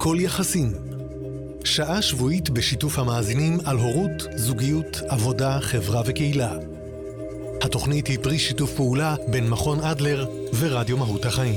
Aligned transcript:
הכל 0.00 0.16
יחסים. 0.20 0.72
שעה 1.64 2.02
שבועית 2.02 2.50
בשיתוף 2.50 2.98
המאזינים 2.98 3.58
על 3.64 3.76
הורות, 3.76 4.22
זוגיות, 4.36 5.00
עבודה, 5.08 5.58
חברה 5.60 6.02
וקהילה. 6.06 6.56
התוכנית 7.62 8.06
היא 8.06 8.18
פרי 8.22 8.38
שיתוף 8.38 8.74
פעולה 8.74 9.16
בין 9.30 9.50
מכון 9.50 9.80
אדלר 9.80 10.26
ורדיו 10.58 10.96
מהות 10.96 11.24
החיים. 11.24 11.54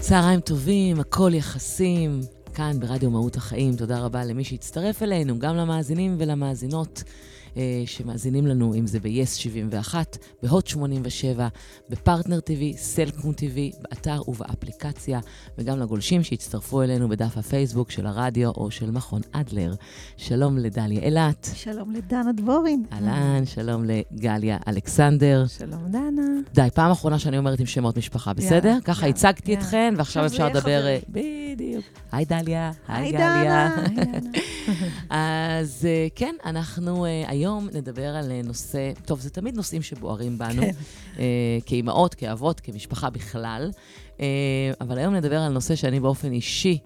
צהריים 0.00 0.40
טובים, 0.40 1.00
הכל 1.00 1.30
יחסים, 1.34 2.20
כאן 2.54 2.80
ברדיו 2.80 3.10
מהות 3.10 3.36
החיים. 3.36 3.76
תודה 3.76 3.98
רבה 3.98 4.24
למי 4.24 4.44
שהצטרף 4.44 5.02
אלינו, 5.02 5.38
גם 5.38 5.56
למאזינים 5.56 6.16
ולמאזינות. 6.18 7.02
אה, 7.56 7.82
שמאזינים 7.86 8.46
לנו, 8.46 8.74
אם 8.74 8.86
זה 8.86 9.00
ב-yes 9.00 9.26
71, 9.26 10.18
בהוט 10.42 10.66
87, 10.66 11.48
בפרטנר 11.88 12.38
TV, 12.38 12.76
סלקום 12.76 13.32
TV, 13.32 13.82
באתר 13.82 14.22
ובאפליקציה, 14.28 15.20
וגם 15.58 15.80
לגולשים 15.80 16.22
שהצטרפו 16.22 16.82
אלינו 16.82 17.08
בדף 17.08 17.36
הפייסבוק 17.36 17.90
של 17.90 18.06
הרדיו 18.06 18.50
או 18.50 18.70
של 18.70 18.90
מכון 18.90 19.20
אדלר. 19.32 19.74
שלום 20.16 20.58
לדליה 20.58 21.02
אילת. 21.02 21.50
שלום 21.54 21.90
לדנה 21.90 22.32
דבורין. 22.32 22.84
אהלן, 22.92 23.46
שלום 23.46 23.84
לגליה 23.84 24.58
אלכסנדר. 24.68 25.44
שלום 25.46 25.88
דנה. 25.88 26.22
די, 26.54 26.68
פעם 26.74 26.90
אחרונה 26.90 27.18
שאני 27.18 27.38
אומרת 27.38 27.60
עם 27.60 27.66
שמות 27.66 27.96
משפחה, 27.96 28.32
בסדר? 28.32 28.76
Yeah, 28.78 28.84
ככה 28.84 29.06
yeah, 29.06 29.08
הצגתי 29.08 29.54
yeah. 29.54 29.58
אתכן, 29.58 29.94
ועכשיו 29.96 30.26
אפשר 30.26 30.48
לדבר... 30.48 30.86
אה, 30.86 30.98
בדיוק. 31.08 31.84
היי 32.12 32.24
דליה, 32.24 32.72
היי 32.88 33.12
גליה. 33.12 33.76
אז 35.10 35.86
אה, 35.88 36.06
כן, 36.14 36.34
אנחנו 36.44 37.06
היום 37.40 37.68
נדבר 37.72 38.16
על 38.16 38.30
אה, 38.30 38.40
נושא, 38.44 38.92
טוב, 39.04 39.20
זה 39.20 39.30
תמיד 39.30 39.54
נושאים 39.54 39.82
שבוערים 39.82 40.38
בנו, 40.38 40.62
כן. 40.62 40.70
אה, 41.18 41.58
כאימהות, 41.66 42.14
כאבות, 42.14 42.60
כמשפחה 42.60 43.10
בכלל, 43.10 43.70
אה, 44.20 44.26
אבל 44.80 44.98
היום 44.98 45.14
נדבר 45.14 45.38
על 45.38 45.52
נושא 45.52 45.74
שאני 45.74 46.00
באופן 46.00 46.32
אישי 46.32 46.78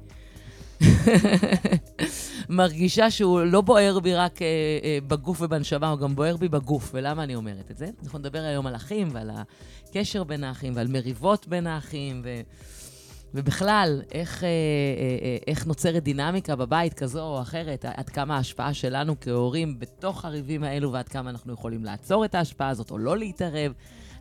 מרגישה 2.48 3.10
שהוא 3.10 3.40
לא 3.40 3.60
בוער 3.60 4.00
בי 4.00 4.14
רק 4.14 4.42
אה, 4.42 4.46
אה, 4.84 4.98
בגוף 5.08 5.40
ובנשמה, 5.40 5.90
הוא 5.90 5.98
גם 5.98 6.16
בוער 6.16 6.36
בי 6.36 6.48
בגוף. 6.48 6.90
ולמה 6.94 7.24
אני 7.24 7.34
אומרת 7.34 7.70
את 7.70 7.76
זה? 7.76 7.88
אנחנו 8.04 8.18
נדבר 8.18 8.38
היום 8.38 8.66
על 8.66 8.76
אחים 8.76 9.08
ועל 9.12 9.30
הקשר 9.88 10.24
בין 10.24 10.44
האחים 10.44 10.72
ועל 10.76 10.88
מריבות 10.88 11.48
בין 11.48 11.66
האחים. 11.66 12.22
ו... 12.24 12.40
ובכלל, 13.34 14.02
איך, 14.12 14.44
אה, 14.44 14.48
אה, 14.48 14.52
אה, 15.22 15.36
איך 15.46 15.66
נוצרת 15.66 16.02
דינמיקה 16.02 16.56
בבית 16.56 16.94
כזו 16.94 17.22
או 17.22 17.42
אחרת, 17.42 17.84
עד 17.84 18.08
כמה 18.08 18.36
ההשפעה 18.36 18.74
שלנו 18.74 19.20
כהורים 19.20 19.78
בתוך 19.78 20.24
הריבים 20.24 20.64
האלו 20.64 20.92
ועד 20.92 21.08
כמה 21.08 21.30
אנחנו 21.30 21.52
יכולים 21.52 21.84
לעצור 21.84 22.24
את 22.24 22.34
ההשפעה 22.34 22.68
הזאת 22.68 22.90
או 22.90 22.98
לא 22.98 23.18
להתערב. 23.18 23.72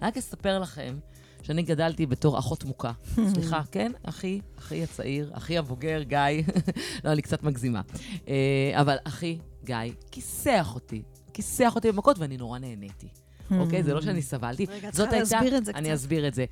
אני 0.01 0.07
רק 0.07 0.17
אספר 0.17 0.59
לכם 0.59 0.97
שאני 1.41 1.61
גדלתי 1.61 2.05
בתור 2.05 2.39
אחות 2.39 2.63
מוכה. 2.63 2.91
סליחה, 3.33 3.61
כן? 3.71 3.91
אחי, 4.03 4.39
אחי 4.59 4.83
הצעיר, 4.83 5.31
אחי 5.33 5.57
הבוגר, 5.57 6.01
גיא. 6.01 6.19
לא, 7.03 7.11
אני 7.11 7.21
קצת 7.21 7.43
מגזימה. 7.43 7.81
אבל 8.73 8.95
אחי, 9.03 9.37
גיא, 9.63 9.77
כיסח 10.11 10.71
אותי, 10.75 11.01
כיסח 11.33 11.75
אותי 11.75 11.91
במכות 11.91 12.19
ואני 12.19 12.37
נורא 12.37 12.59
נהניתי. 12.59 13.22
אוקיי? 13.59 13.83
זה 13.83 13.93
לא 13.93 14.01
שאני 14.01 14.21
סבלתי. 14.21 14.65
רגע, 14.69 14.91
צריכה 14.91 15.19
להסביר 15.19 15.57
את 15.57 15.65
זה 15.65 15.73
קצת. 15.73 15.81
אני 15.81 15.93
אסביר 15.93 16.27
את 16.27 16.33
זה. 16.33 16.45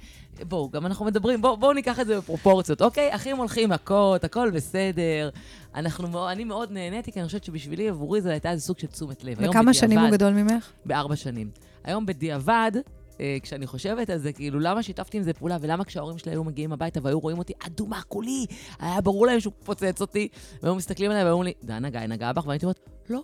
בואו, 0.48 0.70
גם 0.70 0.86
אנחנו 0.86 1.06
מדברים, 1.06 1.42
בואו 1.42 1.58
בוא 1.58 1.74
ניקח 1.74 2.00
את 2.00 2.08
זה 2.08 2.18
בפרופורציות, 2.18 2.82
אוקיי? 2.82 3.16
אחים 3.16 3.38
הולכים 3.38 3.70
מכות, 3.70 4.24
הכל 4.24 4.52
בסדר. 4.52 5.30
אנחנו, 5.76 6.30
אני 6.30 6.44
מאוד 6.44 6.72
נהניתי, 6.72 7.12
כי 7.12 7.20
אני 7.20 7.26
חושבת 7.26 7.44
שבשבילי, 7.44 7.90
עבורי, 7.90 8.22
זה 8.22 8.32
הייתה 8.32 8.52
איזה 8.52 8.64
סוג 8.64 8.80
של 8.80 8.88
תשומת 8.88 9.24
לב. 9.24 9.38
וכמה 9.40 9.74
שנים 9.74 10.00
הוא 10.00 10.10
גדול 10.10 10.34
ממך? 10.34 10.72
בארבע 10.86 11.16
שנים. 11.16 11.50
היום 11.84 12.06
בדיעבד, 12.06 12.72
אה, 13.20 13.38
כשאני 13.44 13.68
חושבת 13.68 14.10
על 14.10 14.18
זה, 14.18 14.34
כאילו, 14.34 14.60
למה 14.60 14.84
שיתפתי 14.84 15.18
עם 15.18 15.24
זה 15.24 15.34
פעולה, 15.34 15.58
ולמה 15.62 15.84
כשההורים 15.84 16.18
שלי 16.18 16.32
היו 16.32 16.44
מגיעים 16.44 16.74
הביתה 16.74 17.00
והיו 17.04 17.20
רואים 17.20 17.38
אותי 17.38 17.54
אדומה, 17.66 18.02
כולי, 18.08 18.46
היה 18.80 19.02
ברור 19.02 19.26
להם 19.26 19.40
שהוא 19.40 19.54
פוצץ 19.64 20.02
אותי, 20.02 20.28
והיו 20.64 20.76
מסתכלים 20.76 21.12
עליי 21.12 21.24
והיו 21.24 21.44
לי, 21.44 21.54
דנה 21.64 21.90
גיא 21.90 22.00
נגע 22.00 22.34
בך, 22.34 22.48
והייתי 22.48 22.66
אומרת, 22.66 22.80
לא, 23.10 23.22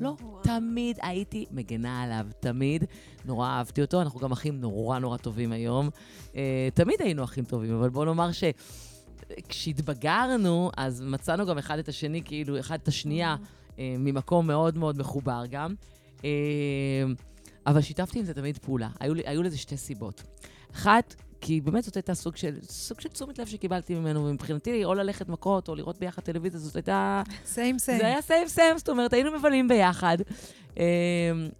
לא, 0.00 0.16
תמיד 0.42 0.98
הייתי 1.02 1.46
מגנה 1.50 2.02
עליו, 2.02 2.26
תמיד. 2.40 2.84
נורא 3.24 3.48
אהבתי 3.48 3.82
אותו, 3.82 4.00
אנחנו 4.00 4.20
גם 4.20 4.32
אחים 4.32 4.60
נורא 4.60 4.98
נורא 4.98 5.16
טובים 5.16 5.52
היום. 5.52 5.88
Uh, 6.32 6.36
תמיד 6.74 6.96
היינו 7.02 7.24
אחים 7.24 7.44
טובים, 7.44 7.74
אבל 7.74 7.88
בוא 7.88 8.04
נאמר 8.04 8.32
ש... 8.32 8.44
כשהתבגרנו, 9.48 10.70
אז 10.76 11.00
מצאנו 11.00 11.46
גם 11.46 11.58
אחד 11.58 11.78
את 11.78 11.88
השני, 11.88 12.22
כאילו, 12.24 12.60
אחד 12.60 12.78
את 12.82 12.88
השנייה, 12.88 13.36
uh, 13.68 13.78
ממקום 13.98 14.46
מאוד 14.46 14.78
מאוד 14.78 14.98
מחובר 14.98 15.42
גם. 15.50 15.74
Uh, 16.18 16.24
אבל 17.66 17.80
שיתפתי 17.80 18.18
עם 18.18 18.24
זה 18.24 18.34
תמיד 18.34 18.58
פעולה. 18.58 18.88
היו, 19.00 19.14
היו 19.24 19.42
לזה 19.42 19.58
שתי 19.58 19.76
סיבות. 19.76 20.22
אחת, 20.74 21.14
כי 21.46 21.60
באמת 21.60 21.84
זאת 21.84 21.96
הייתה 21.96 22.14
סוג 22.14 22.36
של, 22.36 22.58
סוג 22.62 23.00
של 23.00 23.08
תשומת 23.08 23.38
לב 23.38 23.46
שקיבלתי 23.46 23.94
ממנו, 23.94 24.26
ומבחינתי, 24.26 24.84
או 24.84 24.94
ללכת 24.94 25.28
מכות, 25.28 25.68
או 25.68 25.74
לראות 25.74 25.98
ביחד 25.98 26.22
טלוויזיה, 26.22 26.60
זאת 26.60 26.76
הייתה... 26.76 27.22
סיים 27.46 27.78
סיים. 27.78 27.98
זה 27.98 28.06
היה 28.06 28.22
סיים 28.22 28.48
סיים, 28.48 28.78
זאת 28.78 28.88
אומרת, 28.88 29.12
היינו 29.12 29.38
מבלים 29.38 29.68
ביחד. 29.68 30.18
אמ, 30.76 30.82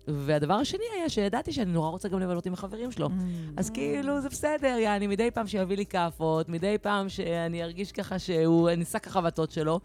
והדבר 0.08 0.54
השני 0.54 0.84
היה 0.98 1.08
שידעתי 1.08 1.52
שאני 1.52 1.72
נורא 1.72 1.88
רוצה 1.88 2.08
גם 2.08 2.20
לבלות 2.20 2.46
עם 2.46 2.52
החברים 2.52 2.92
שלו. 2.92 3.06
Mm. 3.06 3.10
אז 3.56 3.70
כאילו, 3.70 4.20
זה 4.20 4.28
בסדר, 4.28 4.76
יעני, 4.78 5.06
מדי 5.06 5.30
פעם 5.30 5.46
שיביא 5.46 5.76
לי 5.76 5.86
כאפות, 5.86 6.48
מדי 6.48 6.76
פעם 6.82 7.08
שאני 7.08 7.62
ארגיש 7.62 7.92
ככה 7.92 8.18
שהוא, 8.18 8.70
אני 8.70 8.84
שק 8.84 9.06
החבטות 9.06 9.50
שלו. 9.50 9.80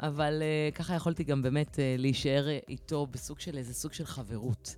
אבל 0.00 0.42
uh, 0.42 0.74
ככה 0.74 0.94
יכולתי 0.94 1.24
גם 1.24 1.42
באמת 1.42 1.74
uh, 1.74 1.78
להישאר 1.98 2.46
איתו 2.68 3.06
בסוג 3.06 3.40
של 3.40 3.58
איזה 3.58 3.74
סוג 3.74 3.92
של 3.92 4.06
חברות. 4.06 4.74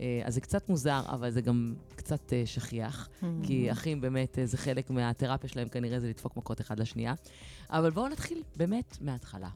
אה, 0.00 0.22
אז 0.24 0.34
זה 0.34 0.40
קצת 0.40 0.68
מוזר, 0.68 1.02
אבל 1.08 1.30
זה 1.30 1.40
גם 1.40 1.74
קצת 1.96 2.32
אה, 2.32 2.42
שכיח, 2.46 3.08
mm-hmm. 3.08 3.26
כי 3.46 3.72
אחים 3.72 4.00
באמת, 4.00 4.38
אה, 4.38 4.46
זה 4.46 4.56
חלק 4.56 4.90
מהתרפיה 4.90 5.50
שלהם 5.50 5.68
כנראה 5.68 6.00
זה 6.00 6.08
לדפוק 6.08 6.36
מכות 6.36 6.60
אחד 6.60 6.80
לשנייה. 6.80 7.14
אבל 7.70 7.90
בואו 7.90 8.08
נתחיל 8.08 8.42
באמת 8.56 8.98
מההתחלה. 9.00 9.48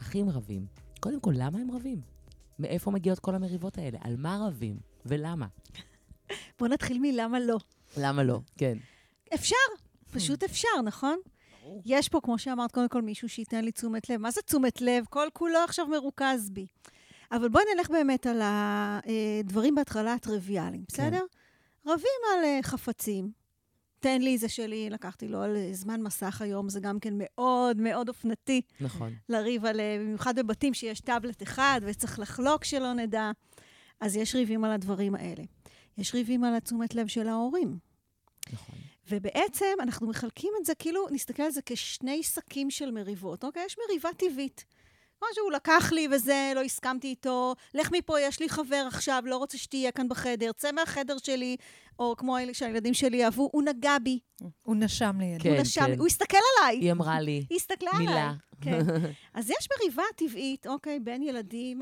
אחים 0.00 0.30
רבים. 0.30 0.66
קודם 1.00 1.20
כל, 1.20 1.32
למה 1.36 1.58
הם 1.58 1.70
רבים? 1.70 2.00
מאיפה 2.58 2.90
מגיעות 2.90 3.18
כל 3.18 3.34
המריבות 3.34 3.78
האלה? 3.78 3.98
על 4.00 4.16
מה 4.16 4.46
רבים? 4.46 4.76
ולמה? 5.06 5.46
בואו 6.58 6.70
נתחיל 6.70 6.98
מלמה 7.00 7.40
לא. 7.40 7.58
למה 7.96 8.22
לא? 8.22 8.40
כן. 8.56 8.78
אפשר, 9.34 9.56
פשוט 10.12 10.42
אפשר, 10.42 10.82
נכון? 10.84 11.18
יש 11.84 12.08
פה, 12.08 12.20
כמו 12.22 12.38
שאמרת, 12.38 12.72
קודם 12.72 12.88
כל 12.88 13.02
מישהו 13.02 13.28
שייתן 13.28 13.64
לי 13.64 13.72
תשומת 13.72 14.10
לב. 14.10 14.20
מה 14.20 14.30
זה 14.30 14.42
תשומת 14.42 14.80
לב? 14.80 15.04
כל 15.10 15.28
כולו 15.32 15.58
עכשיו 15.58 15.86
מרוכז 15.86 16.50
בי. 16.50 16.66
אבל 17.32 17.48
בואי 17.48 17.64
נלך 17.76 17.90
באמת 17.90 18.26
על 18.26 18.40
הדברים 18.42 19.74
בהתחלה 19.74 20.12
הטריוויאליים, 20.12 20.84
כן. 20.84 21.02
בסדר? 21.02 21.24
כן. 21.84 21.90
רבים 21.90 22.20
על 22.32 22.44
אה, 22.44 22.58
חפצים. 22.62 23.30
תן 24.00 24.22
לי 24.22 24.38
זה 24.38 24.48
שלי, 24.48 24.90
לקחתי 24.90 25.28
לו 25.28 25.42
על 25.42 25.56
אה, 25.56 25.68
זמן 25.72 26.02
מסך 26.02 26.42
היום, 26.42 26.68
זה 26.68 26.80
גם 26.80 27.00
כן 27.00 27.14
מאוד 27.16 27.76
מאוד 27.76 28.08
אופנתי. 28.08 28.60
נכון. 28.80 29.14
לריב 29.28 29.64
על, 29.64 29.80
אה, 29.80 29.96
במיוחד 30.00 30.38
בבתים 30.38 30.74
שיש 30.74 31.00
טאבלט 31.00 31.42
אחד 31.42 31.80
וצריך 31.84 32.18
לחלוק 32.18 32.64
שלא 32.64 32.92
נדע. 32.92 33.30
אז 34.00 34.16
יש 34.16 34.34
ריבים 34.34 34.64
על 34.64 34.72
הדברים 34.72 35.14
האלה. 35.14 35.42
יש 35.98 36.14
ריבים 36.14 36.44
על 36.44 36.54
התשומת 36.54 36.94
לב 36.94 37.06
של 37.06 37.28
ההורים. 37.28 37.78
נכון. 38.52 38.76
ובעצם 39.10 39.74
אנחנו 39.80 40.08
מחלקים 40.08 40.52
את 40.60 40.66
זה, 40.66 40.74
כאילו, 40.74 41.06
נסתכל 41.10 41.42
על 41.42 41.50
זה 41.50 41.60
כשני 41.66 42.22
שקים 42.22 42.70
של 42.70 42.90
מריבות, 42.90 43.44
אוקיי? 43.44 43.64
יש 43.66 43.76
מריבה 43.88 44.08
טבעית. 44.16 44.64
כמו 45.22 45.34
שהוא 45.34 45.52
לקח 45.52 45.92
לי 45.92 46.08
וזה, 46.10 46.52
לא 46.54 46.62
הסכמתי 46.62 47.08
איתו, 47.08 47.54
לך 47.74 47.90
מפה, 47.92 48.20
יש 48.20 48.40
לי 48.40 48.48
חבר 48.48 48.84
עכשיו, 48.88 49.22
לא 49.26 49.36
רוצה 49.36 49.58
שתהיה 49.58 49.92
כאן 49.92 50.08
בחדר, 50.08 50.52
צא 50.52 50.72
מהחדר 50.72 51.18
שלי, 51.18 51.56
או 51.98 52.14
כמו 52.16 52.38
אלה 52.38 52.54
שהילדים 52.54 52.94
שלי 52.94 53.24
אהבו, 53.24 53.48
הוא 53.52 53.62
נגע 53.62 53.98
בי. 54.02 54.18
הוא 54.62 54.76
נשם 54.76 55.16
לידי. 55.20 55.42
כן, 55.42 55.50
הוא 55.50 55.60
נשם, 55.60 55.86
כן. 55.86 55.98
הוא 55.98 56.06
הסתכל 56.06 56.36
עליי. 56.58 56.76
היא 56.76 56.92
אמרה 56.92 57.20
לי. 57.20 57.46
היא 57.50 57.56
הסתכלה 57.56 57.90
מילה. 57.98 58.12
עליי. 58.12 58.34
כן. 58.60 58.78
אז 59.34 59.50
יש 59.50 59.68
מריבה 59.78 60.02
טבעית, 60.16 60.66
אוקיי, 60.66 61.00
בין 61.00 61.22
ילדים, 61.22 61.80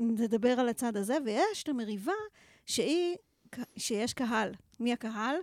ונדבר 0.00 0.54
אה, 0.56 0.60
על 0.60 0.68
הצד 0.68 0.96
הזה, 0.96 1.16
ויש 1.24 1.62
את 1.62 1.68
המריבה 1.68 2.12
שהיא, 2.66 3.16
שיש 3.76 4.12
קהל. 4.12 4.52
מי 4.80 4.92
הקהל? 4.92 5.36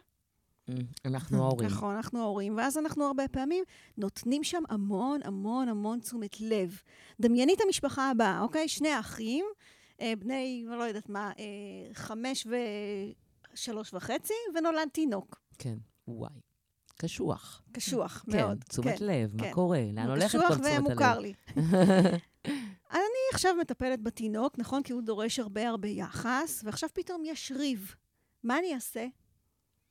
אנחנו 1.05 1.37
ההורים. 1.43 1.69
נכון, 1.69 1.95
אנחנו 1.95 2.19
ההורים, 2.19 2.57
ואז 2.57 2.77
אנחנו 2.77 3.05
הרבה 3.05 3.27
פעמים 3.27 3.63
נותנים 3.97 4.43
שם 4.43 4.63
המון 4.69 5.19
המון 5.23 5.69
המון 5.69 5.99
תשומת 5.99 6.41
לב. 6.41 6.81
דמייני 7.19 7.53
את 7.53 7.61
המשפחה 7.65 8.11
הבאה, 8.11 8.41
אוקיי? 8.41 8.67
שני 8.67 8.99
אחים, 8.99 9.45
אה, 10.01 10.13
בני, 10.19 10.65
לא 10.67 10.83
יודעת 10.83 11.09
מה, 11.09 11.31
אה, 11.39 11.93
חמש 11.93 12.47
ושלוש 13.53 13.93
וחצי, 13.93 14.33
ונולד 14.55 14.89
תינוק. 14.91 15.41
כן, 15.57 15.77
וואי. 16.07 16.39
קשוח. 16.97 17.61
קשוח, 17.71 18.23
כן, 18.31 18.37
מאוד. 18.37 18.63
כן, 18.63 18.69
תשומת 18.69 19.01
לב, 19.01 19.41
מה 19.41 19.53
קורה? 19.53 19.81
לאן 19.93 20.09
הולכת 20.09 20.39
כל 20.39 20.47
תשומת 20.47 20.65
הלב? 20.65 20.75
קשוח 20.75 20.87
ומוכר 20.87 21.19
לי. 21.19 21.33
אני 22.91 23.21
עכשיו 23.33 23.55
מטפלת 23.61 24.01
בתינוק, 24.03 24.59
נכון? 24.59 24.83
כי 24.83 24.93
הוא 24.93 25.01
דורש 25.01 25.39
הרבה 25.39 25.69
הרבה 25.69 25.87
יחס, 25.87 26.61
ועכשיו 26.63 26.89
פתאום 26.93 27.23
יש 27.25 27.51
ריב. 27.55 27.95
מה 28.43 28.59
אני 28.59 28.73
אעשה? 28.73 29.05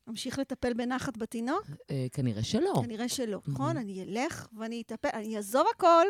אמשיך 0.09 0.39
לטפל 0.39 0.75
בנחת 0.75 1.17
בתינוק? 1.17 1.63
אה, 1.91 2.07
כנראה 2.13 2.43
שלא. 2.43 2.73
כנראה 2.85 3.09
שלא, 3.09 3.41
נכון? 3.47 3.77
אני 3.77 4.03
אלך 4.03 4.49
ואני 4.59 4.83
אטפל, 4.87 5.09
אני 5.15 5.37
אעזוב 5.37 5.67
הכל 5.75 6.07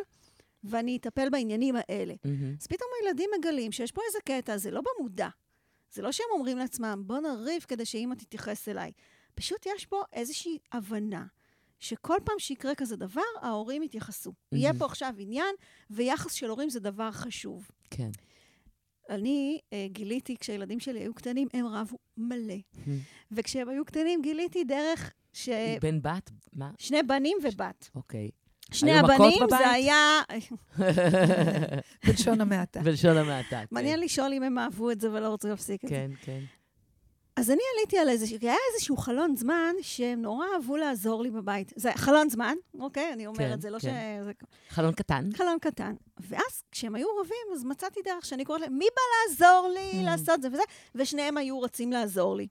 ואני 0.65 0.97
אטפל 0.97 1.31
בעניינים 1.31 1.75
האלה. 1.79 2.15
אז 2.61 2.67
פתאום 2.67 2.89
הילדים 3.03 3.31
מגלים 3.39 3.73
שיש 3.73 3.93
פה 3.93 4.01
איזה 4.09 4.19
קטע, 4.25 4.57
זה 4.57 4.71
לא 4.71 4.81
במודע. 4.99 5.29
זה 5.93 6.03
לא 6.03 6.13
שהם 6.13 6.27
אומרים 6.33 6.59
לעצמם, 6.59 7.03
בוא 7.07 7.19
נריב 7.19 7.63
כדי 7.63 7.85
שאימא 7.85 8.15
תתייחס 8.15 8.69
אליי. 8.69 8.93
פשוט 9.35 9.67
יש 9.67 9.87
פה 9.87 10.03
איזושהי 10.13 10.59
הבנה. 10.73 11.27
שכל 11.81 12.17
פעם 12.25 12.39
שיקרה 12.39 12.75
כזה 12.75 12.97
דבר, 12.97 13.23
ההורים 13.41 13.83
יתייחסו. 13.83 14.31
Mm-hmm. 14.31 14.57
יהיה 14.57 14.73
פה 14.79 14.85
עכשיו 14.85 15.15
עניין, 15.19 15.55
ויחס 15.91 16.33
של 16.33 16.51
הורים 16.51 16.71
זה 16.71 16.81
דבר 16.81 17.11
חשוב. 17.11 17.69
כן. 17.91 18.11
אני 19.11 19.59
uh, 19.65 19.93
גיליתי, 19.93 20.37
כשהילדים 20.37 20.81
שלי 20.81 21.01
היו 21.01 21.15
קטנים, 21.15 21.49
הם 21.55 21.67
רבו 21.67 21.97
מלא. 22.17 22.55
Mm-hmm. 22.55 22.91
וכשהם 23.33 23.69
היו 23.69 23.85
קטנים, 23.85 24.23
גיליתי 24.23 24.65
דרך 24.65 25.13
ש... 25.33 25.49
בן 25.81 26.03
בת? 26.03 26.31
מה? 26.53 26.71
שני 26.79 27.03
בנים 27.03 27.37
ובת. 27.43 27.91
אוקיי. 27.95 28.31
שני 28.73 28.99
הבנים 28.99 29.39
זה 29.51 29.71
היה... 29.71 30.21
בלשון 32.07 32.41
המעטה. 32.41 32.81
בלשון 32.81 33.17
המעטה, 33.17 33.61
כן. 33.61 33.67
מעניין 33.71 34.01
לשאול 34.01 34.33
אם 34.33 34.43
הם 34.43 34.59
אהבו 34.59 34.91
את 34.91 35.01
זה 35.01 35.13
ולא 35.13 35.29
רוצים 35.29 35.51
להפסיק 35.51 35.85
את 35.85 35.89
זה. 35.89 35.95
כן, 35.95 36.11
כן. 36.23 36.41
אז 37.37 37.51
אני 37.51 37.61
עליתי 37.77 37.99
על 37.99 38.09
איזה, 38.09 38.27
היה 38.41 38.55
איזשהו 38.75 38.97
חלון 38.97 39.37
זמן 39.37 39.75
שהם 39.83 40.23
נורא 40.23 40.47
אהבו 40.55 40.77
לעזור 40.77 41.23
לי 41.23 41.31
בבית. 41.31 41.73
זה 41.77 41.91
חלון 41.97 42.29
זמן, 42.29 42.55
אוקיי? 42.81 43.13
אני 43.13 43.27
אומרת, 43.27 43.41
כן, 43.41 43.61
זה 43.61 43.71
לא 43.71 43.79
כן. 43.79 44.21
ש... 44.23 44.25
זה... 44.25 44.33
חלון 44.69 44.93
קטן. 44.95 45.29
חלון 45.35 45.59
קטן. 45.61 45.95
ואז 46.21 46.63
כשהם 46.71 46.95
היו 46.95 47.07
רבים, 47.21 47.55
אז 47.55 47.65
מצאתי 47.65 48.01
דרך 48.05 48.25
שאני 48.25 48.45
קוראת 48.45 48.61
להם, 48.61 48.79
מי 48.79 48.85
בא 48.97 49.03
לעזור 49.33 49.71
לי 49.75 50.03
Mm. 50.03 50.05
לעשות 50.05 50.43
זה 50.43 50.49
וזה? 50.53 50.63
ושניהם 50.95 51.37
היו 51.37 51.59
רוצים 51.59 51.93
לעזור 51.93 52.37
לי. 52.37 52.47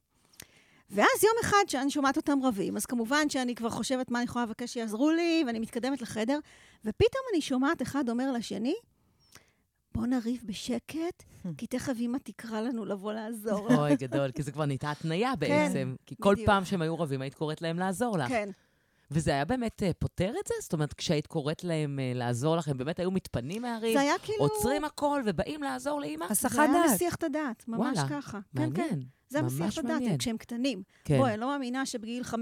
ואז 0.89 1.23
יום 1.23 1.33
אחד 1.41 1.63
שאני 1.67 1.89
שומעת 1.89 2.17
אותם 2.17 2.39
רבים, 2.43 2.77
אז 2.77 2.85
כמובן 2.85 3.29
שאני 3.29 3.55
כבר 3.55 3.69
חושבת 3.69 4.11
מה 4.11 4.19
אני 4.19 4.25
יכולה 4.25 4.45
לבקש 4.45 4.73
שיעזרו 4.73 5.11
לי, 5.11 5.43
ואני 5.47 5.59
מתקדמת 5.59 6.01
לחדר, 6.01 6.39
ופתאום 6.85 7.23
אני 7.33 7.41
שומעת 7.41 7.81
אחד 7.81 8.09
אומר 8.09 8.31
לשני, 8.31 8.75
בוא 9.95 10.05
נריב 10.07 10.43
בשקט, 10.45 11.23
כי 11.57 11.67
תכף 11.67 11.93
אמא 11.99 12.17
תקרא 12.23 12.61
לנו 12.61 12.85
לבוא 12.85 13.13
לעזור. 13.13 13.69
לה." 13.69 13.75
אוי, 13.77 13.95
גדול, 13.95 14.31
כי 14.31 14.43
זה 14.43 14.51
כבר 14.51 14.65
נהייתה 14.65 14.91
התניה 14.91 15.35
בעצם. 15.35 15.95
כי 16.05 16.15
כל 16.21 16.33
בדיוק. 16.33 16.45
פעם 16.49 16.65
שהם 16.65 16.81
היו 16.81 16.99
רבים, 16.99 17.21
היית 17.21 17.33
קוראת 17.33 17.61
להם 17.61 17.79
לעזור 17.79 18.17
לך. 18.17 18.29
כן. 18.29 18.49
וזה 19.13 19.31
היה 19.31 19.45
באמת 19.45 19.83
אה, 19.83 19.91
פותר 19.99 20.29
את 20.29 20.47
זה? 20.47 20.53
זאת 20.61 20.73
אומרת, 20.73 20.93
כשהיית 20.93 21.27
קוראת 21.27 21.63
להם 21.63 21.99
אה, 21.99 22.11
לעזור 22.15 22.55
לך, 22.55 22.67
הם 22.67 22.77
באמת 22.77 22.99
היו 22.99 23.11
מתפנים 23.11 23.61
מהריב, 23.61 23.93
זה 23.93 24.01
היה 24.01 24.13
כאילו... 24.23 24.39
עוצרים 24.39 24.85
הכל 24.85 25.21
ובאים 25.25 25.63
לעזור 25.63 25.99
לאימא? 26.01 26.25
הסחת 26.29 26.51
זה 26.51 26.61
היה 26.61 26.73
דעת. 26.73 26.91
מסיח 26.93 27.15
את 27.15 27.23
הדעת, 27.23 27.63
ממש 27.67 27.97
וואלה, 27.97 28.09
ככה. 28.09 28.39
כן, 28.57 28.69
כן. 28.75 28.81
מעניין. 28.81 29.03
זה 29.29 29.41
מסיח 29.41 29.73
את 29.73 29.77
הדעת, 29.77 29.91
מעניין. 29.91 30.17
כשהם 30.17 30.37
קטנים. 30.37 30.83
כן. 31.03 31.17
בואי, 31.17 31.33
אני 31.33 31.41
לא 31.41 31.47
מאמינה 31.47 31.85
שבגיל 31.85 32.23
15-16 32.23 32.35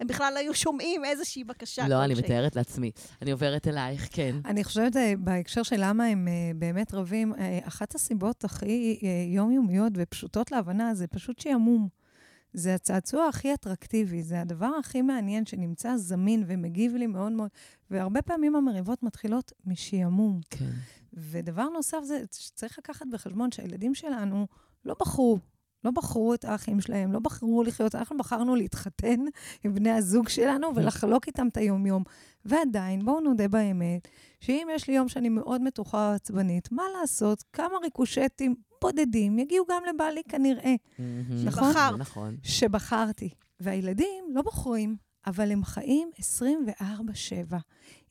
הם 0.00 0.06
בכלל 0.06 0.36
היו 0.36 0.54
שומעים 0.54 1.04
איזושהי 1.04 1.44
בקשה. 1.44 1.88
לא, 1.88 2.04
אני. 2.04 2.14
מתארת 2.14 2.56
לעצמי. 2.56 2.90
אני 3.22 3.30
עוברת 3.30 3.68
אלייך, 3.68 4.08
כן. 4.12 4.36
אני 4.44 4.64
חושבת, 4.64 4.96
אה, 4.96 5.12
בהקשר 5.18 5.62
של 5.62 5.76
למה 5.78 6.04
הם 6.04 6.28
באמת 6.56 6.94
רבים, 6.94 7.32
אחת 7.62 7.94
הסיבות 7.94 8.44
הכי 8.44 8.98
יומיומיות 9.28 9.92
ופשוטות 9.96 10.52
להבנה 10.52 10.94
זה 10.94 11.06
פשוט 11.06 11.38
שעמום. 11.38 12.01
זה 12.54 12.74
הצעצוע 12.74 13.26
הכי 13.26 13.54
אטרקטיבי, 13.54 14.22
זה 14.22 14.40
הדבר 14.40 14.70
הכי 14.80 15.02
מעניין 15.02 15.46
שנמצא 15.46 15.96
זמין 15.96 16.44
ומגיב 16.46 16.94
לי 16.94 17.06
מאוד 17.06 17.32
מאוד, 17.32 17.50
והרבה 17.90 18.22
פעמים 18.22 18.56
המריבות 18.56 19.02
מתחילות 19.02 19.52
משעמום. 19.66 20.40
כן. 20.50 20.70
ודבר 21.12 21.68
נוסף 21.68 21.98
זה 22.04 22.24
שצריך 22.32 22.78
לקחת 22.78 23.06
בחשבון 23.12 23.50
שהילדים 23.50 23.94
שלנו 23.94 24.46
לא 24.84 24.94
בחרו. 25.00 25.38
לא 25.84 25.90
בחרו 25.90 26.34
את 26.34 26.44
האחים 26.44 26.80
שלהם, 26.80 27.12
לא 27.12 27.18
בחרו 27.18 27.62
לחיות, 27.62 27.94
אנחנו 27.94 28.16
בחרנו 28.16 28.56
להתחתן 28.56 29.20
עם 29.64 29.74
בני 29.74 29.90
הזוג 29.90 30.28
שלנו 30.28 30.74
ולחלוק 30.74 31.26
איתם 31.26 31.48
את 31.48 31.56
היומיום. 31.56 32.02
ועדיין, 32.44 33.04
בואו 33.04 33.20
נודה 33.20 33.48
באמת, 33.48 34.08
שאם 34.40 34.68
יש 34.74 34.88
לי 34.88 34.94
יום 34.94 35.08
שאני 35.08 35.28
מאוד 35.28 35.62
מתוחה 35.62 36.08
או 36.08 36.14
עצבנית, 36.14 36.72
מה 36.72 36.82
לעשות? 37.00 37.44
כמה 37.52 37.78
ריקושטים 37.82 38.54
בודדים 38.82 39.38
יגיעו 39.38 39.64
גם 39.70 39.82
לבעלי 39.94 40.22
כנראה, 40.28 40.74
נכון? 41.44 41.72
שבחר. 41.72 41.96
נכון. 41.96 42.36
שבחרתי. 42.42 43.28
והילדים 43.60 44.24
לא 44.34 44.42
בוחרים, 44.42 44.96
אבל 45.26 45.52
הם 45.52 45.64
חיים 45.64 46.10
24-7 46.80 46.82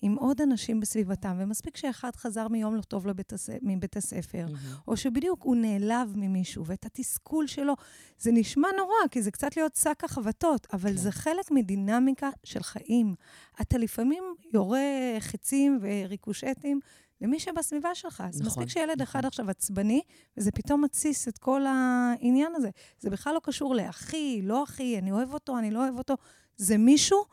עם 0.02 0.16
עוד 0.16 0.42
אנשים 0.42 0.80
בסביבתם, 0.80 1.38
ומספיק 1.40 1.78
שאחד 1.78 2.16
חזר 2.16 2.48
מיום 2.48 2.76
לא 2.76 2.82
טוב 2.82 3.08
לבית 3.08 3.34
הס... 3.34 3.50
מבית 3.62 3.98
הספר, 3.98 4.46
או 4.88 4.98
שבדיוק 4.98 5.44
הוא 5.44 5.56
נעלב 5.56 6.14
ממישהו, 6.16 6.66
ואת 6.66 6.86
התסכול 6.86 7.48
שלו, 7.48 7.74
זה 8.18 8.32
נשמע 8.32 8.68
נורא, 8.78 9.08
כי 9.12 9.22
זה 9.22 9.32
קצת 9.32 9.58
להיות 9.58 9.76
שק 9.76 10.04
החבטות, 10.04 10.68
אבל 10.74 10.90
כן. 10.90 10.98
זה 10.98 11.12
חלק 11.12 11.52
מדינמיקה 11.52 12.30
של 12.44 12.64
חיים. 12.64 13.16
אתה 13.62 13.78
לפעמים 13.78 14.24
יורה 14.54 14.80
חצים 15.20 15.80
וריקושטים 15.82 16.80
למי 17.22 17.40
שבסביבה 17.40 17.96
שלך. 17.96 18.24
אז 18.28 18.42
נכון, 18.42 18.48
מספיק 18.48 18.70
שילד 18.70 18.90
נכון. 18.90 19.02
אחד 19.02 19.26
עכשיו 19.26 19.50
עצבני, 19.50 20.02
וזה 20.38 20.52
פתאום 20.52 20.82
מתסיס 20.82 21.28
את 21.28 21.38
כל 21.38 21.66
העניין 21.66 22.56
הזה. 22.56 22.70
זה 23.00 23.10
בכלל 23.10 23.34
לא 23.34 23.40
קשור 23.44 23.76
לאחי, 23.76 24.42
לא 24.44 24.64
אחי, 24.64 24.98
אני 24.98 25.12
אוהב 25.12 25.34
אותו, 25.34 25.58
אני 25.58 25.72
לא 25.72 25.84
אוהב 25.84 25.98
אותו. 25.98 26.16
זה 26.58 26.78
מישהו 26.78 27.24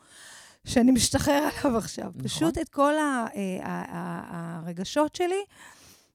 שאני 0.65 0.91
משתחרר 0.91 1.33
עליו 1.63 1.77
עכשיו. 1.77 2.05
נכון. 2.15 2.23
פשוט 2.23 2.57
את 2.57 2.69
כל 2.69 2.93
ה- 2.97 3.25
אה, 3.35 3.59
ה- 3.65 3.95
ה- 3.95 4.59
הרגשות 4.59 5.15
שלי, 5.15 5.43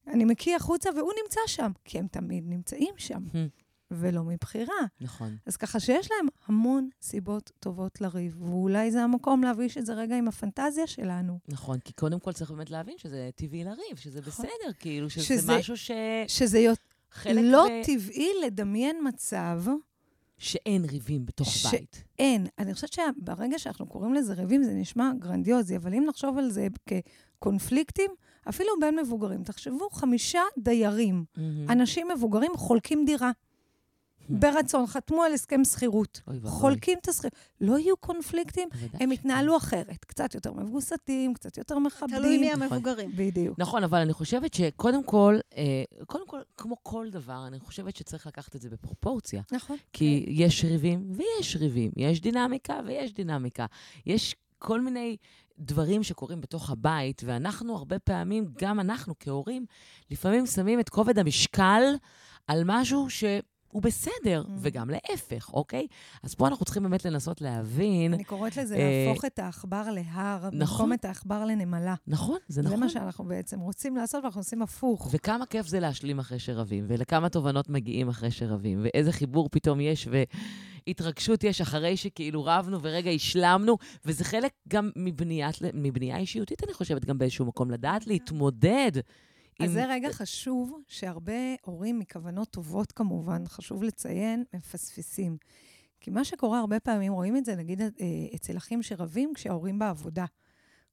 אני 0.06 0.24
מקיא 0.24 0.56
החוצה, 0.56 0.90
והוא 0.96 1.12
נמצא 1.24 1.40
שם, 1.46 1.70
כי 1.84 1.98
הם 1.98 2.06
תמיד 2.06 2.44
נמצאים 2.46 2.94
שם, 2.96 3.22
ולא 3.90 4.22
מבחירה. 4.24 4.74
נכון. 5.00 5.36
אז 5.46 5.56
ככה 5.56 5.80
שיש 5.80 6.08
להם 6.10 6.26
המון 6.48 6.88
סיבות 7.02 7.50
טובות 7.60 8.00
לריב, 8.00 8.42
ואולי 8.42 8.90
זה 8.90 9.02
המקום 9.02 9.42
להביש 9.42 9.78
את 9.78 9.86
זה 9.86 9.94
רגע 9.94 10.16
עם 10.16 10.28
הפנטזיה 10.28 10.86
שלנו. 10.86 11.38
נכון, 11.48 11.78
כי 11.78 11.92
קודם 11.92 12.20
כל 12.20 12.32
צריך 12.32 12.50
באמת 12.50 12.70
להבין 12.70 12.94
שזה 12.98 13.30
טבעי 13.34 13.64
לריב, 13.64 13.96
שזה 13.96 14.20
נכון. 14.26 14.44
בסדר, 14.46 14.72
כאילו, 14.78 15.10
שזה 15.10 15.24
שזה- 15.24 15.58
משהו 15.58 15.76
שחלק 15.76 15.94
שזה 16.28 16.58
יות- 16.58 16.78
לא 17.34 17.66
ב- 17.68 17.84
טבעי 17.86 18.28
לדמיין 18.46 18.96
מצב 19.08 19.62
שאין 20.38 20.84
ריבים 20.84 21.26
בתוך 21.26 21.48
ש- 21.48 21.66
בית. 21.66 22.04
אין. 22.18 22.46
אני 22.58 22.74
חושבת 22.74 22.92
שברגע 22.92 23.58
שאנחנו 23.58 23.86
קוראים 23.86 24.14
לזה 24.14 24.34
ריבים, 24.34 24.62
זה 24.62 24.72
נשמע 24.74 25.10
גרנדיוזי, 25.18 25.76
אבל 25.76 25.94
אם 25.94 26.04
נחשוב 26.08 26.38
על 26.38 26.50
זה 26.50 26.66
כקונפליקטים, 27.38 28.10
אפילו 28.48 28.68
בין 28.80 28.96
מבוגרים, 28.98 29.42
תחשבו, 29.44 29.88
חמישה 29.92 30.40
דיירים, 30.58 31.24
מהמם. 31.36 31.70
אנשים 31.70 32.08
מבוגרים 32.16 32.50
חולקים 32.56 33.04
דירה. 33.04 33.30
ברצון, 34.28 34.86
חתמו 34.86 35.22
על 35.22 35.32
הסכם 35.32 35.64
שכירות. 35.64 36.20
חולקים 36.44 36.98
את 37.02 37.08
השכירות. 37.08 37.34
לא 37.60 37.78
יהיו 37.78 37.96
קונפליקטים, 37.96 38.68
הם. 39.00 39.12
יתנהלו 39.12 39.56
אחרת. 39.56 40.04
קצת 40.04 40.34
יותר 40.34 40.52
מבוסתים, 40.52 41.34
קצת 41.34 41.58
יותר 41.58 41.78
מכבדים. 41.78 42.16
תלוי 42.16 42.38
מי. 42.38 42.52
המבוגרים. 42.52 43.10
בדיוק. 43.16 43.58
נכון, 43.58 43.84
אבל 43.84 43.98
אני 43.98 44.12
חושבת 44.12 44.54
שקודם 44.54 45.04
כל, 45.04 45.38
אה, 45.56 45.82
קודם 46.06 46.26
כל, 46.26 46.40
כמו 46.56 46.76
כל 46.82 47.10
דבר, 47.10 47.46
אני 47.46 47.60
חושבת 47.60 47.96
שצריך 47.96 48.26
לקחת 48.26 48.56
את 48.56 48.60
זה 48.60 48.70
בפרופורציה. 48.70 49.42
נכון. 49.52 49.76
כי 49.92 50.24
יש 50.28 50.64
ריבים 50.64 51.12
ויש 51.12 51.56
ריבים, 51.56 51.92
יש 51.96 52.20
דינמיקה 52.20 52.80
ויש 52.86 53.14
דינמיקה. 53.14 53.66
יש 54.06 54.36
כל 54.58 54.80
מיני 54.80 55.16
דברים 55.58 56.02
שקורים 56.02 56.40
בתוך 56.40 56.70
הבית, 56.70 57.22
ואנחנו 57.24 57.76
הרבה 57.76 57.98
פעמים, 57.98 58.46
גם 58.58 58.80
אנחנו 58.80 59.14
כהורים, 59.20 59.66
לפעמים 60.10 60.46
שמים 60.46 60.80
את 60.80 60.88
כובד 60.88 61.18
המשקל 61.18 61.82
על 62.46 62.62
משהו 62.64 63.10
ש... 63.10 63.24
הוא 63.74 63.82
בסדר, 63.82 64.42
Mm. 64.46 64.50
וגם 64.60 64.90
להפך, 64.90 65.50
אוקיי? 65.52 65.86
אז 66.22 66.34
פה 66.34 66.46
אנחנו 66.48 66.64
צריכים 66.64 66.82
באמת 66.82 67.04
לנסות 67.04 67.40
להבין. 67.40 68.14
אני 68.14 68.24
קוראת 68.24 68.56
לזה 68.56 68.76
אה, 68.76 69.06
להפוך 69.08 69.24
את 69.24 69.38
העכבר 69.38 69.90
להר, 69.90 70.38
נכון. 70.52 70.58
במקום 70.58 70.92
את 70.92 71.04
העכבר 71.04 71.44
לנמלה. 71.44 71.94
נכון, 72.06 72.38
זה 72.48 72.62
זה 72.62 72.68
נכון. 72.68 72.80
מה 72.80 72.88
שאנחנו 72.88 73.24
בעצם 73.24 73.60
רוצים 73.60 73.96
לעשות, 73.96 74.24
ואנחנו 74.24 74.40
עושים 74.40 74.62
הפוך. 74.62 75.08
וכמה 75.12 75.46
כיף 75.46 75.66
זה 75.66 75.80
להשלים 75.80 76.18
אחרי 76.18 76.38
שרבים, 76.38 76.84
ולכמה 76.88 77.28
תובנות 77.28 77.68
מגיעים 77.68 78.08
אחרי 78.08 78.30
שרבים, 78.30 78.80
ואיזה 78.82 79.12
חיבור 79.12 79.48
פתאום 79.52 79.80
יש, 79.80 80.08
והתרגשות 80.86 81.44
יש 81.44 81.60
אחרי 81.60 81.96
שכאילו 81.96 82.44
רבנו 82.44 82.78
ורגע 82.82 83.10
השלמנו, 83.10 83.76
וזה 84.04 84.24
חלק 84.24 84.52
גם 84.68 84.90
מבניית, 84.96 85.56
מבנייה 85.74 86.16
אישיותית, 86.18 86.64
אני 86.64 86.72
חושבת, 86.74 87.04
גם 87.04 87.18
באיזשהו 87.18 87.46
מקום, 87.46 87.70
לדעת 87.70 88.06
להתמודד. 88.06 88.92
אז 89.60 89.68
עם- 89.68 89.74
זה 89.74 89.86
רגע 89.86 90.12
חשוב, 90.12 90.78
שהרבה 90.88 91.32
הורים 91.64 91.98
מכוונות 91.98 92.50
טובות 92.50 92.92
כמובן, 92.92 93.42
חשוב 93.48 93.82
לציין, 93.82 94.44
מפספסים. 94.54 95.36
כי 96.00 96.10
מה 96.10 96.24
שקורה 96.24 96.58
הרבה 96.60 96.80
פעמים, 96.80 97.12
רואים 97.12 97.36
את 97.36 97.44
זה 97.44 97.54
נגיד 97.56 97.80
אה, 97.82 97.88
אצל 98.34 98.56
אחים 98.56 98.82
שרבים 98.82 99.32
כשההורים 99.34 99.78
בעבודה. 99.78 100.24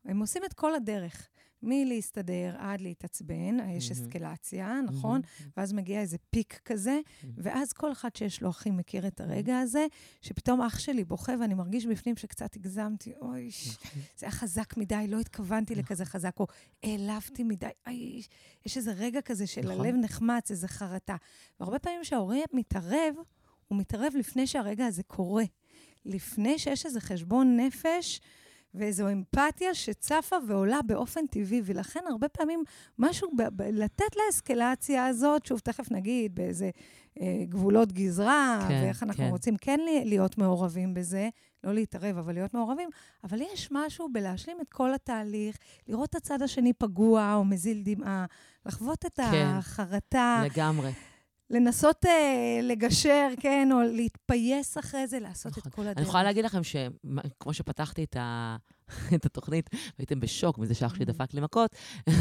הם 0.06 0.20
עושים 0.20 0.42
את 0.46 0.54
כל 0.54 0.76
הדרך, 0.76 1.30
מלהסתדר 1.64 2.56
עד 2.58 2.82
להתעצבן, 2.82 3.58
יש 3.70 3.92
מהמם. 3.92 4.04
אסקלציה, 4.04 4.80
נכון? 4.86 5.22
ואז 5.58 5.74
מגיע 5.74 6.02
איזה 6.02 6.18
פיק 6.30 6.60
כזה, 6.66 7.00
מהמם. 7.24 7.36
ואז 7.38 7.74
כל 7.74 7.92
אחד 7.92 8.16
שיש 8.16 8.42
לו 8.42 8.50
אחים 8.50 8.78
מכיר 8.78 9.08
את 9.08 9.22
הרגע 9.22 9.60
הזה, 9.60 9.86
שפתאום 10.22 10.62
אח 10.62 10.80
שלי 10.80 11.04
בוכה 11.04 11.34
ואני 11.42 11.54
מרגיש 11.54 11.86
בפנים 11.86 12.16
שקצת 12.16 12.56
הגזמתי, 12.56 13.14
אוי, 13.22 13.50
זה 14.18 14.26
היה 14.26 14.32
חזק 14.32 14.78
מדי, 14.78 15.06
לא 15.08 15.20
התכוונתי 15.20 15.76
לכזה 15.76 16.06
חזק, 16.06 16.40
או 16.40 16.48
העלבתי 16.84 17.44
מדי, 17.44 17.68
אוי, 17.88 18.22
יש 18.66 18.78
איזה 18.78 18.92
רגע 18.92 19.22
כזה 19.22 19.48
של 19.48 19.62
נכון. 19.62 19.86
הלב 19.86 19.96
נחמץ, 19.96 20.52
איזה 20.52 20.68
חרטה. 20.68 21.16
והרבה 21.60 21.80
פעמים 21.80 22.02
כשההורה 22.02 22.38
מתערב, 22.54 23.16
הוא 23.68 23.78
מתערב 23.80 24.14
לפני 24.16 24.48
שהרגע 24.48 24.86
הזה 24.86 25.04
קורה. 25.04 25.44
לפני 26.06 26.60
שיש 26.60 26.86
איזה 26.86 27.02
חשבון 27.02 27.58
נפש, 27.60 28.22
ואיזו 28.74 29.10
אמפתיה 29.10 29.74
שצפה 29.74 30.36
ועולה 30.48 30.82
באופן 30.82 31.28
טבעי, 31.28 31.62
ולכן 31.66 32.00
הרבה 32.10 32.30
פעמים 32.30 32.64
משהו, 33.00 33.30
ב- 33.38 33.62
ב- 33.62 33.62
לתת 33.72 34.16
לאסקלציה 34.16 35.06
הזאת, 35.06 35.46
שוב, 35.46 35.60
תכף 35.60 35.92
נגיד, 35.92 36.36
באיזה 36.36 36.70
אה, 37.22 37.44
גבולות 37.50 37.92
גזרה, 37.92 38.66
כן, 38.68 38.80
ואיך 38.84 39.04
אנחנו 39.04 39.24
כן. 39.24 39.30
רוצים 39.30 39.58
כן 39.58 39.80
להיות 40.06 40.38
מעורבים 40.38 40.94
בזה, 40.94 41.30
לא 41.64 41.74
להתערב, 41.74 42.18
אבל 42.18 42.34
להיות 42.34 42.54
מעורבים, 42.54 42.90
אבל 43.24 43.42
יש 43.42 43.70
משהו 43.72 44.10
בלהשלים 44.14 44.58
את 44.62 44.70
כל 44.70 44.94
התהליך, 44.94 45.58
לראות 45.88 46.10
את 46.10 46.16
הצד 46.16 46.42
השני 46.42 46.74
פגוע 46.74 47.34
או 47.34 47.46
מזיל 47.46 47.82
דמעה, 47.84 48.26
לחוות 48.66 49.06
את 49.06 49.20
כן. 49.32 49.46
החרטה, 49.46 50.44
לגמרי. 50.46 50.92
לנסות 51.52 52.06
אה, 52.06 52.60
לגשר, 52.64 53.28
כן, 53.40 53.70
או 53.72 53.82
להתפייס 53.82 54.78
אחרי 54.78 55.08
זה, 55.08 55.20
לעשות 55.20 55.52
נכון. 55.52 55.64
את 55.68 55.76
כל 55.76 55.82
הדרך. 55.82 55.98
אני 55.98 56.06
יכולה 56.06 56.24
להגיד 56.24 56.46
לכם 56.46 56.62
שכמו 56.64 57.54
שפתחתי 57.54 58.04
את, 58.04 58.16
ה... 58.20 58.58
את 59.16 59.26
התוכנית, 59.26 59.70
והייתם 60.00 60.20
בשוק 60.20 60.58
מזה 60.58 60.74
שאח 60.74 60.96
שלי 60.96 61.06
דפק 61.06 61.34
לי 61.34 61.42
מכות, 61.42 61.76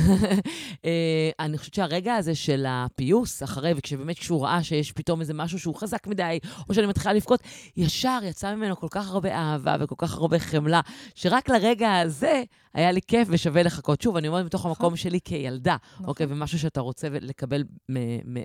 אה, 0.85 1.31
אני 1.41 1.59
חושבת 1.59 1.75
שהרגע 1.75 2.15
הזה 2.15 2.35
של 2.35 2.67
הפיוס 2.69 3.43
אחרי, 3.43 3.73
וכשבאמת 3.77 4.19
כשהוא 4.19 4.45
ראה 4.45 4.63
שיש 4.63 4.93
פתאום 4.93 5.21
איזה 5.21 5.35
משהו 5.35 5.59
שהוא 5.59 5.75
חזק 5.75 6.07
מדי, 6.07 6.39
או 6.69 6.75
שאני 6.75 6.87
מתחילה 6.87 7.15
לבכות, 7.15 7.41
ישר 7.77 8.19
יצא 8.23 8.55
ממנו 8.55 8.77
כל 8.77 8.89
כך 8.91 9.11
הרבה 9.11 9.35
אהבה 9.35 9.77
וכל 9.81 9.95
כך 9.99 10.15
הרבה 10.15 10.39
חמלה, 10.39 10.81
שרק 11.15 11.49
לרגע 11.49 11.99
הזה 11.99 12.43
היה 12.75 12.93
לי 12.93 13.01
כיף 13.09 13.29
ושווה 13.31 13.63
לחכות. 13.63 14.03
שוב, 14.03 14.17
אני 14.17 14.29
אומרת 14.29 14.45
מתוך 14.45 14.67
המקום 14.67 14.97
שלי 14.97 15.21
כילדה, 15.25 15.77
נכון. 15.95 16.07
אוקיי? 16.07 16.27
ומשהו 16.29 16.59
שאתה 16.59 16.81
רוצה 16.81 17.09
לקבל 17.11 17.65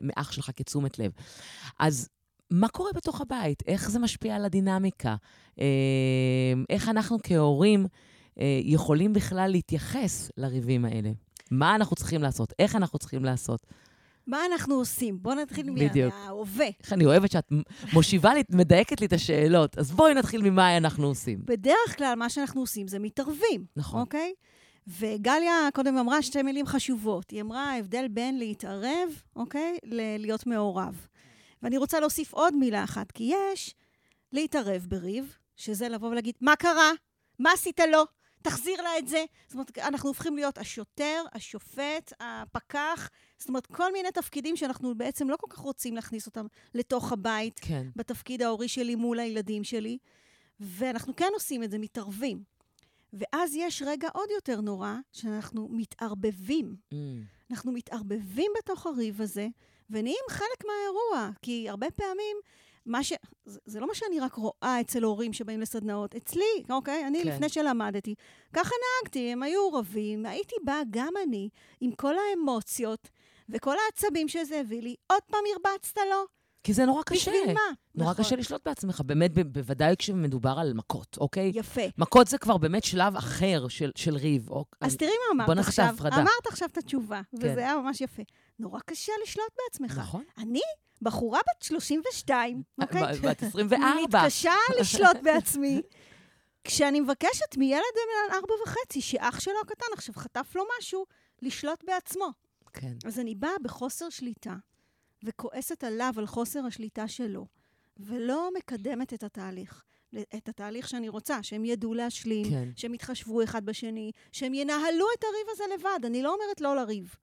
מאח 0.01 0.32
שלך 0.32 0.51
כתשומת 0.55 1.00
לב. 1.00 1.12
אז 1.79 2.10
מה 2.51 2.67
קורה 2.67 2.89
בתוך 2.96 3.22
הבית? 3.22 3.63
איך 3.67 3.89
זה 3.89 4.00
משפיע 4.00 4.36
על 4.36 4.46
הדינמיקה? 4.46 5.15
אה, 5.60 5.65
איך 6.70 6.89
אנחנו 6.89 7.17
כהורים 7.24 7.86
יכולים 8.63 9.13
בכלל 9.13 9.51
להתייחס 9.51 10.32
לריבים 10.38 10.86
האלה? 10.86 11.12
מה 11.51 11.75
אנחנו 11.75 11.96
צריכים 11.96 12.22
לעשות? 12.22 12.54
איך 12.60 12.75
אנחנו 12.75 13.00
צריכים 13.00 13.25
לעשות? 13.25 13.65
מה 14.27 14.46
אנחנו 14.51 14.75
עושים? 14.75 15.22
בואו 15.22 15.36
נתחיל 15.36 15.72
מההווה. 15.72 16.68
איך 16.84 16.94
אני 16.94 17.06
אוהבת 17.06 17.32
שאת 17.32 17.51
מושיבה 17.94 18.34
לי, 18.34 18.44
מדייקת 18.51 19.01
לי 19.01 19.08
את 19.08 19.13
השאלות. 19.13 19.77
אז 19.77 19.92
בואי 19.92 20.13
נתחיל 20.13 20.42
ממה 20.42 20.77
אנחנו 20.77 21.08
עושים. 21.08 21.39
בדרך 21.46 21.98
כלל 21.98 22.15
מה 22.18 22.30
שאנחנו 22.30 22.62
עושים 22.62 22.88
זה 22.88 23.00
מתערבים, 23.00 23.65
נכון. 23.75 24.01
אוקיי? 24.01 24.34
וגליה 24.88 25.70
קודם 25.74 25.98
אמרה 25.98 26.22
שתי 26.22 26.42
מילים 26.42 26.65
חשובות. 26.65 27.32
היא 27.32 27.42
אמרה, 27.42 27.72
ההבדל 27.72 28.08
בין 28.08 28.38
להתערב, 28.38 29.10
אוקיי, 29.36 29.77
ללהיות 29.84 30.48
מעורב. 30.48 31.08
ואני 31.63 31.77
רוצה 31.77 32.00
להוסיף 32.00 32.34
עוד 32.34 32.56
מילה 32.56 32.84
אחת, 32.84 33.12
כי 33.12 33.34
יש 33.34 33.75
להתערב 34.34 34.86
בריב, 34.89 35.38
שזה 35.56 35.89
לבוא 35.89 36.10
ולהגיד, 36.10 36.36
מה 36.42 36.56
קרה? 36.56 36.92
מה 37.39 37.51
עשית 37.54 37.80
לו? 37.92 38.04
תחזיר 38.46 38.82
לה 38.82 38.98
את 38.98 39.08
זה. 39.08 39.25
זאת 39.48 39.54
אומרת, 39.54 39.78
אנחנו 39.78 40.10
הופכים 40.10 40.36
להיות 40.36 40.58
השוטר, 40.58 41.24
השופט, 41.34 42.14
הפקח, 42.20 43.10
זאת 43.38 43.50
אומרת, 43.50 43.66
כל 43.66 43.92
מיני 43.94 44.12
תפקידים 44.12 44.56
שאנחנו 44.56 44.96
בעצם 44.96 45.30
לא 45.30 45.36
כל 45.38 45.48
כך 45.50 45.58
רוצים 45.58 45.96
להכניס 45.96 46.25
אותם 46.25 46.46
לתוך 46.74 47.12
הבית, 47.12 47.60
כן. 47.64 47.88
בתפקיד 47.96 48.42
ההורי 48.42 48.68
שלי 48.68 48.96
מול 48.96 49.20
הילדים 49.20 49.64
שלי, 49.64 49.98
ואנחנו 50.60 51.16
כן 51.16 51.30
עושים 51.34 51.64
את 51.64 51.72
זה, 51.72 51.78
מתערבים. 51.78 52.44
ואז 53.14 53.56
יש 53.56 53.84
רגע 53.86 54.08
עוד 54.14 54.30
יותר 54.36 54.62
נורא, 54.62 54.96
שאנחנו 55.12 55.68
מתערבבים. 55.72 56.75
Mm, 56.94 56.96
אנחנו 57.52 57.72
מתערבבים 57.72 58.52
בתוך 58.58 58.86
הריב 58.86 59.22
הזה, 59.22 59.48
ונהיים 59.90 60.25
חלק 60.30 60.66
מהאירוע. 60.66 61.32
כי 61.42 61.70
הרבה 61.70 61.92
פעמים, 61.92 62.38
מה 62.86 63.04
ש... 63.04 63.13
זה, 63.46 63.60
זה 63.65 63.80
לא 63.80 63.88
מה 63.88 63.96
שאני 63.96 64.20
רק 64.20 64.34
רואה 64.34 64.82
אצל 64.82 65.04
הורים 65.04 65.34
שבאים 65.34 65.62
לסדנאות. 65.62 66.15
אצלי, 66.15 66.63
אוקיי? 66.70 67.08
אני, 67.08 67.24
כן. 67.24 67.30
לפני 67.30 67.50
שלמדתי, 67.50 68.15
ככה 68.54 68.72
נהגתי, 69.04 69.32
הם 69.32 69.44
היו 69.44 69.74
רבים, 69.74 70.25
הייתי 70.25 70.56
באה 70.63 70.82
גם 70.89 71.13
אני, 71.27 71.50
עם 71.82 71.92
כל 71.92 72.15
האמוציות 72.18 73.10
וכל 73.50 73.75
העצבים 73.86 74.27
שזה 74.27 74.60
הביא 74.60 74.82
לי, 74.82 74.96
עוד 75.08 75.22
פעם 75.32 75.39
הרבצת 75.54 75.98
לו? 76.10 76.25
כי 76.63 76.74
זה 76.74 76.86
נורא 76.86 77.04
קשה. 77.04 77.32
בשביל 77.32 77.54
מה? 77.54 77.62
נורא 77.96 78.12
נכון. 78.12 78.25
קשה 78.25 78.36
לשלוט 78.36 78.68
בעצמך, 78.68 79.01
באמת, 79.06 79.34
ב- 79.34 79.42
בוודאי 79.54 79.96
כשמדובר 80.00 80.56
על 80.60 80.74
מכות, 80.74 81.18
אוקיי? 81.20 81.51
יפה. 81.56 81.82
מכות 81.98 82.27
זה 82.27 82.38
כבר 82.38 82.58
באמת 82.58 82.84
שלב 82.84 83.15
אחר 83.15 83.68
של, 83.68 83.92
של 83.96 84.15
ריב. 84.15 84.50
או, 84.50 84.65
אז 84.82 84.98
תראי 84.98 85.12
מה 85.12 85.46
בוא 85.46 85.54
אמרת 85.54 85.58
נעשה 85.65 85.70
את 85.70 85.70
עכשיו. 85.70 85.86
ההפרדה. 85.86 86.15
אמרת 86.15 86.48
עכשיו 86.48 86.68
את 86.72 86.77
התשובה, 86.77 87.22
כן. 87.32 87.38
וזה 87.38 87.60
היה 87.60 87.77
ממש 87.77 88.01
יפה. 88.01 88.24
נורא 88.59 88.79
קשה 88.79 89.13
לשלוט 89.24 89.53
בעצמך. 89.63 89.97
נכון. 89.97 90.24
אני, 90.38 90.62
בחורה 91.01 91.39
בת 91.39 91.62
32, 91.62 92.63
אוקיי? 92.81 93.01
ב- 93.01 93.27
בת 93.27 93.43
24. 93.43 94.24
מתקשה 94.24 94.53
לשלוט 94.79 95.17
בעצמי. 95.24 95.81
כשאני 96.63 97.00
מבקשת 97.00 97.57
מילד 97.57 97.81
בן 97.95 98.35
ארבע 98.35 98.53
וחצי, 98.63 99.01
שאח 99.01 99.39
שלו 99.39 99.59
הקטן 99.62 99.85
עכשיו 99.93 100.15
חטף 100.15 100.51
לו 100.55 100.63
משהו, 100.79 101.05
לשלוט 101.41 101.83
בעצמו. 101.83 102.29
כן. 102.74 102.93
אז 103.05 103.19
אני 103.19 103.35
באה 103.35 103.55
בחוסר 103.62 104.09
שליטה, 104.09 104.55
וכועסת 105.24 105.83
עליו 105.83 106.13
על 106.17 106.27
חוסר 106.27 106.65
השליטה 106.65 107.07
שלו, 107.07 107.45
ולא 107.97 108.50
מקדמת 108.57 109.13
את 109.13 109.24
התהליך. 109.24 109.83
את 110.35 110.50
התהליך 110.50 110.89
שאני 110.89 111.09
רוצה, 111.09 111.43
שהם 111.43 111.65
ידעו 111.65 111.93
להשלים, 111.93 112.50
כן. 112.50 112.69
שהם 112.75 112.93
יתחשבו 112.93 113.43
אחד 113.43 113.65
בשני, 113.65 114.12
שהם 114.31 114.53
ינהלו 114.53 115.05
את 115.17 115.24
הריב 115.24 115.47
הזה 115.50 115.63
לבד. 115.74 116.05
אני 116.05 116.24
לא 116.24 116.33
אומרת 116.33 116.62
לא 116.62 116.75
לריב, 116.75 117.15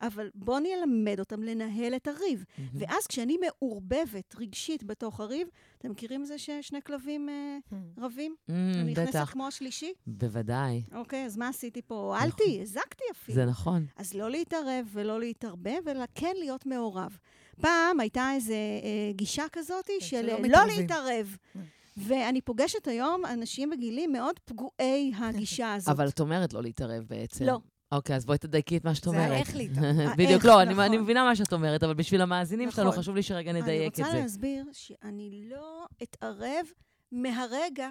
אבל 0.00 0.30
בואו 0.34 0.58
נלמד 0.58 1.20
אותם 1.20 1.42
לנהל 1.42 1.96
את 1.96 2.08
הריב. 2.08 2.44
מהמם. 2.58 2.70
ואז 2.74 3.06
כשאני 3.06 3.36
מעורבבת 3.36 4.34
רגשית 4.38 4.84
בתוך 4.84 5.20
הריב, 5.20 5.48
אתם 5.78 5.90
מכירים 5.90 6.22
את 6.22 6.26
זה 6.26 6.38
ששני 6.38 6.82
כלבים 6.82 7.28
אה, 7.28 7.58
רבים? 7.98 8.34
Mm, 8.38 8.52
אני 8.52 8.92
נכנסת 8.92 9.08
בטח, 9.08 9.30
כמו 9.32 9.46
השלישי? 9.46 9.92
בוודאי. 10.06 10.82
אוקיי, 10.94 11.24
אז 11.24 11.36
מה 11.36 11.48
עשיתי 11.48 11.82
פה? 11.82 11.94
הועלתי, 11.94 12.58
הזקתי 12.62 13.04
אפילו. 13.12 13.34
זה 13.34 13.44
נכון. 13.44 13.86
אז 13.96 14.14
לא 14.14 14.30
להתערב 14.30 14.86
ולא 14.92 15.20
להתערבב, 15.20 15.88
אלא 15.88 16.04
כן 16.14 16.32
להיות 16.38 16.66
מעורב. 16.66 17.18
פעם 17.60 18.00
הייתה 18.00 18.32
איזו 18.34 18.52
אה, 18.52 19.12
גישה 19.12 19.44
כזאת 19.52 19.90
של 20.00 20.06
שלא 20.06 20.32
אה, 20.32 20.38
לא 20.38 20.42
מתערבים. 20.42 20.80
להתערב. 20.80 21.36
Mm. 21.56 21.58
ואני 21.96 22.40
פוגשת 22.40 22.88
היום 22.88 23.24
אנשים 23.24 23.70
בגילים 23.70 24.12
מאוד 24.12 24.40
פגועי 24.44 25.12
הגישה 25.18 25.72
הזאת. 25.74 25.88
אבל 25.88 26.08
את 26.08 26.20
אומרת 26.20 26.52
לא 26.52 26.62
להתערב 26.62 27.04
בעצם. 27.08 27.44
לא. 27.44 27.58
אוקיי, 27.92 28.16
אז 28.16 28.24
בואי 28.26 28.38
תדייקי 28.38 28.76
את 28.76 28.84
מה 28.84 28.94
שאת 28.94 29.04
זה 29.04 29.10
אומרת. 29.10 29.30
האיך 29.30 29.56
להתערב. 29.56 30.12
בדיוק, 30.12 30.30
האיך, 30.30 30.44
לא, 30.44 30.62
אני- 30.62 30.70
נכון. 30.72 30.84
אני 30.84 30.98
מבינה 30.98 31.24
מה 31.24 31.36
שאת 31.36 31.52
אומרת, 31.52 31.82
אבל 31.82 31.94
בשביל 31.94 32.20
המאזינים 32.20 32.70
שלנו 32.70 32.88
נכון. 32.88 33.00
חשוב 33.02 33.16
לי 33.16 33.22
שרגע 33.22 33.50
אני 33.50 33.62
נדייק 33.62 33.92
את 33.94 33.98
רוצה 33.98 34.12
זה. 34.12 34.18
להסביר 34.20 34.64
שאני 34.72 35.48
לא 35.50 35.86
אתערב 36.02 36.66
מהרגע 37.12 37.88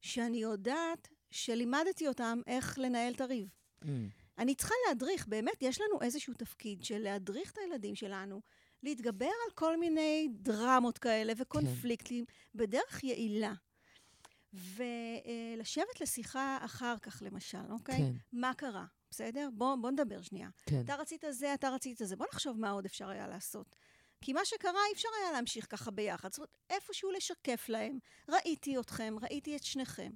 שאני 0.00 0.36
יודעת 0.38 1.08
שלימדתי 1.30 2.08
אותם 2.08 2.40
איך 2.46 2.78
לנהל 2.78 3.12
את 3.14 3.20
הריב. 3.20 3.48
Mm, 3.82 3.86
אני 4.38 4.54
צריכה 4.54 4.74
להדריך, 4.88 5.26
באמת, 5.28 5.62
יש 5.62 5.80
לנו 5.80 6.02
איזשהו 6.02 6.34
תפקיד 6.34 6.84
של 6.84 6.98
להדריך 6.98 7.52
את 7.52 7.58
הילדים 7.58 7.94
שלנו, 7.94 8.40
להתגבר 8.82 9.24
על 9.26 9.52
כל 9.54 9.76
מיני 9.80 10.28
דרמות 10.32 10.98
כאלה 10.98 11.32
וקונפליקטים 11.38 12.24
בדרך 12.54 13.04
יעילה. 13.04 13.52
ולשבת 14.54 16.00
לשיחה 16.00 16.58
אחר 16.64 16.94
כך, 17.02 17.22
למשל, 17.26 17.58
אוקיי? 17.70 17.96
כן, 17.96 18.12
מה 18.32 18.52
קרה? 18.56 18.84
בסדר? 19.16 19.48
בוא, 19.52 19.76
בוא 19.76 19.90
נדבר 19.90 20.22
שנייה. 20.22 20.48
כן. 20.66 20.80
אתה 20.84 20.94
רצית 20.94 21.24
זה, 21.30 21.54
אתה 21.54 21.68
רצית 21.68 21.98
זה. 21.98 22.16
בוא 22.16 22.26
נחשוב 22.32 22.60
מה 22.60 22.70
עוד 22.70 22.84
אפשר 22.84 23.08
היה 23.08 23.28
לעשות. 23.28 23.76
כי 24.20 24.32
מה 24.32 24.44
שקרה, 24.44 24.80
אי 24.88 24.92
אפשר 24.92 25.08
היה 25.20 25.32
להמשיך 25.32 25.66
ככה 25.70 25.90
ביחד. 25.90 26.32
זאת 26.32 26.38
אומרת, 26.38 26.56
איפשהו 26.70 27.10
לשקף 27.10 27.68
להם. 27.68 27.98
ראיתי 28.28 28.78
אתכם, 28.78 29.16
ראיתי 29.22 29.56
את 29.56 29.64
שניכם. 29.64 30.12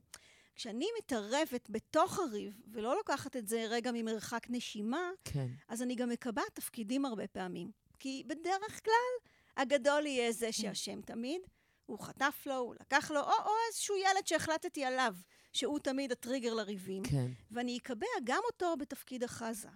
כשאני 0.54 0.86
מתערבת 0.98 1.70
בתוך 1.70 2.18
הריב, 2.18 2.60
ולא 2.72 2.96
לוקחת 2.96 3.36
את 3.36 3.48
זה 3.48 3.66
רגע 3.68 3.90
ממרחק 3.94 4.46
נשימה, 4.50 5.10
כן. 5.24 5.46
אז 5.68 5.82
אני 5.82 5.94
גם 5.94 6.08
מקבעת 6.08 6.54
תפקידים 6.54 7.04
הרבה 7.04 7.26
פעמים. 7.26 7.70
כי 7.98 8.22
בדרך 8.26 8.84
כלל, 8.84 9.30
הגדול 9.56 10.06
יהיה 10.06 10.32
זה 10.32 10.52
שאשם 10.52 11.00
תמיד. 11.00 11.40
הוא 11.86 11.98
חטף 11.98 12.42
לו, 12.46 12.56
הוא 12.56 12.74
לקח 12.80 13.10
לו, 13.10 13.20
או, 13.20 13.32
או 13.44 13.52
איזשהו 13.68 13.96
ילד 13.96 14.26
שהחלטתי 14.26 14.84
עליו, 14.84 15.14
שהוא 15.52 15.78
תמיד 15.78 16.12
הטריגר 16.12 16.54
לריבים. 16.54 17.02
כן. 17.02 17.30
ואני 17.50 17.78
אקבע 17.78 18.06
גם 18.24 18.40
אותו 18.52 18.74
בתפקיד 18.80 19.24
החזק, 19.24 19.68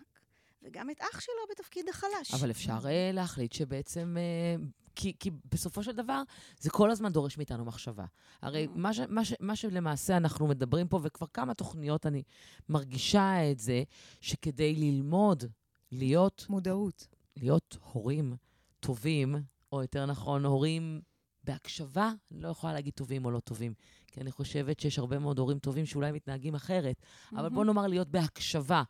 וגם 0.62 0.90
את 0.90 1.00
אח 1.00 1.20
שלו 1.20 1.34
בתפקיד 1.50 1.88
החלש. 1.88 2.34
אבל 2.34 2.50
אפשר 2.50 2.78
אה, 2.84 3.10
להחליט 3.12 3.52
שבעצם... 3.52 4.16
אה, 4.18 4.64
כי, 4.96 5.12
כי 5.20 5.30
בסופו 5.52 5.82
של 5.82 5.92
דבר, 5.92 6.22
זה 6.60 6.70
כל 6.70 6.90
הזמן 6.90 7.12
דורש 7.12 7.38
מאיתנו 7.38 7.64
מחשבה. 7.64 8.04
הרי 8.42 8.66
מה, 8.74 8.94
ש, 8.94 9.00
מה, 9.08 9.24
ש, 9.24 9.34
מה 9.40 9.56
שלמעשה 9.56 10.16
אנחנו 10.16 10.46
מדברים 10.46 10.88
פה, 10.88 11.00
וכבר 11.02 11.26
כמה 11.32 11.54
תוכניות 11.54 12.06
אני 12.06 12.22
מרגישה 12.68 13.50
את 13.50 13.58
זה, 13.58 13.82
שכדי 14.20 14.74
ללמוד 14.74 15.44
להיות, 15.92 16.46
מודעות. 16.48 17.06
להיות 17.36 17.76
הורים 17.92 18.36
טובים, 18.80 19.36
או 19.72 19.82
יותר 19.82 20.06
נכון, 20.06 20.44
הורים 20.44 21.00
בהקשבה, 21.44 22.12
אני 22.32 22.40
לא 22.40 22.48
יכולה 22.48 22.72
להגיד 22.72 22.94
טובים 22.94 23.24
או 23.24 23.30
לא 23.30 23.40
טובים, 23.40 23.74
כי 24.12 24.20
אני 24.20 24.30
חושבת 24.30 24.80
שיש 24.80 24.98
הרבה 24.98 25.18
מאוד 25.18 25.38
הורים 25.38 25.58
טובים 25.58 25.86
שאולי 25.86 26.12
מתנהגים 26.12 26.54
אחרת, 26.54 26.96
אבל 27.32 27.48
בוא 27.48 27.64
נאמר 27.64 27.86
להיות 27.86 28.08
בהקשבה 28.08 28.82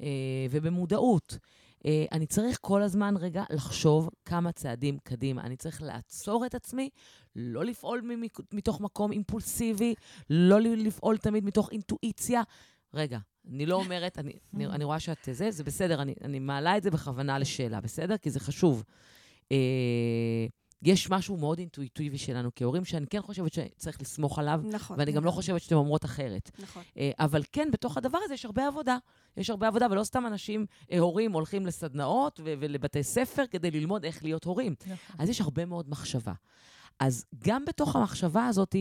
אה, 0.00 0.06
ובמודעות. 0.50 1.38
אה, 1.86 2.04
אני 2.12 2.26
צריך 2.26 2.58
כל 2.60 2.82
הזמן 2.82 3.14
רגע 3.16 3.44
לחשוב 3.50 4.10
כמה 4.24 4.52
צעדים 4.52 4.98
קדימה. 4.98 5.42
אני 5.42 5.56
צריך 5.56 5.82
לעצור 5.82 6.46
את 6.46 6.54
עצמי, 6.54 6.90
לא 7.36 7.64
לפעול 7.64 8.02
מתוך 8.52 8.80
מקום 8.80 9.12
אימפולסיבי, 9.12 9.94
לא 10.30 10.60
לפעול 10.60 11.16
תמיד 11.18 11.44
מתוך 11.44 11.70
אינטואיציה. 11.72 12.42
רגע, 12.94 13.18
אני 13.48 13.66
לא 13.66 13.74
אומרת, 13.74 14.18
אני, 14.18 14.32
אני, 14.54 14.66
אני 14.66 14.84
רואה 14.84 15.00
שאת 15.00 15.28
זה, 15.32 15.50
זה 15.50 15.64
בסדר, 15.64 16.02
אני, 16.02 16.14
אני 16.24 16.38
מעלה 16.38 16.76
את 16.76 16.82
זה 16.82 16.90
בכוונה 16.90 17.38
לשאלה, 17.38 17.80
בסדר? 17.80 18.16
כי 18.16 18.30
זה 18.30 18.40
חשוב. 18.40 18.84
אה, 19.52 20.46
יש 20.82 21.10
משהו 21.10 21.36
מאוד 21.36 21.58
אינטואיטיבי 21.58 22.18
שלנו 22.18 22.50
כהורים, 22.56 22.84
שאני 22.84 23.06
כן 23.06 23.22
חושבת 23.22 23.52
שצריך 23.52 24.00
לסמוך 24.00 24.38
עליו, 24.38 24.60
נכון. 24.64 24.98
ואני 24.98 25.12
גם 25.12 25.24
לא 25.24 25.30
חושבת 25.30 25.62
שאתן 25.62 25.74
אומרות 25.74 26.04
אחרת. 26.04 26.50
נכון. 26.58 26.82
אה, 26.96 27.10
אבל 27.18 27.42
כן, 27.52 27.68
בתוך 27.72 27.96
הדבר 27.96 28.18
הזה 28.24 28.34
יש 28.34 28.44
הרבה 28.44 28.66
עבודה. 28.66 28.96
יש 29.36 29.50
הרבה 29.50 29.68
עבודה, 29.68 29.86
ולא 29.90 30.04
סתם 30.04 30.26
אנשים, 30.26 30.66
אה, 30.92 30.98
הורים, 30.98 31.32
הולכים 31.32 31.66
לסדנאות 31.66 32.40
ו- 32.44 32.54
ולבתי 32.60 33.02
ספר 33.02 33.44
כדי 33.50 33.70
ללמוד 33.70 34.04
איך 34.04 34.24
להיות 34.24 34.44
הורים. 34.44 34.74
נכון. 34.80 35.16
אז 35.18 35.28
יש 35.28 35.40
הרבה 35.40 35.64
מאוד 35.64 35.88
מחשבה. 35.88 36.32
אז 37.00 37.24
גם 37.38 37.64
בתוך 37.64 37.96
המחשבה 37.96 38.46
הזאת, 38.46 38.76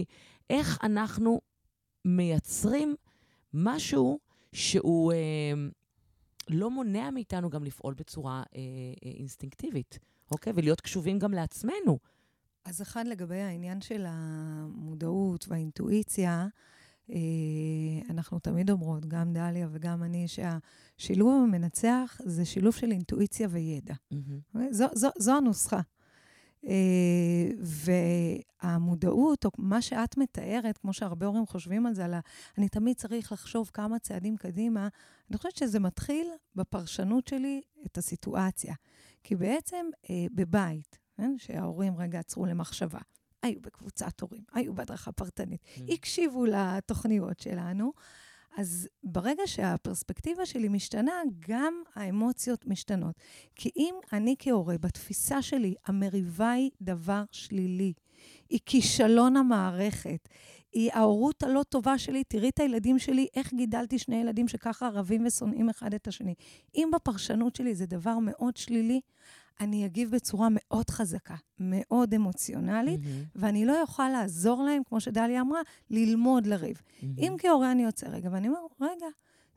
איך 0.49 0.77
אנחנו 0.83 1.41
מייצרים 2.05 2.95
משהו 3.53 4.19
שהוא 4.53 5.13
אה, 5.13 5.17
לא 6.49 6.71
מונע 6.71 7.09
מאיתנו 7.11 7.49
גם 7.49 7.63
לפעול 7.63 7.93
בצורה 7.93 8.43
אה, 8.55 8.59
אה, 9.05 9.11
אינסטינקטיבית, 9.11 9.99
אוקיי? 10.31 10.53
ולהיות 10.55 10.81
קשובים 10.81 11.19
גם 11.19 11.33
לעצמנו. 11.33 11.99
אז 12.65 12.81
אחד, 12.81 13.07
לגבי 13.07 13.41
העניין 13.41 13.81
של 13.81 14.05
המודעות 14.07 15.45
והאינטואיציה, 15.47 16.47
אה, 17.09 17.15
אנחנו 18.09 18.39
תמיד 18.39 18.69
אומרות, 18.71 19.05
גם 19.05 19.33
דליה 19.33 19.67
וגם 19.71 20.03
אני, 20.03 20.25
שהשילוב 20.27 21.43
המנצח 21.43 22.21
זה 22.25 22.45
שילוב 22.45 22.73
של 22.73 22.91
אינטואיציה 22.91 23.47
וידע. 23.51 23.93
Mm-hmm. 24.13 24.57
זו, 24.71 24.85
זו, 24.93 25.09
זו 25.17 25.37
הנוסחה. 25.37 25.81
Uh, 26.65 26.69
והמודעות, 28.63 29.45
או 29.45 29.49
מה 29.57 29.81
שאת 29.81 30.17
מתארת, 30.17 30.77
כמו 30.77 30.93
שהרבה 30.93 31.25
הורים 31.25 31.45
חושבים 31.45 31.85
על 31.85 31.93
זה, 31.93 32.05
על 32.05 32.13
ה... 32.13 32.19
אני 32.57 32.69
תמיד 32.69 32.97
צריך 32.97 33.31
לחשוב 33.31 33.71
כמה 33.73 33.99
צעדים 33.99 34.37
קדימה, 34.37 34.87
אני 35.29 35.37
חושבת 35.37 35.55
שזה 35.55 35.79
מתחיל 35.79 36.27
בפרשנות 36.55 37.27
שלי 37.27 37.61
את 37.85 37.97
הסיטואציה. 37.97 38.73
כי 39.23 39.35
בעצם 39.35 39.85
uh, 40.03 40.07
בבית, 40.31 40.97
כן, 41.17 41.35
שההורים 41.37 41.97
רגע 41.97 42.19
עצרו 42.19 42.45
למחשבה, 42.45 42.99
היו 43.43 43.61
בקבוצת 43.61 44.21
הורים, 44.21 44.43
היו 44.53 44.73
בהדרכה 44.73 45.11
פרטנית, 45.11 45.61
mm. 45.63 45.93
הקשיבו 45.93 46.45
לתוכניות 46.45 47.39
שלנו, 47.39 47.91
אז 48.57 48.87
ברגע 49.03 49.43
שהפרספקטיבה 49.45 50.45
שלי 50.45 50.67
משתנה, 50.67 51.21
גם 51.49 51.73
האמוציות 51.95 52.67
משתנות. 52.67 53.15
כי 53.55 53.69
אם 53.77 53.95
אני 54.13 54.35
כהורה, 54.39 54.77
בתפיסה 54.77 55.41
שלי, 55.41 55.75
המריבה 55.85 56.51
היא 56.51 56.71
דבר 56.81 57.23
שלילי, 57.31 57.93
היא 58.49 58.59
כישלון 58.65 59.37
המערכת, 59.37 60.29
היא 60.73 60.91
ההורות 60.93 61.43
הלא 61.43 61.63
טובה 61.63 61.97
שלי, 61.97 62.23
תראי 62.23 62.49
את 62.49 62.59
הילדים 62.59 62.99
שלי, 62.99 63.27
איך 63.35 63.53
גידלתי 63.53 63.99
שני 63.99 64.15
ילדים 64.15 64.47
שככה 64.47 64.89
רבים 64.89 65.25
ושונאים 65.25 65.69
אחד 65.69 65.93
את 65.93 66.07
השני. 66.07 66.33
אם 66.75 66.89
בפרשנות 66.93 67.55
שלי 67.55 67.75
זה 67.75 67.85
דבר 67.85 68.17
מאוד 68.19 68.57
שלילי, 68.57 69.01
אני 69.59 69.85
אגיב 69.85 70.11
בצורה 70.11 70.47
מאוד 70.51 70.89
חזקה, 70.89 71.35
מאוד 71.59 72.13
אמוציונלית, 72.13 72.99
mm-hmm. 72.99 73.29
ואני 73.35 73.65
לא 73.65 73.81
אוכל 73.81 74.09
לעזור 74.09 74.63
להם, 74.63 74.81
כמו 74.85 74.99
שדליה 74.99 75.41
אמרה, 75.41 75.61
ללמוד 75.89 76.47
לריב. 76.47 76.77
Mm-hmm. 76.77 77.05
אם 77.17 77.35
כהורה 77.37 77.71
אני 77.71 77.83
יוצא 77.83 78.07
רגע, 78.07 78.29
ואני 78.31 78.47
אומר, 78.47 78.59
רגע, 78.81 79.05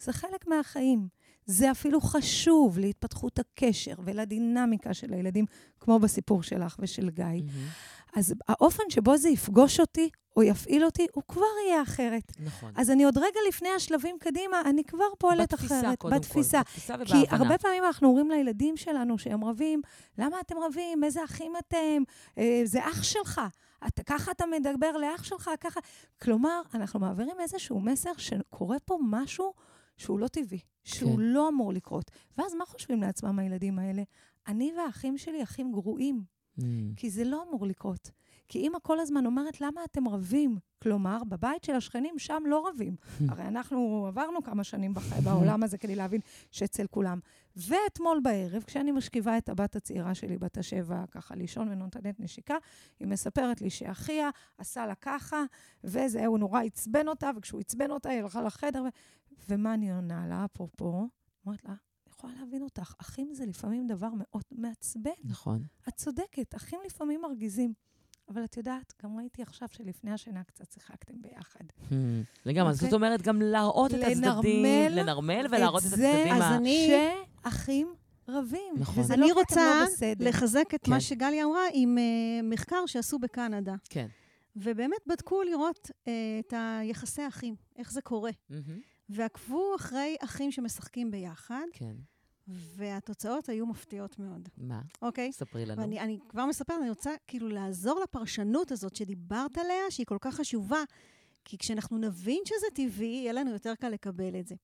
זה 0.01 0.13
חלק 0.13 0.47
מהחיים. 0.47 1.09
זה 1.47 1.71
אפילו 1.71 2.01
חשוב 2.01 2.79
להתפתחות 2.79 3.39
הקשר 3.39 3.95
ולדינמיקה 4.05 4.95
של 4.95 5.13
הילדים, 5.13 5.45
כמו 5.81 5.99
בסיפור 5.99 6.43
שלך 6.43 6.77
ושל 6.79 7.11
גיא. 7.11 7.25
Mm-hmm. 7.25 8.19
אז 8.19 8.35
האופן 8.49 8.83
שבו 8.89 9.17
זה 9.17 9.29
יפגוש 9.29 9.81
אותי 9.81 10.11
או 10.37 10.43
יפעיל 10.43 10.85
אותי, 10.85 11.07
הוא 11.13 11.23
כבר 11.29 11.43
יהיה 11.67 11.83
אחרת. 11.83 12.33
נכון. 12.45 12.73
אז 12.77 12.91
אני 12.91 13.05
עוד 13.05 13.19
רגע 13.19 13.41
לפני 13.49 13.69
השלבים 13.69 14.17
קדימה, 14.21 14.61
אני 14.61 14.85
כבר 14.85 15.05
פועלת 15.19 15.53
בתפיסה, 15.53 15.81
אחרת. 15.81 15.99
קודם 15.99 16.17
בתפיסה, 16.17 16.59
קודם 16.59 16.65
כל. 16.65 16.71
בתפיסה 16.71 16.95
ובהבנה. 16.95 17.27
כי 17.27 17.35
הרבה 17.35 17.59
פעמים 17.59 17.85
אנחנו 17.85 18.09
אומרים 18.09 18.31
לילדים 18.31 18.77
שלנו 18.77 19.19
שהם 19.19 19.45
רבים, 19.45 19.81
למה 20.19 20.41
אתם 20.41 20.55
רבים? 20.59 21.05
איזה 21.05 21.25
אחים 21.25 21.53
אתם? 21.59 22.03
אה, 22.39 22.61
זה 22.65 22.89
אח 22.89 23.03
שלך. 23.03 23.41
אתה, 23.87 24.03
ככה 24.03 24.31
אתה 24.31 24.45
מדבר 24.47 24.97
לאח 24.97 25.25
שלך, 25.25 25.51
ככה... 25.61 25.81
כלומר, 26.23 26.63
אנחנו 26.75 27.01
מעבירים 27.01 27.37
איזשהו 27.41 27.81
מסר 27.81 28.13
שקורה 28.17 28.77
פה 28.85 28.99
משהו 29.03 29.53
שהוא 29.97 30.19
לא 30.19 30.29
טבעי, 30.29 30.61
שהוא 30.85 31.17
כן. 31.17 31.23
לא 31.23 31.49
אמור 31.49 31.73
לקרות. 31.73 32.11
ואז 32.39 32.55
מה 32.55 32.65
חושבים 32.67 33.03
לעצמם 33.03 33.39
הילדים 33.39 33.79
האלה? 33.79 34.03
אני 34.47 34.73
והאחים 34.77 35.19
שלי 35.19 35.43
אחים 35.43 35.73
גרועים, 35.73 36.23
mm. 36.59 36.63
כי 36.97 37.11
זה 37.11 37.25
לא 37.25 37.45
אמור 37.49 37.67
לקרות. 37.67 38.11
כי 38.49 38.59
אימא 38.59 38.79
כל 38.83 39.01
הזמן 39.01 39.27
אומרת, 39.27 39.61
למה 39.61 39.85
אתם 39.85 40.09
רבים? 40.09 40.59
כלומר, 40.83 41.25
בבית 41.29 41.65
של 41.65 41.75
השכנים, 41.75 42.19
שם 42.19 42.43
לא 42.47 42.69
רבים. 42.69 42.97
הרי 43.29 43.43
אנחנו 43.43 44.05
עברנו 44.09 44.43
כמה 44.43 44.65
שנים 44.65 44.95
בח... 44.95 45.19
בעולם 45.25 45.63
הזה 45.63 45.79
כדי 45.79 45.95
להבין 45.95 46.21
שאצל 46.51 46.87
כולם. 46.87 47.21
ואתמול 47.57 48.21
בערב, 48.23 48.63
כשאני 48.63 48.93
משכיבה 48.93 49.39
את 49.39 49.49
הבת 49.49 49.77
הצעירה 49.77 50.15
שלי, 50.15 50.39
בת 50.39 50.59
השבע, 50.59 51.05
ככה 51.11 51.35
לישון 51.35 51.69
ונותנת 51.69 52.21
נשיקה, 52.21 52.57
היא 53.01 53.09
מספרת 53.09 53.61
לי 53.61 53.71
שאחיה 53.71 54.31
עשה 54.59 54.87
לה 54.87 54.95
ככה, 54.95 55.45
וזה, 55.85 56.27
הוא 56.27 56.39
נורא 56.39 56.63
עצבן 56.63 57.09
אותה, 57.09 57.31
וכשהוא 57.37 57.61
עצבן 57.61 57.91
אותה, 57.91 58.09
היא 58.09 58.23
הלכה 58.23 58.43
לחדר, 58.43 58.83
ו... 58.83 58.89
ומה 59.49 59.75
אני 59.75 59.93
עונה 59.93 60.27
לה, 60.27 60.45
אפרופו? 60.45 61.09
אומרת 61.47 61.65
לה, 61.65 61.75
יכולה 62.09 62.33
להבין 62.41 62.63
אותך, 62.63 62.95
אחים 62.99 63.35
זה 63.35 63.47
לפעמים 63.47 63.87
דבר 63.87 64.09
מאוד 64.15 64.45
מעצבן. 64.51 65.11
נכון. 65.25 65.63
את 65.89 65.95
צודקת, 65.95 66.55
אחים 66.55 66.79
לפעמים 66.87 67.21
מרגיזים. 67.21 67.73
אבל 68.29 68.45
את 68.45 68.57
יודעת, 68.57 68.93
גם 69.03 69.17
ראיתי 69.17 69.43
עכשיו 69.43 69.69
שלפני 69.73 70.13
השינה 70.13 70.45
קצת 70.45 70.73
שיחקתם 70.73 71.15
ביחד. 71.21 71.65
Hmm, 71.91 71.93
לגמרי, 72.47 72.71
אז 72.71 72.81
זאת 72.81 72.93
אומרת 72.93 73.23
גם 73.23 73.43
להראות 73.43 73.95
את 73.95 74.01
הצדדים, 74.03 74.65
לנרמל 74.91 75.47
ולהראות 75.51 75.83
את 75.83 75.87
הצדדים. 75.87 76.33
אז 76.33 76.53
אני... 76.57 76.91
שאחים 77.45 77.95
רבים. 78.29 78.75
נכון. 78.79 79.05
וזה 79.05 79.15
אני 79.15 79.29
לא 79.29 79.35
רוצה 79.35 79.85
לא. 80.03 80.27
לחזק 80.27 80.75
את 80.75 80.85
כן. 80.85 80.91
מה 80.91 81.01
שגליה 81.01 81.45
אמרה 81.45 81.63
עם 81.73 81.99
uh, 81.99 82.47
מחקר 82.51 82.87
שעשו 82.87 83.19
בקנדה. 83.19 83.75
כן. 83.89 84.07
ובאמת 84.57 85.07
בדקו 85.07 85.43
לראות 85.43 85.91
uh, 85.91 86.09
את 86.41 86.55
היחסי 86.57 87.23
האחים, 87.23 87.55
איך 87.77 87.93
זה 87.93 88.03
קורה. 88.03 88.31
ועקבו 89.09 89.77
אחרי 89.77 90.17
אחים 90.21 90.53
שמשחקים 90.53 91.11
ביחד. 91.11 91.65
כן. 91.73 91.95
והתוצאות 92.49 93.49
היו 93.49 93.67
מפתיעות 93.67 94.19
מאוד. 94.19 94.49
מה? 94.59 94.81
אוקיי? 95.03 95.33
ספרי 95.33 95.67
לנו. 95.67 95.81
ואני 95.81 96.01
אני 96.01 96.19
כבר 96.29 96.47
מספרת, 96.47 96.79
אני 96.81 96.89
רוצה 96.89 97.11
כאילו 97.27 97.49
לעזור 97.49 98.01
לפרשנות 98.01 98.73
הזאת 98.73 98.97
שדיברת 98.97 99.59
עליה, 99.59 99.91
שהיא 99.91 100.07
כל 100.07 100.19
כך 100.21 100.35
חשובה, 100.35 100.83
כי 101.45 101.59
כשאנחנו 101.59 101.99
נבין 101.99 102.43
שזה 102.47 102.67
טבעי, 102.75 103.07
יהיה 103.07 103.33
לנו 103.33 103.51
יותר 103.51 103.75
קל 103.75 103.89
לקבל 103.89 104.41
את 104.41 104.47
זה. 104.47 104.55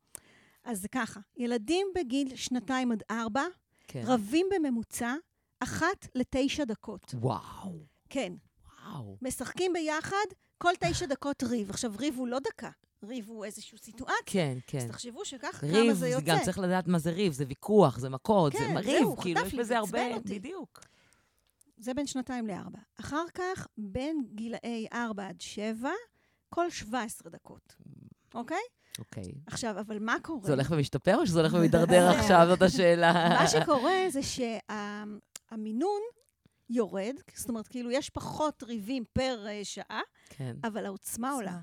אז 0.64 0.80
זה 0.80 0.88
ככה, 0.88 1.20
ילדים 1.36 1.86
בגיל 1.94 2.36
שנתיים 2.36 2.92
עד 2.92 3.02
ארבע, 3.10 3.44
כן. 3.88 4.02
רבים 4.06 4.46
בממוצע 4.54 5.14
אחת 5.60 6.08
לתשע 6.14 6.64
דקות. 6.64 7.14
וואו. 7.14 7.86
כן. 8.10 8.32
וואו. 8.64 9.16
משחקים 9.22 9.72
ביחד, 9.72 10.26
כל 10.58 10.72
תשע 10.80 11.06
דקות 11.06 11.42
ריב. 11.42 11.70
עכשיו, 11.70 11.92
ריב 11.98 12.14
הוא 12.18 12.28
לא 12.28 12.38
דקה, 12.38 12.70
ריב 13.04 13.28
הוא 13.28 13.44
איזושהי 13.44 13.78
סיטואציה. 13.78 14.16
כן, 14.26 14.58
כן. 14.66 14.78
אז 14.78 14.84
תחשבו 14.84 15.24
שכך 15.24 15.64
ריב, 15.64 15.84
כמה 15.84 15.94
זה 15.94 16.08
יוצא. 16.08 16.24
גם 16.26 16.38
צריך 16.44 16.58
לדעת 16.58 16.88
מה 16.88 16.98
זה 16.98 17.10
ריב, 17.10 17.32
זה 17.32 17.44
ויכוח, 17.48 17.98
זה 17.98 18.08
מכות, 18.08 18.52
כן, 18.52 18.58
זה 18.58 18.82
זהו, 18.90 19.12
ריב, 19.12 19.20
כאילו, 19.22 19.40
חטף 19.40 19.46
יש 19.46 19.54
בזה 19.54 19.64
זה 19.64 19.78
הרבה... 19.78 20.14
אותי. 20.14 20.38
בדיוק. 20.38 20.80
זה 21.76 21.94
בין 21.94 22.06
שנתיים 22.06 22.46
לארבע. 22.46 22.78
אחר 23.00 23.24
כך, 23.34 23.66
בין 23.78 24.24
גילאי 24.34 24.86
ארבע 24.92 25.26
עד 25.26 25.40
שבע, 25.40 25.90
כל 26.48 26.70
17 26.70 27.30
דקות. 27.30 27.76
אוקיי? 28.34 28.62
אוקיי. 28.98 29.32
עכשיו, 29.46 29.80
אבל 29.80 29.98
מה 29.98 30.16
קורה? 30.22 30.46
זה 30.46 30.52
הולך 30.52 30.70
ומשתפר 30.70 31.16
או 31.16 31.26
שזה 31.26 31.40
הולך 31.40 31.52
ומידרדר 31.58 32.08
עכשיו? 32.08 32.46
זאת 32.48 32.62
השאלה. 32.62 33.12
מה 33.12 33.46
שקורה 33.48 34.04
זה 34.10 34.20
שהמינון 34.22 36.00
יורד, 36.70 37.14
זאת 37.34 37.48
אומרת, 37.48 37.68
כאילו, 37.68 37.90
יש 37.90 38.10
פחות 38.10 38.62
ריבים 38.62 39.04
פר 39.12 39.44
אה, 39.48 39.60
שעה, 39.64 40.00
כן. 40.30 40.56
אבל 40.64 40.86
העוצמה 40.86 41.32
עולה, 41.32 41.58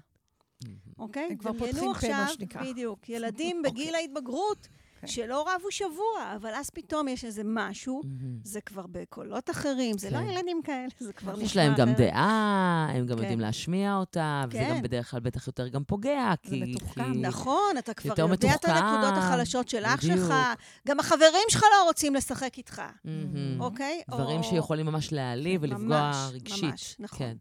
אוקיי? 0.99 1.27
הם 1.31 1.37
כבר 1.37 1.51
פותחים 1.53 1.75
פה, 1.79 1.85
מה 1.85 1.91
עכשיו, 1.91 2.25
שנקרא. 2.39 2.63
בדיוק, 2.63 3.09
ילדים 3.09 3.57
אוקיי. 3.57 3.71
בגיל 3.71 3.95
ההתבגרות, 3.95 4.67
כן. 5.01 5.07
שלא 5.07 5.45
רבו 5.55 5.71
שבוע, 5.71 6.33
אבל 6.35 6.49
אז 6.55 6.69
פתאום 6.69 7.07
יש 7.07 7.25
איזה 7.25 7.41
משהו, 7.45 8.01
זה 8.43 8.61
כבר 8.61 8.85
בקולות 8.91 9.49
אחרים, 9.49 9.97
זה 9.97 10.09
לא 10.09 10.17
כן. 10.17 10.25
ילדים 10.25 10.61
כאלה, 10.63 10.87
זה 10.99 11.13
כבר 11.13 11.31
נשמע 11.31 11.43
יש 11.45 11.57
להם 11.57 11.73
גם 11.77 11.87
אחרת. 11.89 11.97
דעה, 11.99 12.87
הם 12.89 13.05
גם 13.05 13.15
כן. 13.15 13.21
יודעים 13.21 13.39
להשמיע 13.39 13.95
אותה, 13.95 14.43
וזה 14.49 14.57
כן. 14.59 14.69
גם 14.75 14.81
בדרך 14.81 15.11
כלל 15.11 15.19
בטח 15.19 15.47
יותר 15.47 15.67
גם 15.67 15.83
פוגע, 15.83 16.33
כי... 16.41 16.63
מתוחכם. 16.63 17.13
כי- 17.13 17.19
נכון, 17.19 17.77
אתה 17.79 17.93
כבר 17.93 18.09
יודע 18.17 18.25
את 18.25 18.29
מתוחכם, 18.65 18.71
הנקודות 18.73 19.13
החלשות 19.17 19.69
של 19.69 19.85
אח. 19.85 20.01
שלך, 20.01 20.33
גם 20.87 20.99
החברים 20.99 21.45
שלך 21.49 21.63
לא 21.63 21.85
רוצים 21.87 22.15
לשחק 22.15 22.57
איתך, 22.57 22.81
מהמם. 23.05 23.61
אוקיי? 23.61 24.01
דברים 24.09 24.39
או- 24.39 24.43
שיכולים 24.43 24.85
ממש 24.85 25.13
להעליב 25.13 25.65
כן, 25.65 25.71
ולפגוע 25.73 25.87
ממש, 26.11 26.15
רגשית. 26.33 26.63
ממש, 26.63 26.95
נכון. 26.99 27.35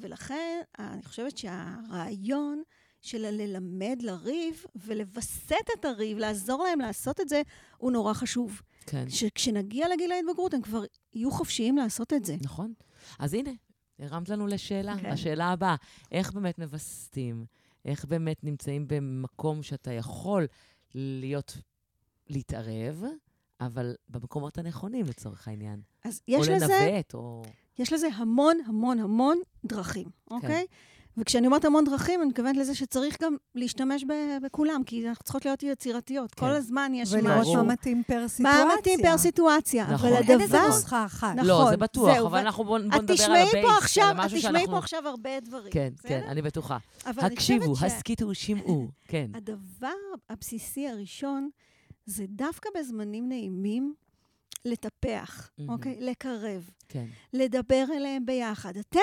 כן. 0.00 0.06
ולכן, 0.06 0.60
אני 0.78 1.02
חושבת 1.02 1.38
שהרעיון 1.38 2.62
של 3.02 3.26
ללמד 3.30 3.98
לריב 4.02 4.64
ולווסת 4.76 5.66
את 5.78 5.84
הריב, 5.84 6.18
לעזור 6.18 6.64
להם 6.64 6.80
לעשות 6.80 7.20
את 7.20 7.28
זה, 7.28 7.42
הוא 7.78 7.92
נורא 7.92 8.12
חשוב. 8.12 8.62
כן. 8.86 9.10
שכשנגיע 9.10 9.86
לגיל 9.88 10.12
ההתבגרות, 10.12 10.54
הם 10.54 10.62
כבר 10.62 10.84
יהיו 11.14 11.30
חופשיים 11.30 11.76
לעשות 11.76 12.12
את 12.12 12.24
זה. 12.24 12.36
נכון. 12.40 12.72
אז 13.18 13.34
הנה, 13.34 13.50
הרמת 13.98 14.28
לנו 14.28 14.46
לשאלה. 14.46 14.96
כן. 14.98 15.10
השאלה 15.10 15.46
הבאה, 15.46 15.76
איך 16.12 16.32
באמת 16.32 16.58
מווסתים? 16.58 17.46
איך 17.84 18.04
באמת 18.04 18.44
נמצאים 18.44 18.88
במקום 18.88 19.62
שאתה 19.62 19.92
יכול 19.92 20.46
להיות, 20.94 21.58
להתערב, 22.28 23.02
אבל 23.60 23.94
במקומות 24.08 24.58
הנכונים 24.58 25.06
לצורך 25.06 25.48
העניין? 25.48 25.80
אז 26.04 26.22
יש 26.28 26.48
או 26.48 26.54
לזה, 26.54 26.66
לנווט, 26.66 27.14
או... 27.14 27.42
יש 27.78 27.92
לזה 27.92 28.08
המון 28.14 28.56
המון 28.66 28.98
המון 28.98 29.38
דרכים, 29.64 30.06
אוקיי? 30.30 30.66
וכשאני 31.18 31.46
אומרת 31.46 31.64
המון 31.64 31.84
דרכים, 31.84 32.20
אני 32.20 32.28
מתכוונת 32.28 32.56
לזה 32.56 32.74
שצריך 32.74 33.22
גם 33.22 33.36
להשתמש 33.54 34.04
ב- 34.04 34.12
בכולם, 34.46 34.82
כי 34.86 35.08
אנחנו 35.08 35.24
צריכות 35.24 35.44
להיות 35.44 35.62
יצירתיות. 35.62 36.34
כן. 36.34 36.40
כל 36.46 36.52
הזמן 36.52 36.92
יש 36.94 37.12
ולראות 37.12 37.40
משהו. 37.40 37.54
מה 37.54 37.62
מתאים 37.62 38.02
per 38.06 38.28
סיטואציה. 38.28 38.64
מה 38.64 38.74
מתאים 38.78 39.00
per 39.02 39.18
סיטואציה. 39.18 39.86
נכון. 39.92 40.08
אבל 40.12 40.22
אין 40.28 40.40
איזה 40.40 40.56
הדבר... 40.56 40.66
נוסחה 40.74 41.04
אחת. 41.04 41.34
נכון, 41.34 41.48
לא, 41.48 41.66
זה 41.70 41.76
בטוח, 41.76 42.14
זהו, 42.14 42.26
אבל 42.26 42.38
ו- 42.38 42.40
אנחנו 42.40 42.64
בואו 42.64 42.78
בוא 42.82 42.96
את 42.96 43.00
נדבר 43.02 43.12
על 43.12 43.16
תשמעי 43.18 43.42
ה 43.48 43.51
base, 43.51 43.66
פה 43.66 43.78
עכשיו, 43.78 44.04
על 44.04 44.10
את 44.12 44.16
משהו 44.24 44.38
תשמעי 44.38 44.52
שאנחנו... 44.52 44.72
פה 44.72 44.78
עכשיו 44.78 45.08
הרבה 45.08 45.40
דברים. 45.40 45.72
כן, 45.72 45.88
בסדר? 45.98 46.08
כן, 46.08 46.26
אני 46.28 46.42
בטוחה. 46.42 46.78
הקשיבו, 47.06 47.76
ש- 47.76 47.82
הסכיתו, 47.82 48.34
שמעו. 48.34 48.88
כן. 49.08 49.30
הדבר 49.34 49.88
הבסיסי 50.30 50.88
הראשון 50.88 51.50
זה 52.06 52.24
דווקא 52.28 52.68
בזמנים 52.78 53.28
נעימים 53.28 53.94
לטפח, 54.66 55.50
מהמם. 55.58 55.70
אוקיי? 55.70 55.96
לקרב, 56.00 56.70
כן. 56.88 57.06
לדבר 57.32 57.84
אליהם 57.96 58.26
ביחד. 58.26 58.76
אתם, 58.76 58.98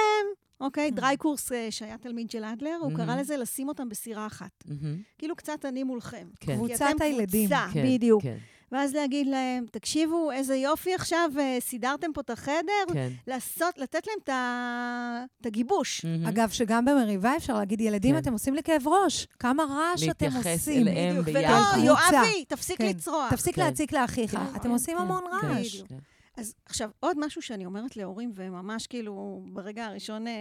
אוקיי? 0.62 0.90
Mhm. 0.90 0.96
דרייקורס, 0.96 1.52
אה, 1.52 1.68
שהיה 1.72 1.98
תלמיד 1.98 2.32
של 2.32 2.44
אדלר, 2.44 2.78
הוא 2.82 2.92
קרא. 2.96 3.16
לזה 3.16 3.38
לשים 3.38 3.68
אותם 3.68 3.90
בסירה 3.90 4.28
אחת. 4.28 4.64
מהמם. 4.66 5.02
כאילו 5.18 5.36
קצת 5.36 5.66
אני 5.66 5.84
מולכם. 5.84 6.28
כן. 6.40 6.52
כי 6.52 6.58
קבוצת 6.58 6.86
אתם 6.96 7.04
הילדים. 7.04 7.50
קבוצה, 7.50 7.68
כן, 7.74 7.84
בדיוק. 7.86 8.24
כן, 8.24 8.38
ואז 8.74 8.94
להגיד 8.96 9.28
להם, 9.28 9.66
תקשיבו, 9.72 10.32
איזה 10.32 10.56
יופי 10.56 10.94
עכשיו, 10.94 11.32
אה, 11.40 11.58
סידרתם 11.60 12.08
פה 12.14 12.22
את 12.22 12.30
החדר, 12.30 12.94
כן. 12.94 13.10
לעשות, 13.28 13.78
לתת 13.78 14.08
להם 14.08 14.18
את 14.24 14.30
ה- 14.30 15.24
הגיבוש. 15.46 16.06
מהמם. 16.06 16.26
אגב, 16.26 16.50
שגם 16.50 16.86
במריבה 16.86 17.38
אפשר 17.38 17.54
להגיד, 17.54 17.82
ילדים, 17.82 18.16
כן. 18.16 18.22
אתם 18.22 18.34
עושים 18.34 18.56
לי 18.56 18.64
כאב 18.64 18.88
ראש. 18.88 19.28
כמה 19.40 19.64
רעש 19.64 20.04
אתם 20.04 20.08
להתייחס 20.08 20.48
עושים. 20.48 20.82
אליהם 20.88 21.22
בדיוק, 21.22 21.38
ביחד. 21.38 21.78
ולא, 21.78 21.96
קבוצה. 21.96 22.16
יואבי, 22.16 22.46
תפסיק 22.46 22.78
כן. 22.78 22.88
לצרוח. 22.88 23.30
תפסיק 23.34 23.56
כן. 23.56 23.62
להציק 23.62 23.94
לאחיך. 23.94 24.32
כן, 24.32 24.38
אתם 24.56 24.60
כן, 24.64 24.70
עושים 24.72 24.98
כן, 24.98 25.02
המון 25.04 25.24
כן, 25.42 25.48
רעש. 25.48 25.82
כן. 25.82 25.98
אז 26.38 26.54
עכשיו, 26.66 26.90
עוד 27.00 27.18
משהו 27.26 27.42
שאני 27.42 27.66
אומרת 27.66 27.98
להורים, 27.98 28.32
וממש 28.36 28.88
כאילו, 28.88 29.44
ברגע 29.46 29.86
הראשון 29.86 30.28
אה, 30.28 30.34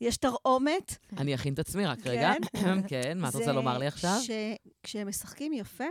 יש 0.00 0.16
תרעומת. 0.16 0.96
אני 1.18 1.34
אכין 1.34 1.54
את 1.54 1.58
עצמי 1.58 1.86
רק 1.86 2.06
רגע. 2.06 2.32
כן. 2.52 2.82
כן, 2.88 3.18
מה 3.18 3.28
את 3.28 3.34
רוצה 3.34 3.52
לומר 3.52 3.78
לי 3.78 3.86
עכשיו? 3.86 4.18
שכשהם 4.82 5.08
משחקים 5.08 5.52
יפה, 5.52 5.84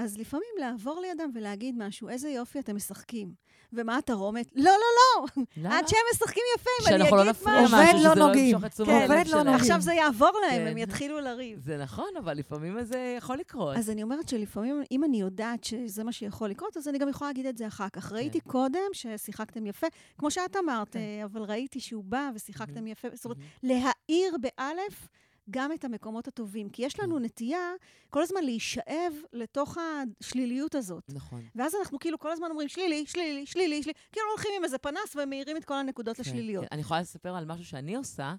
אז 0.00 0.18
לפעמים 0.18 0.48
לעבור 0.60 1.00
לידם 1.00 1.30
ולהגיד 1.34 1.74
משהו, 1.78 2.08
איזה 2.08 2.28
יופי 2.28 2.58
אתם 2.58 2.76
משחקים. 2.76 3.32
ומה 3.72 3.98
התרעומת? 3.98 4.46
לא, 4.54 4.64
לא, 4.70 5.26
לא? 5.56 5.68
עד 5.68 5.88
שהם 5.88 6.00
משחקים 6.14 6.42
יפה, 6.56 6.70
אם 6.80 6.94
אני 6.94 7.10
לא 7.10 7.22
אגיד 7.22 7.30
משהו. 7.30 7.50
עובד 7.60 7.92
לא 7.92 7.98
שזה 7.98 8.08
לא 8.08 8.14
נוגעים. 8.14 8.58
כן, 8.58 8.82
עובד 8.82 9.24
לא. 9.26 9.38
נוגעים. 9.38 9.54
עכשיו 9.54 9.80
זה 9.80 9.94
יעבור 9.94 10.32
להם, 10.42 10.62
כן. 10.62 10.66
הם 10.66 10.78
יתחילו 10.78 11.20
לריב. 11.20 11.60
זה 11.60 11.76
נכון, 11.76 12.08
אבל 12.18 12.38
לפעמים 12.38 12.84
זה 12.84 13.14
יכול 13.18 13.36
לקרות. 13.36 13.76
אז 13.76 13.90
אני 13.90 14.02
אומרת 14.02 14.28
שלפעמים, 14.28 14.82
אם 14.90 15.04
אני 15.04 15.20
יודעת 15.20 15.64
שזה 15.64 16.04
מה 16.04 16.12
שיכול 16.12 16.48
לקרות, 16.48 16.76
אז 16.76 16.88
אני 16.88 16.98
גם 16.98 17.08
יכולה 17.08 17.30
להגיד 17.30 17.46
את 17.46 17.56
זה 17.56 17.66
אחר 17.66 17.88
כך. 17.88 18.12
ראיתי 18.12 18.40
כן. 18.40 18.50
קודם 18.50 18.88
ששיחקתם 18.92 19.66
יפה, 19.66 19.86
כמו 20.18 20.30
שאת 20.30 20.56
אמרת. 20.56 20.96
אה, 20.96 21.24
אבל 21.24 21.42
ראיתי 21.42 21.80
שהוא 21.80 22.04
בא 22.04 22.30
ושיחקתם. 22.34 22.86
יפה. 22.86 23.08
זאת 23.12 23.24
אומרת. 23.24 23.38
להאיר 23.62 24.36
באלף 24.40 25.08
גם 25.50 25.72
את 25.72 25.84
המקומות 25.84 26.28
הטובים. 26.28 26.68
כי 26.68 26.82
יש 26.82 27.00
לנו 27.00 27.16
כן. 27.16 27.22
נטייה 27.22 27.72
כל 28.10 28.22
הזמן 28.22 28.44
להישאב 28.44 29.12
לתוך 29.32 29.78
השליליות 30.20 30.74
הזאת. 30.74 31.04
נכון. 31.08 31.42
ואז 31.54 31.74
אנחנו 31.74 31.98
כאילו 31.98 32.18
כל 32.18 32.30
הזמן 32.32 32.46
אומרים, 32.50 32.68
שלילי, 32.68 33.04
שלילי, 33.06 33.46
שלילי, 33.46 33.82
שלילי. 33.82 33.98
כאילו 34.12 34.26
הולכים 34.30 34.50
עם 34.56 34.64
איזה 34.64 34.78
פנס 34.78 35.16
ומאירים 35.16 35.56
את 35.56 35.64
כל 35.64 35.74
הנקודות 35.74 36.16
כן, 36.16 36.22
השליליות. 36.22 36.64
כן. 36.64 36.68
אני 36.72 36.80
יכולה 36.80 37.00
לספר 37.00 37.36
על 37.36 37.44
משהו 37.44 37.64
שאני 37.64 37.94
עושה. 37.96 38.34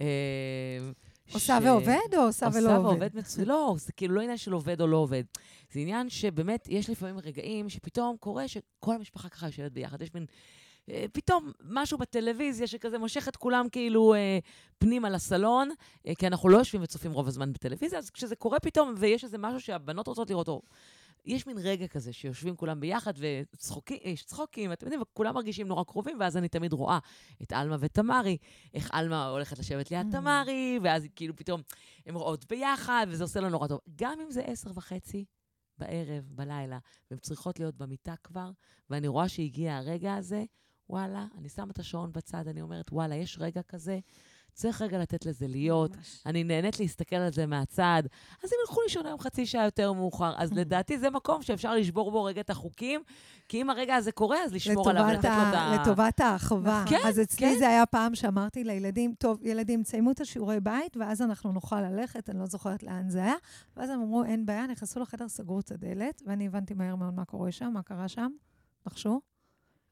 אה, 0.00 0.90
עושה 1.32 1.58
ש- 1.60 1.64
ועובד 1.64 2.14
או 2.16 2.22
עושה 2.22 2.46
ולא 2.46 2.58
עושה 2.58 2.76
עובד? 2.76 2.86
ועובד 2.88 3.16
מצוין. 3.16 3.48
לא, 3.48 3.74
זה 3.78 3.92
כאילו 3.92 4.14
לא 4.14 4.20
עניין 4.20 4.36
של 4.36 4.52
עובד 4.52 4.80
או 4.80 4.86
לא 4.86 4.96
עובד. 4.96 5.22
זה 5.72 5.80
עניין 5.80 6.08
שבאמת, 6.08 6.66
יש 6.70 6.90
לפעמים 6.90 7.18
רגעים 7.18 7.68
שפתאום 7.68 8.16
קורה 8.20 8.48
שכל 8.48 8.94
המשפחה 8.94 9.28
ככה 9.28 9.46
יושבת 9.46 9.72
ביחד. 9.72 10.02
יש 10.02 10.14
מין... 10.14 10.26
אה, 10.90 11.04
פתאום 11.12 11.52
משהו 11.64 11.98
בטלוויזיה 11.98 12.66
שכזה 12.66 12.98
מושך 12.98 13.28
את 13.28 13.36
כולם 13.36 13.68
כאילו 13.72 14.14
אה, 14.14 14.38
פנימה 14.78 15.10
לסלון, 15.10 15.70
אה, 16.06 16.14
כי 16.14 16.26
אנחנו 16.26 16.48
לא 16.48 16.58
יושבים 16.58 16.82
וצופים 16.82 17.12
רוב 17.12 17.28
הזמן 17.28 17.52
בטלוויזיה, 17.52 17.98
אז 17.98 18.10
כשזה 18.10 18.36
קורה 18.36 18.60
פתאום 18.60 18.94
ויש 18.96 19.24
איזה 19.24 19.38
משהו 19.38 19.60
שהבנות 19.60 20.06
רוצות 20.06 20.30
לראות, 20.30 20.48
או 20.48 20.62
יש 21.24 21.46
מין 21.46 21.58
רגע 21.58 21.86
כזה 21.86 22.12
שיושבים 22.12 22.56
כולם 22.56 22.80
ביחד 22.80 23.12
ויש 23.16 24.24
צחוקים, 24.24 24.72
אתם 24.72 24.86
יודעים, 24.86 25.02
וכולם 25.02 25.34
מרגישים 25.34 25.68
נורא 25.68 25.84
קרובים, 25.84 26.16
ואז 26.20 26.36
אני 26.36 26.48
תמיד 26.48 26.72
רואה 26.72 26.98
את 27.42 27.52
עלמה 27.52 27.76
ותמרי, 27.80 28.36
איך 28.74 28.90
עלמה 28.92 29.26
הולכת 29.26 29.58
לשבת 29.58 29.90
ליד 29.90 30.06
Mm. 30.06 30.12
תמרי, 30.12 30.78
ואז 30.82 31.06
כאילו 31.16 31.36
פתאום 31.36 31.62
הן 32.06 32.14
רואות 32.14 32.44
ביחד, 32.48 33.06
וזה 33.08 33.24
עושה 33.24 33.40
לנו 33.40 33.48
נורא 33.48 33.68
טוב. 33.68 33.80
גם 33.96 34.20
אם 34.20 34.30
זה 34.30 34.42
עשר 34.42 34.70
וחצי 34.74 35.24
בערב, 35.78 36.24
בלילה, 36.28 36.78
והן 37.10 37.20
צריכות 37.20 37.58
להיות 37.58 37.76
במיטה 37.76 38.14
כבר, 38.22 38.50
ואני 38.90 39.08
רואה 39.08 39.28
שהגיע 39.28 39.76
הרגע 39.76 40.14
הזה, 40.14 40.44
וואלה, 40.90 41.26
אני 41.38 41.48
שמה 41.48 41.70
את 41.70 41.78
השעון 41.78 42.12
בצד, 42.12 42.48
אני 42.48 42.62
אומרת, 42.62 42.92
וואלה, 42.92 43.14
יש 43.14 43.38
רגע 43.40 43.62
כזה, 43.62 43.98
צריך 44.52 44.82
רגע 44.82 44.98
לתת 44.98 45.26
לזה 45.26 45.46
להיות. 45.48 45.96
ממש. 45.96 46.22
אני 46.26 46.44
נהנית 46.44 46.80
להסתכל 46.80 47.16
על 47.16 47.32
זה 47.32 47.46
מהצד. 47.46 48.02
אז 48.44 48.50
הם 48.52 48.58
ילכו 48.62 48.80
לישון 48.82 49.06
היום 49.06 49.20
חצי 49.20 49.46
שעה 49.46 49.64
יותר 49.64 49.92
מאוחר. 49.92 50.34
אז 50.36 50.52
לדעתי 50.58 50.98
זה 50.98 51.10
מקום 51.10 51.42
שאפשר 51.42 51.74
לשבור 51.74 52.10
בו 52.10 52.24
רגע 52.24 52.40
את 52.40 52.50
החוקים, 52.50 53.02
כי 53.48 53.62
אם 53.62 53.70
הרגע 53.70 53.94
הזה 53.94 54.12
קורה, 54.12 54.44
אז 54.44 54.52
לשמור 54.52 54.90
עליו 54.90 55.04
ולתת 55.08 55.24
לו 55.24 55.30
את 55.30 55.54
ה- 55.54 55.58
ה... 55.58 55.80
לטובת 55.80 56.20
האחווה. 56.20 56.84
כן, 56.88 57.00
אז 57.06 57.20
אצלי 57.20 57.50
כן. 57.52 57.58
זה 57.58 57.68
היה 57.68 57.86
פעם 57.86 58.14
שאמרתי 58.14 58.64
לילדים, 58.64 59.14
טוב, 59.18 59.38
ילדים, 59.42 59.82
תסיימו 59.82 60.10
את 60.10 60.20
השיעורי 60.20 60.60
בית, 60.60 60.96
ואז 60.96 61.22
אנחנו 61.22 61.52
נוכל 61.52 61.80
ללכת, 61.80 62.30
אני 62.30 62.38
לא 62.38 62.46
זוכרת 62.46 62.82
לאן 62.82 63.10
זה 63.10 63.24
היה. 63.24 63.34
ואז 63.76 63.90
הם 63.90 64.00
אמרו, 64.00 64.24
אין 64.24 64.46
בעיה, 64.46 64.66
נכנסו 64.66 65.00
לחדר, 65.00 65.28
סגרו 65.28 65.60
את 65.60 65.70
הדלת, 65.70 66.22
ואני 66.26 66.46
הבנתי 66.46 66.74
מהר 66.74 66.96
מאוד 66.96 67.14
מה 67.14 67.24
קורה 67.24 67.52
שם, 67.52 67.70
מה 67.74 67.82
קרה 67.82 68.08
שם. 68.08 68.30
נחשו? 68.86 69.20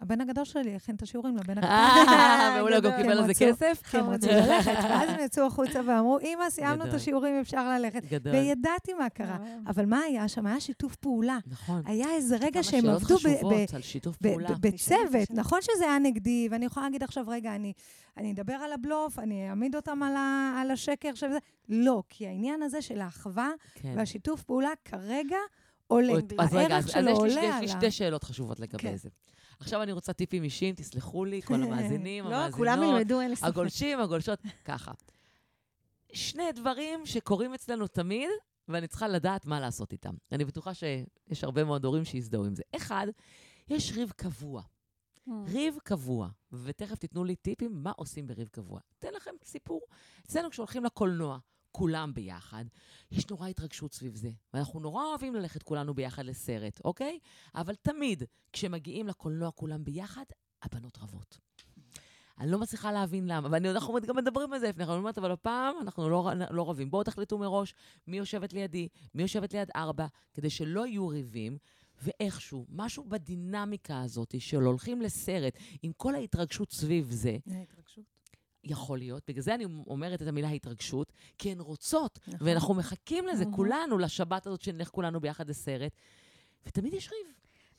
הבן 0.01 0.21
הגדול 0.21 0.45
שלי 0.45 0.75
הכין 0.77 0.95
את 0.95 1.03
השיעורים 1.03 1.37
לבן 1.37 1.59
הקטן. 1.59 1.71
אה, 1.71 2.55
והוא 2.59 2.71
לא 2.71 2.81
גם. 2.81 2.91
קיבל 2.97 3.19
על 3.19 3.27
זה 3.27 3.33
כסף? 3.35 3.83
כי 3.91 3.97
הם 3.99 4.11
רצו 4.11 4.27
ללכת, 4.27 4.73
ואז 4.91 5.09
הם 5.11 5.21
יצאו 5.25 5.47
החוצה 5.47 5.81
ואמרו, 5.87 6.19
אמא, 6.19 6.51
סיימנו 6.51 6.85
את. 6.85 6.95
השיעורים, 6.95 7.41
אפשר 7.41 7.69
ללכת. 7.79 8.05
גדול. 8.11 8.33
וידעתי 8.33 8.95
מה 8.95 9.09
קרה. 9.09 9.37
וואו. 9.41 9.49
אבל 9.67 9.87
מה 9.87 9.99
היה 10.01 10.29
שם? 10.29 10.47
היה 10.47 10.61
שיתוף 10.61 10.97
פעולה. 10.97 11.39
נכון. 11.47 11.83
היה 11.87 12.11
איזה 12.11 12.37
רגע 12.37 12.63
שהם 12.63 12.87
עבדו 12.89 13.17
בצוות. 14.61 15.31
נכון 15.31 15.59
שזה 15.63 15.85
היה 15.85 15.99
נגדי, 15.99 16.49
ואני 16.51 16.65
יכולה 16.67 16.87
להגיד 16.87 17.03
עכשיו, 17.03 17.25
רגע, 17.29 17.55
אני, 17.55 17.73
אדבר 18.33 18.53
על 18.53 18.73
הבלוף, 18.73 19.19
אני 19.19 19.49
אעמיד 19.51 19.77
אותם 19.77 20.03
על, 20.03 20.71
השקר 20.71 21.15
של 21.15 21.33
זה. 21.33 21.39
לא, 21.69 22.03
כי 22.09 22.27
העניין 22.27 22.63
הזה 22.63 22.83
של 22.83 23.01
האחווה 23.01 23.51
כן. 23.75 23.93
והשיתוף 23.97 24.43
פעולה 24.43 24.71
כרגע 24.85 25.37
עולה. 25.87 26.13
עוד- 26.13 26.33
אז 26.39 26.55
רגע, 26.55 26.61
הערך 26.75 26.85
אז 26.85 26.85
אז 26.85 26.91
שלו 26.91 27.27
יש 27.27 27.35
לי- 27.37 27.47
עולה. 27.53 27.69
שתי 27.69 27.91
שאלות 27.91 28.25
חשובות 28.25 28.61
לגבי 28.61 28.79
כן. 28.79 28.97
זה. 28.97 29.09
עכשיו 29.61 29.83
אני 29.83 29.93
רוצה 29.93 30.13
טיפים 30.13 30.45
אישיים, 30.45 30.75
תסלחו 30.75 31.25
לי, 31.25 31.43
כל 31.43 31.55
המאזינים, 31.55 32.25
לא, 32.25 32.29
המאזינות. 32.29 32.55
כולם 32.55 32.83
ילמדו, 32.83 33.21
אין 33.21 33.31
לי 33.31 33.37
ספק. 33.37 33.47
הגולשים, 33.47 34.01
הגולשות, 34.01 34.39
ככה. 34.65 34.93
שני 36.13 36.53
דברים 36.55 37.07
שקורים 37.07 37.55
אצלנו 37.55 37.87
תמיד, 37.87 38.29
ואני 38.69 38.87
צריכה 38.87 39.09
לדעת 39.09 39.47
מה 39.47 39.61
לעשות 39.61 39.93
איתם. 39.93 40.15
אני 40.33 40.45
בטוחה 40.45 40.75
שיש 40.75 41.45
הרבה 41.45 41.65
מאוד 41.65 41.85
הורים 41.85 42.05
שיזדהו 42.05 42.45
עם 42.45 42.55
זה. 42.55 42.63
אחד, 42.77 43.07
יש 43.69 43.93
ריב 43.93 44.13
קבוע. 44.17 44.63
ריב 45.47 45.79
קבוע, 45.85 46.29
ותכף 46.53 46.99
תיתנו 46.99 47.25
לי 47.25 47.37
טיפים 47.37 47.83
מה 47.83 47.93
עושים 47.97 48.27
בריב 48.27 48.49
קבוע. 48.49 48.81
אתן 48.99 49.09
לכם 49.17 49.31
סיפור. 49.45 49.81
אצלנו 50.27 50.51
כשהולכים 50.51 50.85
לקולנוע, 50.85 51.39
כולם 51.79 52.15
ביחד, 52.15 52.65
יש 53.11 53.31
נורא 53.31 53.49
התרגשות 53.49 53.93
סביב 53.93 54.15
זה. 54.15 54.31
ואנחנו 54.55 54.81
נורא 54.81 55.05
אוהבים 55.05 55.35
ללכת 55.35 55.63
כולנו 55.63 55.95
ביחד 55.95 56.25
לסרט, 56.25 56.81
אוקיי? 56.85 57.19
אבל 57.55 57.75
תמיד, 57.75 58.23
כשמגיעים 58.53 59.09
לקולנוע 59.09 59.51
כולם 59.51 59.85
ביחד, 59.85 60.25
הבנות 60.63 60.99
רבות. 60.99 61.39
אני 62.39 62.51
לא 62.51 62.59
מצליחה 62.59 62.93
להבין 62.93 63.27
למה, 63.27 63.49
ואנחנו 63.53 63.99
גם 64.07 64.17
מדברים 64.17 64.53
על 64.53 64.59
זה 64.59 64.69
לפני 64.69 64.85
כן, 64.85 64.91
אני 64.91 64.99
אומרת, 64.99 65.19
אבל 65.19 65.31
הפעם 65.31 65.75
אנחנו 65.81 66.09
לא, 66.09 66.31
לא 66.51 66.71
רבים. 66.71 66.91
בואו 66.91 67.05
תחליטו 67.05 67.39
מראש 67.39 67.75
מי 68.07 68.17
יושבת 68.17 68.53
לידי, 68.53 68.89
מי 69.15 69.23
יושבת 69.23 69.55
ליד 69.55 69.71
ארבע, 69.77 70.07
כדי 70.35 70.51
שלא 70.51 70.87
יהיו 70.87 71.09
ריבים, 71.09 71.59
ואיכשהו, 72.03 72.67
משהו 72.69 73.05
בדינמיקה 73.05 74.03
הזאת 74.03 74.35
של 74.39 74.63
הולכים 74.63 75.03
לסרט, 75.03 75.59
עם 75.83 75.93
כל 75.93 76.15
ההתרגשות 76.15 76.73
סביב 76.73 77.11
זה. 77.11 77.37
יכול 78.71 78.99
להיות, 78.99 79.23
בגלל 79.29 79.43
זה 79.43 79.55
אני 79.55 79.65
אומרת 79.87 80.23
את 80.23 80.27
המילה 80.27 80.51
התרגשות, 80.51 81.13
כי 81.39 81.53
הן 81.53 81.61
רוצות, 81.61 82.19
נכון. 82.29 82.49
ואנחנו 82.49 82.75
מחכים 82.75 83.27
לזה 83.27 83.45
מהמם. 83.45 83.57
כולנו, 83.57 83.99
לשבת 83.99 84.47
הזאת 84.47 84.63
שנלך 84.63 84.89
כולנו 84.89 85.21
ביחד 85.21 85.49
לסרט, 85.49 85.93
ותמיד 86.67 86.95
יש 86.95 87.11
ריב. 87.13 87.35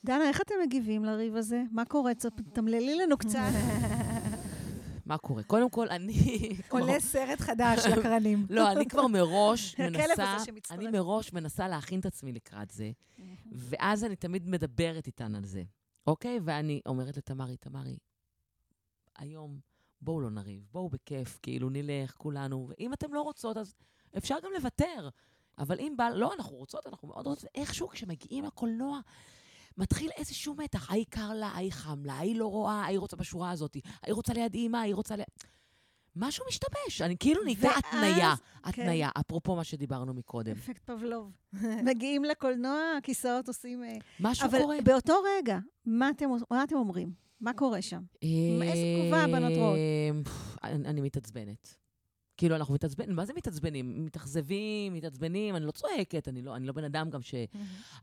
דנה, 0.06 0.28
איך 0.28 0.42
אתם 0.42 0.56
מגיבים 0.64 1.06
לריב 1.06 1.36
הזה? 1.36 1.64
מה 1.72 1.86
קורה? 1.86 2.12
תמללי 2.54 2.96
לנו 2.96 3.18
קצת. 3.18 3.50
מה 5.06 5.18
קורה? 5.18 5.44
קודם 5.44 5.70
כל, 5.70 5.90
אני... 5.90 6.50
עולה 6.70 7.00
סרט 7.00 7.40
חדש 7.40 7.86
לקרנים. 7.86 8.46
לא, 8.50 8.72
אני 8.72 8.86
כבר 8.86 9.08
מראש 9.08 9.74
הכלב 9.74 10.08
מנסה, 10.10 10.34
הזה 10.34 10.46
שמצטרף. 10.46 10.80
אני 10.80 10.88
מראש 10.88 11.34
מנסה 11.34 11.68
להכין 11.68 12.00
את 12.00 12.06
עצמי 12.06 12.32
לקראת 12.32 12.72
זה, 12.72 12.92
ואז 13.52 14.04
אני 14.04 14.16
תמיד 14.16 14.48
מדברת 14.48 15.08
איתן 15.08 15.36
על 15.36 15.46
זה, 15.46 15.64
אוקיי? 16.08 16.40
ואני 16.44 16.82
אומרת 16.86 17.18
לתמרי, 17.18 17.58
תמרי, 17.58 17.98
היום 19.18 19.60
בואו 20.02 20.22
לא 20.22 20.30
נריב, 20.30 20.68
בואו 20.72 20.90
בכיף, 20.90 21.40
כאילו 21.42 21.70
נלך 21.70 22.14
כולנו, 22.18 22.68
ואם 22.70 22.94
אתן 22.94 23.12
לא 23.12 23.22
רוצות, 23.22 23.58
אז 23.58 23.76
אפשר 24.18 24.36
גם 24.44 24.52
לוותר. 24.58 25.10
אבל 25.58 25.80
אם 25.80 25.94
בא, 25.98 26.10
לא, 26.10 26.34
אנחנו 26.34 26.56
רוצות, 26.56 26.88
אנחנו 26.88 27.08
מאוד 27.08 27.28
רוצות, 27.28 27.50
איכשהו 27.56 27.88
כשמגיעים 27.88 28.44
לקולנוע, 28.46 29.00
מתחיל 29.78 30.12
איזשהו 30.16 30.56
מתח, 30.56 30.92
ההיא 30.92 31.06
קר 31.10 31.34
לה, 31.34 31.48
ההיא 31.48 31.72
חם 31.72 32.06
לה, 32.06 32.14
ההיא 32.14 32.36
לא 32.36 32.48
רואה, 32.48 32.74
ההיא 32.74 33.00
רוצה 33.00 33.16
בשורה 33.16 33.52
הזאת, 33.52 33.78
ההיא 34.04 34.14
רוצה 34.14 34.34
ליד 34.34 34.54
אימא, 34.54 34.78
ההיא 34.78 34.96
רוצה 34.96 35.16
ליד... 35.16 35.26
משהו 36.16 36.46
משתבש, 36.48 37.02
אני 37.02 37.18
כאילו 37.18 37.44
נהייתה 37.44 37.68
ואז- 37.68 37.78
התניה, 37.78 38.36
כן. 38.36 38.70
התניה, 38.70 39.10
אפרופו 39.20 39.56
מה 39.56 39.64
שדיברנו 39.64 40.14
מקודם. 40.14 40.52
אפקט 40.52 40.84
פבלוב. 40.84 41.32
מגיעים 41.90 42.24
לקולנוע, 42.24 42.80
הכיסאות 42.98 43.48
עושים... 43.48 43.84
אה, 43.84 43.98
משהו 44.20 44.46
אבל 44.48 44.60
קורה. 44.62 44.78
באותו 44.84 45.14
רגע, 45.38 45.58
מה 45.86 46.10
אתם, 46.10 46.26
מה 46.52 46.64
אתם 46.64 46.76
אומרים? 46.76 47.29
מה 47.42 47.54
קורה 47.54 47.82
שם? 47.82 48.02
איזה 48.62 48.74
תגובה 49.02 49.24
הבנות 49.24 49.52
רואות? 49.58 49.78
אה, 50.64 50.70
אני 50.72 51.02
מתעצבנת. 51.02 51.76
כאילו, 52.38 52.56
אנחנו 52.56 52.74
מתעצבנים, 52.74 53.16
מה 53.16 53.26
זה 53.26 53.34
מתעצבנים? 53.36 54.06
מתאכזבים, 54.06 54.94
מתעצבנים, 54.94 55.56
אני 55.56 55.66
לא 55.66 55.72
צועקת, 55.72 56.28
אני 56.28 56.42
לא, 56.42 56.56
אני 56.56 56.68
לא 56.68 56.74
בן 56.74 56.84
אדם 56.84 57.10
גם 57.10 57.22
ש... 57.22 57.36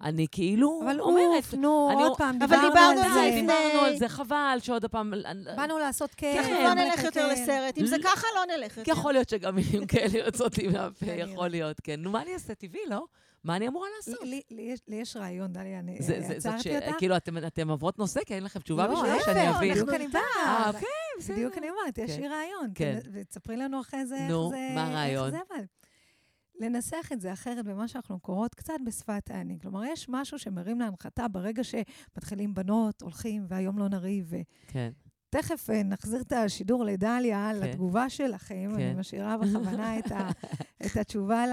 אני 0.03 0.27
כאילו 0.31 0.81
אבל 0.85 1.01
אומרת... 1.01 1.44
אוף, 1.44 1.55
נו, 1.55 1.88
אני- 1.92 2.03
עוד 2.03 2.16
פעם, 2.18 2.38
אבל 2.42 2.46
דיברנו 2.57 2.68
דיברנו 2.68 3.01
על 3.01 3.09
זה. 3.31 3.31
זה. 3.35 3.40
דיברנו 3.40 3.81
על 3.87 3.96
זה, 3.96 4.09
חבל 4.09 4.59
שעוד 4.61 4.85
פעם... 4.85 5.12
באנו 5.57 5.79
לעשות 5.79 6.14
כיף. 6.14 6.37
אנחנו 6.38 6.53
כן, 6.57 6.64
לא 6.64 6.68
כן, 6.75 6.79
נלך 6.79 7.05
יותר 7.05 7.29
כן. 7.35 7.42
לסרט. 7.42 7.79
אם 7.79 7.87
זה 7.87 7.96
לא. 7.99 8.03
ככה, 8.03 8.27
לא 8.35 8.57
נלך 8.57 8.77
יותר. 8.77 8.92
יכול 8.92 9.12
להיות 9.12 9.29
שגם 9.29 9.55
מילים 9.55 9.87
כאלה 9.92 10.18
יוצאות 10.18 10.59
לי 10.59 10.68
מהפה. 10.68 11.07
יכול 11.07 11.49
להיות, 11.49 11.81
כן. 11.81 12.01
נו, 12.01 12.11
מה 12.11 12.22
אני 12.22 12.35
אעשה? 12.35 12.55
טבעי, 12.55 12.81
לא? 12.90 13.05
מה 13.46 13.56
אני 13.56 13.68
אמורה 13.68 13.88
לעשות? 13.96 14.14
לי- 14.22 14.42
לי 14.50 14.62
יש- 14.62 14.80
לי 14.88 14.96
יש 14.96 15.16
רעיון, 15.16 15.52
דליה, 15.52 15.78
אני 15.78 15.96
זה- 16.02 16.20
זה- 16.20 16.40
זאת 16.40 16.61
ש... 16.61 16.66
עצרתי 16.66 16.76
אותך. 16.76 16.98
כאילו, 16.98 17.16
אתם- 17.16 17.38
אתם 17.46 17.70
עוברות 17.70 17.98
נושא, 17.98 18.20
כי 18.26 18.35
אין 18.35 18.44
לכם 18.44 18.61
תשובה 18.61 18.87
לא, 18.87 18.94
בשבילה 18.94 19.16
שאני 19.24 19.50
אבין. 19.50 19.70
בדיוק 19.70 19.88
אנחנו 19.88 19.94
אני 19.96 20.04
איתך. 20.04 20.18
אה. 20.46 20.68
אוקיי, 20.68 20.88
בסדר. 21.18 21.35
בדיוק 21.37 21.59
אני 21.59 21.70
אומרת, 21.70 21.98
יש 21.98 22.11
כן. 22.16 22.20
לי 22.20 22.28
רעיון. 22.28 22.70
כן. 22.74 22.98
ותספרי 23.12 23.56
לנו 23.56 23.80
אחרי 23.80 24.06
זה 24.06 24.26
נו, 24.30 24.42
איך 24.42 24.50
זה... 24.50 24.72
מה 24.74 24.87
הרעיון? 24.87 25.30
זה. 25.30 25.38
לנסח 26.61 27.09
את 27.12 27.20
זה 27.20 27.32
אחרת 27.32 27.64
במה 27.64 27.88
שאנחנו 27.88 28.20
קוראות 28.20 28.54
קצת 28.54 28.74
בשפת 28.87 29.30
העני. 29.30 29.59
כלומר, 29.62 29.85
יש 29.85 30.06
משהו 30.09 30.38
שמרים 30.38 30.80
להנחתה 30.80 31.28
ברגע 31.28 31.62
שמתחילים 31.64 32.54
בנות, 32.54 33.02
הולכים, 33.02 33.44
והיום 33.48 33.78
לא 33.78 33.88
נריב. 33.88 34.30
כן. 34.66 34.90
ותכף 35.38 35.70
אה, 35.70 35.83
נחזיר 35.83 36.20
את 36.20 36.33
השידור 36.33 36.85
לדליה, 36.85 37.51
כן. 37.53 37.61
לתגובה 37.68 38.11
שלכם. 38.11 38.70
אני 38.75 38.92
כן. 38.92 38.99
משאירה 38.99 39.37
בכוונה 39.37 39.99
את, 39.99 40.12
ה, 40.12 40.31
את 40.87 40.96
התשובה 40.96 41.44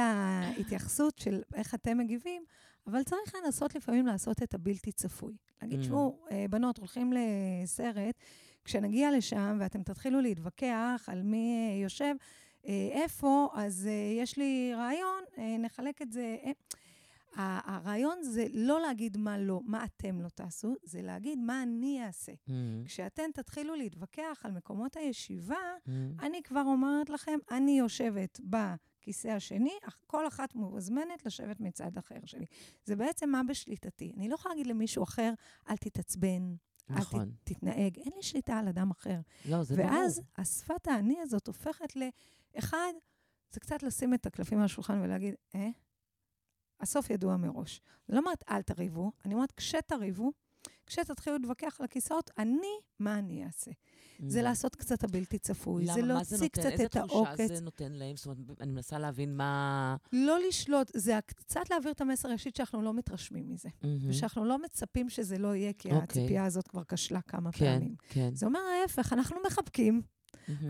להתייחסות 0.57 1.19
של 1.19 1.41
איך 1.53 1.75
אתם 1.75 1.97
מגיבים, 1.97 2.43
אבל 2.87 3.03
צריך 3.03 3.35
לנסות 3.45 3.75
לפעמים 3.75 4.07
לעשות 4.07 4.43
את 4.43 4.53
הבלתי 4.53 4.91
צפוי. 4.91 5.33
להגיד, 5.61 5.79
Mm. 5.79 5.83
תשמעו, 5.83 6.19
אה, 6.31 6.45
בנות, 6.49 6.77
הולכים 6.77 7.13
לסרט, 7.13 8.15
כשנגיע 8.65 9.17
לשם 9.17 9.57
ואתם 9.59 9.83
תתחילו 9.83 10.21
להתווכח 10.21 11.05
על 11.07 11.21
מי 11.23 11.55
אה, 11.55 11.83
יושב 11.83 12.15
איפה, 12.91 13.47
אז 13.53 13.89
יש 14.21 14.37
לי 14.37 14.73
רעיון, 14.75 15.23
נחלק 15.59 16.01
את 16.01 16.11
זה. 16.11 16.35
הרעיון 17.35 18.23
זה 18.23 18.45
לא 18.53 18.81
להגיד 18.81 19.17
מה 19.17 19.37
לא, 19.37 19.61
מה 19.65 19.85
אתם 19.85 20.21
לא 20.21 20.29
תעשו, 20.29 20.73
זה 20.83 21.01
להגיד 21.01 21.39
מה 21.39 21.63
אני 21.63 22.05
אעשה. 22.05 22.31
Mm, 22.31 22.51
כשאתן 22.85 23.31
תתחילו 23.33 23.75
להתווכח 23.75 24.41
על 24.43 24.51
מקומות 24.51 24.97
הישיבה, 24.97 25.55
mm. 25.55 25.89
אני 26.19 26.43
כבר 26.43 26.63
אומרת 26.65 27.09
לכם, 27.09 27.39
אני 27.51 27.79
יושבת 27.79 28.39
בכיסא 28.43 29.27
השני, 29.27 29.73
אך 29.87 29.99
כל 30.07 30.27
אחת 30.27 30.55
מוזמנת 30.55 31.25
לשבת 31.25 31.59
מצד 31.59 31.97
אחר 31.97 32.19
שלי. 32.25 32.45
זה 32.85 32.95
בעצם 32.95 33.29
מה 33.29 33.41
בשליטתי. 33.43 34.13
אני 34.17 34.29
לא 34.29 34.35
יכולה 34.35 34.55
להגיד 34.55 34.67
למישהו 34.67 35.03
אחר, 35.03 35.33
אל 35.69 35.77
תתעצבן, 35.77 36.55
אל 36.91 36.95
נכון. 36.95 37.31
ת, 37.31 37.33
תתנהג. 37.43 37.97
אין 37.97 38.11
לי 38.15 38.23
שליטה 38.23 38.57
על 38.57 38.67
אדם 38.67 38.91
אחר. 38.91 39.19
לא, 39.45 39.63
זה 39.63 39.75
ברור. 39.75 39.89
ואז 39.89 40.21
השפת 40.37 40.87
האני 40.87 41.19
הזאת 41.21 41.47
הופכת 41.47 41.93
לאחד, 41.95 42.93
זה 43.51 43.59
קצת 43.59 43.83
לשים 43.83 44.13
את 44.13 44.25
הקלפים 44.25 44.57
על 44.57 44.65
השולחן 44.65 45.01
ולהגיד, 45.01 45.35
אה? 45.55 45.69
הסוף 46.83 47.09
ידוע 47.09 47.37
מראש. 47.37 47.81
לא 48.09 48.19
אומרת, 48.19 48.43
אל 48.49 48.61
תריבו, 48.61 49.11
אני 49.25 49.33
אומרת, 49.33 49.51
כשתריבו, 49.51 50.31
כשתתחילו 50.85 51.37
להתווכח 51.37 51.75
על 51.79 51.85
הכיסאות, 51.85 52.31
אני, 52.37 52.79
מה 52.99 53.19
אני 53.19 53.45
אעשה? 53.45 53.71
זה 54.27 54.39
Mm. 54.39 54.43
לעשות 54.43 54.75
קצת 54.75 55.03
הבלתי 55.03 55.37
צפוי, 55.39 55.85
זה 55.85 56.01
למה? 56.01 56.13
מה 56.13 56.23
זה 56.23 56.35
להוציא 56.35 56.37
נותן? 56.37 56.47
קצת 56.61 56.71
איזה 56.71 56.85
את 56.85 56.91
תחושה 56.91 57.15
העוקץ. 57.15 57.47
זה 57.47 57.61
נותן 57.61 57.91
להם? 57.91 58.15
זאת 58.15 58.25
אומרת, 58.25 58.61
אני 58.61 58.71
מנסה 58.71 58.99
להבין 58.99 59.37
מה... 59.37 59.95
לא 60.13 60.39
לשלוט, 60.47 60.91
זה 60.95 61.19
קצת 61.25 61.69
להעביר 61.69 61.91
את 61.91 62.01
המסר 62.01 62.29
ראשית 62.29 62.55
שאנחנו 62.55 62.81
לא 62.81 62.93
מתרשמים 62.93 63.49
מזה. 63.49 63.69
ושאנחנו 64.07 64.45
לא 64.45 64.61
מצפים 64.61 65.09
שזה 65.09 65.37
לא 65.37 65.55
יהיה, 65.55 65.73
כי 65.73 65.87
אוקיי. 65.91 66.03
הציפייה 66.03 66.45
הזאת 66.45 66.67
כבר 66.67 66.83
כשלה 66.83 67.21
כמה 67.21 67.51
כן, 67.51 67.73
פעמים. 67.73 67.95
כן. 68.09 68.35
זה 68.35 68.45
אומר 68.45 68.59
ההפך, 68.81 69.13
אנחנו 69.13 69.37
מחבקים. 69.47 70.01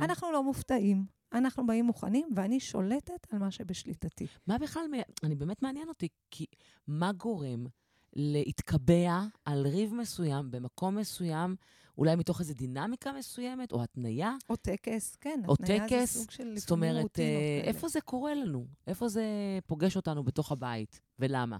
אנחנו 0.02 0.32
לא 0.32 0.44
מופתעים, 0.44 1.06
אנחנו 1.34 1.66
באים 1.66 1.86
מוכנים, 1.86 2.28
ואני 2.36 2.60
שולטת 2.60 3.34
על 3.34 3.40
מה 3.40 3.52
שבשליטתי. 3.52 4.28
מה 4.48 4.58
בכלל, 4.58 4.86
אני 5.24 5.36
באמת 5.36 5.62
מעניין 5.62 5.90
אותי, 5.90 6.08
כי 6.32 6.46
מה 6.88 7.12
גורם 7.12 7.66
להתקבע 8.16 9.22
על 9.46 9.68
ריב 9.68 9.94
מסוים 9.94 10.52
במקום 10.52 10.96
מסוים, 10.96 11.56
אולי 11.98 12.16
מתוך 12.16 12.40
איזו 12.40 12.54
דינמיקה 12.54 13.12
מסוימת, 13.12 13.72
או 13.72 13.84
התניה? 13.84 14.36
או 14.50 14.56
טקס, 14.56 15.16
כן, 15.16 15.42
או 15.48 15.54
התניה 15.54 15.88
זה 15.90 15.96
טקס, 15.96 16.18
סוג 16.18 16.32
של 16.32 16.54
זאת 16.58 16.72
אומרת, 16.72 17.20
אה, 17.20 17.26
כאלה. 17.62 17.68
איפה 17.68 17.88
זה 17.88 18.02
קורה 18.02 18.34
לנו? 18.36 18.66
איפה 18.88 19.08
זה 19.08 19.24
פוגש 19.68 19.96
אותנו 19.96 20.24
בתוך 20.24 20.52
הבית, 20.52 21.02
ולמה? 21.20 21.58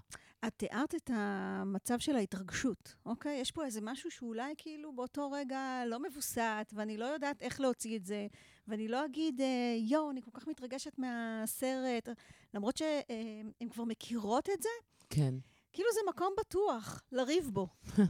את 0.48 0.54
תיארת 0.58 0.96
את 0.96 1.10
המצב 1.14 2.00
של 2.00 2.16
ההתרגשות, 2.16 2.96
אוקיי? 3.06 3.40
יש 3.42 3.52
פה 3.52 3.66
איזה 3.66 3.80
משהו 3.84 4.12
שאולי 4.12 4.54
כאילו 4.58 4.96
באותו 4.96 5.32
רגע 5.32 5.84
לא 5.88 6.00
מבוסת, 6.00 6.74
ואני 6.74 6.98
לא 6.98 7.06
יודעת 7.06 7.42
איך 7.42 7.60
להוציא 7.60 7.98
את 7.98 8.06
זה, 8.06 8.28
ואני 8.68 8.88
לא 8.88 9.06
אגיד, 9.06 9.42
אה, 9.42 9.48
יואו, 9.80 10.12
אני 10.12 10.22
כל 10.22 10.32
כך 10.34 10.48
מתרגשת 10.48 11.00
מהסרט, 11.00 12.10
למרות 12.54 12.78
שהן 12.78 13.70
כבר 13.70 13.84
מכירות 13.84 14.50
את 14.50 14.62
זה, 14.62 14.70
כן. 15.10 15.34
כאילו 15.74 15.90
זה 15.94 16.00
מקום 16.10 16.30
בטוח 16.40 17.02
לריב 17.12 17.50
בו. 17.54 17.68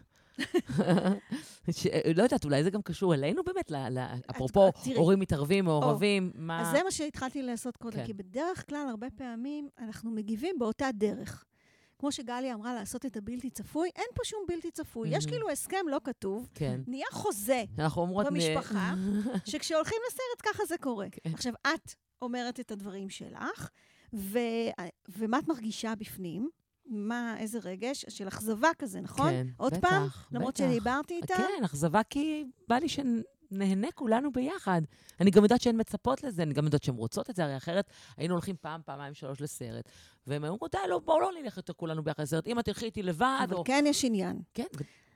ש- 1.71 1.87
לא 2.15 2.23
יודעת, 2.23 2.45
אולי 2.45 2.63
זה 2.63 2.69
גם 2.69 2.81
קשור 2.81 3.13
אלינו 3.13 3.43
באמת, 3.43 3.71
ל- 3.71 3.89
ל- 3.99 4.07
אפרופו 4.31 4.71
תראי. 4.83 4.97
הורים 4.97 5.19
מתערבים, 5.19 5.65
מעורבים, 5.65 6.31
מה... 6.35 6.61
אז 6.61 6.71
זה 6.77 6.83
מה 6.83 6.91
שהתחלתי 6.91 7.41
לעשות 7.41 7.77
קודם, 7.77 7.95
כן. 7.95 8.05
כי 8.05 8.13
בדרך 8.13 8.69
כלל, 8.69 8.87
הרבה 8.89 9.07
פעמים, 9.09 9.69
אנחנו 9.77 10.11
מגיבים 10.11 10.55
באותה 10.59 10.89
דרך. 10.93 11.45
כמו 12.03 12.11
שגליה 12.11 12.53
אמרה, 12.53 12.73
לעשות 12.73 13.05
את 13.05 13.17
הבלתי 13.17 13.49
צפוי, 13.49 13.89
אין 13.95 14.05
פה 14.15 14.21
שום 14.25 14.39
בלתי 14.47 14.71
צפוי. 14.71 15.09
יש 15.09 15.13
מהמם. 15.13 15.29
כאילו 15.29 15.49
הסכם 15.49 15.85
לא 15.87 15.99
כתוב, 16.03 16.47
כן. 16.55 16.81
נהיה 16.87 17.05
חוזה 17.11 17.63
במשפחה, 18.25 18.93
שכשהולכים 19.49 19.97
לסרט 20.07 20.53
ככה 20.53 20.65
זה 20.65 20.75
קורה. 20.77 21.07
כן. 21.11 21.33
עכשיו, 21.33 21.53
את 21.61 21.95
אומרת 22.21 22.59
את 22.59 22.71
הדברים 22.71 23.09
שלך, 23.09 23.69
ו... 24.13 24.39
ומה 25.17 25.39
את 25.39 25.47
מרגישה 25.47 25.95
בפנים? 25.95 26.49
מה, 26.85 27.35
איזה 27.39 27.59
רגש? 27.63 28.05
של 28.09 28.27
אכזבה 28.27 28.69
כזה, 28.79 29.01
נכון? 29.01 29.29
כן, 29.29 29.47
עוד 29.57 29.73
בטח, 29.73 29.89
פעם? 29.89 30.07
למרות 30.31 30.53
בטח. 30.53 30.69
שדיברתי 30.69 31.13
איתה? 31.13 31.35
כן, 31.35 31.63
אכזבה 31.65 32.01
כי 32.09 32.45
בא 32.67 32.75
לי 32.75 32.87
שנהנה 33.53 33.87
כולנו 33.95 34.31
ביחד. 34.31 34.81
אני 35.21 35.31
גם 35.31 35.43
יודעת 35.43 35.61
שהן 35.61 35.79
מצפות 35.79 36.23
לזה, 36.23 36.43
אני 36.43 36.53
גם 36.53 36.65
יודעת 36.65 36.83
שהן 36.83 36.95
רוצות 36.95 37.29
את 37.29 37.35
זה, 37.35 37.43
הרי 37.43 37.57
אחרת 37.57 37.85
היינו 38.17 38.33
הולכים 38.33 38.55
פעם, 38.61 38.81
פעמיים, 38.85 39.13
שלוש 39.13 39.41
לסרט. 39.41 39.89
והן 40.27 40.43
היו 40.43 40.51
אומרות, 40.53 40.71
די, 40.71 40.77
לא, 40.89 40.99
בואו 40.99 41.19
לא 41.19 41.29
נלך 41.41 41.57
יותר 41.57 41.73
כולנו 41.73 42.03
ביחד 42.03 42.23
לסרט. 42.23 42.47
אם 42.47 42.59
את 42.59 42.65
תלכי 42.65 42.85
איתי 42.85 43.03
לבד, 43.03 43.39
אבל 43.43 43.55
או... 43.55 43.63
כן 43.63 43.83
יש 43.87 44.05
עניין. 44.05 44.39
כן, 44.53 44.63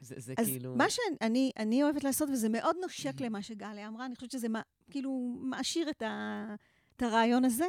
זה, 0.02 0.16
זה 0.18 0.34
אז 0.38 0.48
כאילו... 0.48 0.76
מה 0.76 0.86
שאני 0.90 1.52
אני 1.60 1.84
אוהבת 1.84 2.04
לעשות, 2.04 2.30
וזה 2.30 2.50
מאוד 2.50 2.76
נושק 2.82 3.22
למה 3.22 3.42
שגליה 3.42 3.88
אמרה, 3.88 4.06
אני 4.06 4.16
חושבת 4.16 4.32
שזה 4.32 4.50
מה- 4.50 4.62
כאילו 4.92 5.36
מעשיר 5.40 5.90
את, 5.90 6.02
ה, 6.02 6.46
את 6.96 7.02
הרעיון 7.02 7.46
הזה, 7.46 7.68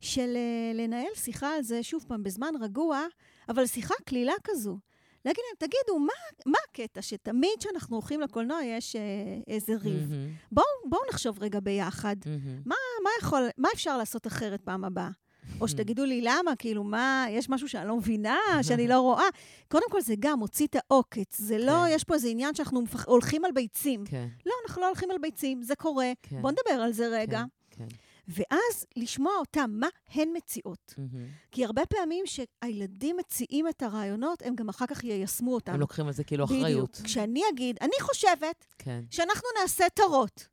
של 0.00 0.36
אה, 0.36 0.72
לנהל 0.74 1.14
שיחה 1.14 1.54
על 1.54 1.62
זה, 1.62 1.82
שוב 1.82 2.04
פעם, 2.08 2.22
בזמן 2.22 2.52
רגוע, 2.60 3.02
אבל 3.48 3.66
שיחה 3.66 3.94
קלילה 4.04 4.32
כזו. 4.44 4.78
להגיד 5.24 5.42
להם, 5.48 5.68
תגידו, 5.68 5.98
מה, 5.98 6.12
מה 6.46 6.58
הקטע 6.70 7.02
שתמיד 7.02 7.50
כשאנחנו 7.58 7.96
הולכים 7.96 8.20
לקולנוע 8.20 8.62
יש 8.64 8.96
אה, 8.96 9.00
איזה 9.48 9.72
ריב? 9.82 10.10
מהמם, 10.10 10.30
בואו 10.52 10.66
בוא 10.88 10.98
נחשוב 11.10 11.42
רגע 11.42 11.60
ביחד, 11.60 12.16
מהמם. 12.26 12.62
מה, 12.66 12.74
מה, 13.04 13.10
יכול, 13.20 13.48
מה 13.58 13.68
אפשר 13.74 13.98
לעשות 13.98 14.26
אחרת 14.26 14.60
פעם 14.60 14.84
הבאה? 14.84 15.10
או 15.60 15.68
שתגידו 15.68 16.04
לי 16.04 16.20
למה, 16.20 16.56
כאילו, 16.58 16.84
מה, 16.84 17.26
יש 17.30 17.50
משהו 17.50 17.68
שאני 17.68 17.88
לא 17.88 17.96
מבינה, 17.96 18.36
שאני 18.68 18.88
לא 18.88 19.00
רואה. 19.00 19.24
קודם 19.68 19.90
כל, 19.90 20.00
זה 20.00 20.14
גם 20.18 20.38
מוציא 20.38 20.66
את 20.66 20.76
העוקץ. 20.76 21.38
זה 21.40 21.58
לא, 21.58 21.72
כן. 21.86 21.90
יש 21.90 22.04
פה 22.04 22.14
איזה 22.14 22.28
עניין 22.28 22.54
שאנחנו 22.54 22.82
מפח... 22.82 23.04
הולכים 23.06 23.44
על 23.44 23.52
ביצים. 23.52 24.04
כן, 24.06 24.28
לא, 24.46 24.52
אנחנו 24.66 24.82
לא 24.82 24.86
הולכים 24.86 25.10
על 25.10 25.18
ביצים, 25.18 25.62
זה 25.62 25.76
קורה. 25.76 26.12
כן. 26.22 26.42
בואו 26.42 26.52
נדבר 26.52 26.82
על 26.82 26.92
זה 26.92 27.08
רגע. 27.08 27.42
כן, 27.70 27.84
כן. 27.88 27.96
ואז 28.28 28.86
לשמוע 28.96 29.32
אותם, 29.36 29.70
מה 29.74 29.88
הן 30.10 30.28
מציעות. 30.36 30.94
מהמם. 30.98 31.28
כי 31.50 31.64
הרבה 31.64 31.86
פעמים 31.86 32.24
שהילדים 32.26 33.16
מציעים 33.16 33.68
את 33.68 33.82
הרעיונות, 33.82 34.42
הם 34.42 34.54
גם 34.54 34.68
אחר 34.68 34.86
כך 34.86 35.04
יישמו 35.04 35.54
אותם. 35.54 35.72
הם 35.72 35.80
לוקחים 35.80 36.06
על 36.06 36.12
זה 36.12 36.24
כאילו 36.24 36.44
אחריות. 36.44 36.64
בדיוק. 36.64 37.06
כשאני 37.06 37.42
אגיד, 37.52 37.78
אני 37.80 38.00
חושבת 38.00 38.66
כן. 38.78 39.04
שאנחנו 39.10 39.48
נעשה 39.60 39.84
טרות. 39.94 40.48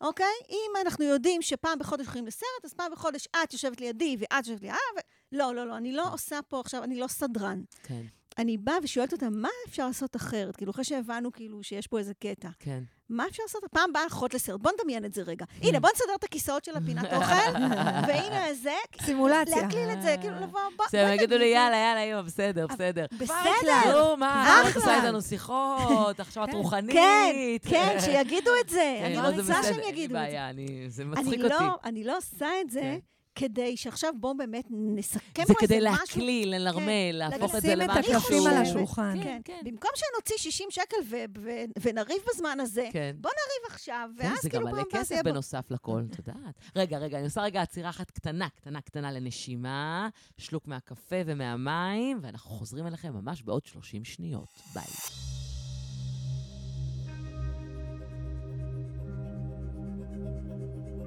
אוקיי? 0.00 0.34
אם 0.50 0.70
אנחנו 0.86 1.04
יודעים 1.04 1.42
שפעם 1.42 1.78
בחודש 1.78 2.04
הולכים 2.06 2.26
לסרט, 2.26 2.64
אז 2.64 2.74
פעם 2.74 2.92
בחודש 2.92 3.28
את 3.42 3.52
יושבת 3.52 3.80
לידי 3.80 4.16
ואת 4.18 4.46
יושבת 4.46 4.60
לידי, 4.60 4.70
אה, 4.70 4.76
ו... 4.96 5.00
לא, 5.32 5.54
לא, 5.54 5.66
לא, 5.66 5.76
אני 5.76 5.92
לא 5.92 6.12
עושה 6.12 6.40
פה 6.48 6.60
עכשיו, 6.60 6.84
אני 6.84 6.98
לא 6.98 7.06
סדרן. 7.06 7.62
כן, 7.82 8.02
אני 8.38 8.58
באה 8.58 8.76
ושואלת 8.82 9.12
אותם, 9.12 9.32
מה 9.32 9.48
אפשר 9.68 9.86
לעשות 9.86 10.16
אחרת? 10.16 10.56
כאילו, 10.56 10.70
אחרי 10.72 10.84
שהבנו 10.84 11.32
כאילו 11.32 11.62
שיש 11.62 11.86
פה 11.86 11.98
איזה 11.98 12.14
קטע. 12.14 12.48
כן. 12.58 12.84
מה 13.10 13.24
אפשר 13.30 13.42
לעשות? 13.42 13.64
פעם 13.70 13.92
באה 13.92 14.06
אחות 14.06 14.34
לסרט, 14.34 14.60
בוא 14.60 14.70
נדמיין 14.80 15.04
את 15.04 15.14
זה 15.14 15.22
רגע. 15.22 15.44
הנה, 15.62 15.80
בוא 15.80 15.90
נסדר 15.94 16.14
את 16.18 16.24
הכיסאות 16.24 16.64
של 16.64 16.76
הפינת 16.76 17.12
אוכל, 17.12 17.52
והנה 18.08 18.54
זה, 18.54 18.70
סימולציה. 19.02 19.62
להקליל 19.62 19.88
את 19.92 20.02
זה, 20.02 20.14
כאילו 20.20 20.36
לבוא, 20.36 20.46
בוא, 20.76 20.86
בסדר, 20.86 21.06
הם 21.06 21.12
יגידו 21.14 21.38
לי. 21.38 21.44
יאללה, 21.46 21.76
יאללה, 21.76 22.02
אימא, 22.02 22.22
בסדר, 22.22 22.66
בסדר. 22.66 23.06
בסדר. 23.20 24.04
נו, 24.10 24.16
מה, 24.16 24.60
את 24.62 24.66
אחלה. 24.70 24.80
עושה 24.82 24.96
איתנו 24.96 25.22
שיחות, 25.22 26.20
עכשיו 26.20 26.44
את 26.44 26.50
כן. 26.50 26.56
רוחנית. 26.56 26.92
כן, 26.92 27.32
כן, 27.70 27.96
שיגידו 28.00 28.50
את 28.64 28.68
זה. 28.68 28.96
כן, 29.00 29.04
אני 29.04 29.16
לא, 29.16 29.20
רוצה 29.28 29.42
בסדר, 29.42 29.62
שהם 29.62 29.80
אין 29.80 29.88
יגידו 29.88 30.04
את 30.04 30.20
זה. 30.20 30.26
בעיה, 30.26 30.50
אני- 30.50 30.84
זה 30.90 31.02
אני 31.02 31.10
מצחיק 31.10 31.40
לא, 31.40 31.54
אותי. 31.54 31.64
אני 31.88 32.04
לא 32.04 32.16
עושה 32.16 32.48
את 32.60 32.70
זה 32.70 32.80
כן. 32.80 32.98
כדי 33.36 33.76
שעכשיו 33.76 34.12
בואו 34.20 34.36
באמת 34.36 34.64
נסכם 34.70 35.20
זה 35.46 35.54
פה 35.54 35.60
איזה 35.62 35.74
כדי 35.74 35.78
משהו. 35.90 36.00
להקליל, 36.00 36.54
לנרמל, 36.54 36.82
כן, 36.86 37.14
להפוך 37.14 37.54
את 37.54 37.62
זה 37.62 37.74
לשים 37.74 37.90
את 37.90 37.96
למשהו 37.96 38.12
הקלפים 38.12 38.38
שהוא... 38.42 38.48
על 38.48 38.56
השולחן. 38.62 39.14
כן, 39.16 39.22
כן, 39.24 39.40
כן. 39.44 39.60
במקום 39.70 39.90
שנוציא 39.94 40.36
60 40.38 40.68
שקל 40.70 40.96
ו- 41.10 41.16
ו- 41.38 41.50
ונריב 41.82 42.18
בזמן 42.34 42.60
הזה, 42.60 42.88
כן. 42.92 43.16
בוא 43.20 43.30
נריב 43.30 43.74
עכשיו, 43.74 44.10
כן, 44.18 44.26
ואז 44.26 44.38
זה 44.42 44.50
כאילו 44.50 44.66
גם 44.66 44.70
פעם 44.72 44.78
מלא 44.78 44.86
הבאה 44.88 44.98
זה 45.00 45.04
כסף 45.04 45.10
יהיה... 45.10 45.22
ב- 45.22 45.28
בנוסף 45.28 45.70
לכל, 45.70 46.02
את 46.10 46.18
יודעת. 46.18 46.54
רגע, 46.76 46.98
רגע, 46.98 47.16
אני 47.16 47.24
עושה 47.24 47.42
רגע 47.42 47.62
עצירה 47.62 47.90
אחת 47.90 48.10
קטנה, 48.10 48.48
קטנה, 48.48 48.80
קטנה 48.80 49.12
לנשימה, 49.12 50.08
שלוק 50.38 50.66
מהקפה 50.66 51.16
ומהמים, 51.26 52.18
ואנחנו 52.22 52.50
חוזרים 52.50 52.86
אליכם 52.86 53.12
ממש 53.12 53.42
בעוד 53.42 53.64
30 53.64 54.04
שניות. 54.04 54.48
ביי. 54.74 54.84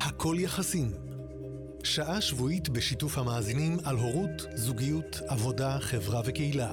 הכל 0.01 0.35
יחסים. 0.39 1.08
שעה 1.83 2.21
שבועית 2.21 2.69
בשיתוף 2.69 3.17
המאזינים 3.17 3.77
על 3.83 3.95
הורות, 3.95 4.45
זוגיות, 4.55 5.19
עבודה, 5.27 5.77
חברה 5.79 6.21
וקהילה. 6.25 6.71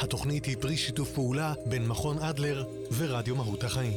התוכנית 0.00 0.44
היא 0.44 0.56
פרי 0.60 0.76
שיתוף 0.76 1.12
פעולה 1.12 1.54
בין 1.66 1.86
מכון 1.86 2.18
אדלר 2.18 2.64
ורדיו 2.96 3.36
מהות 3.36 3.64
החיים. 3.64 3.92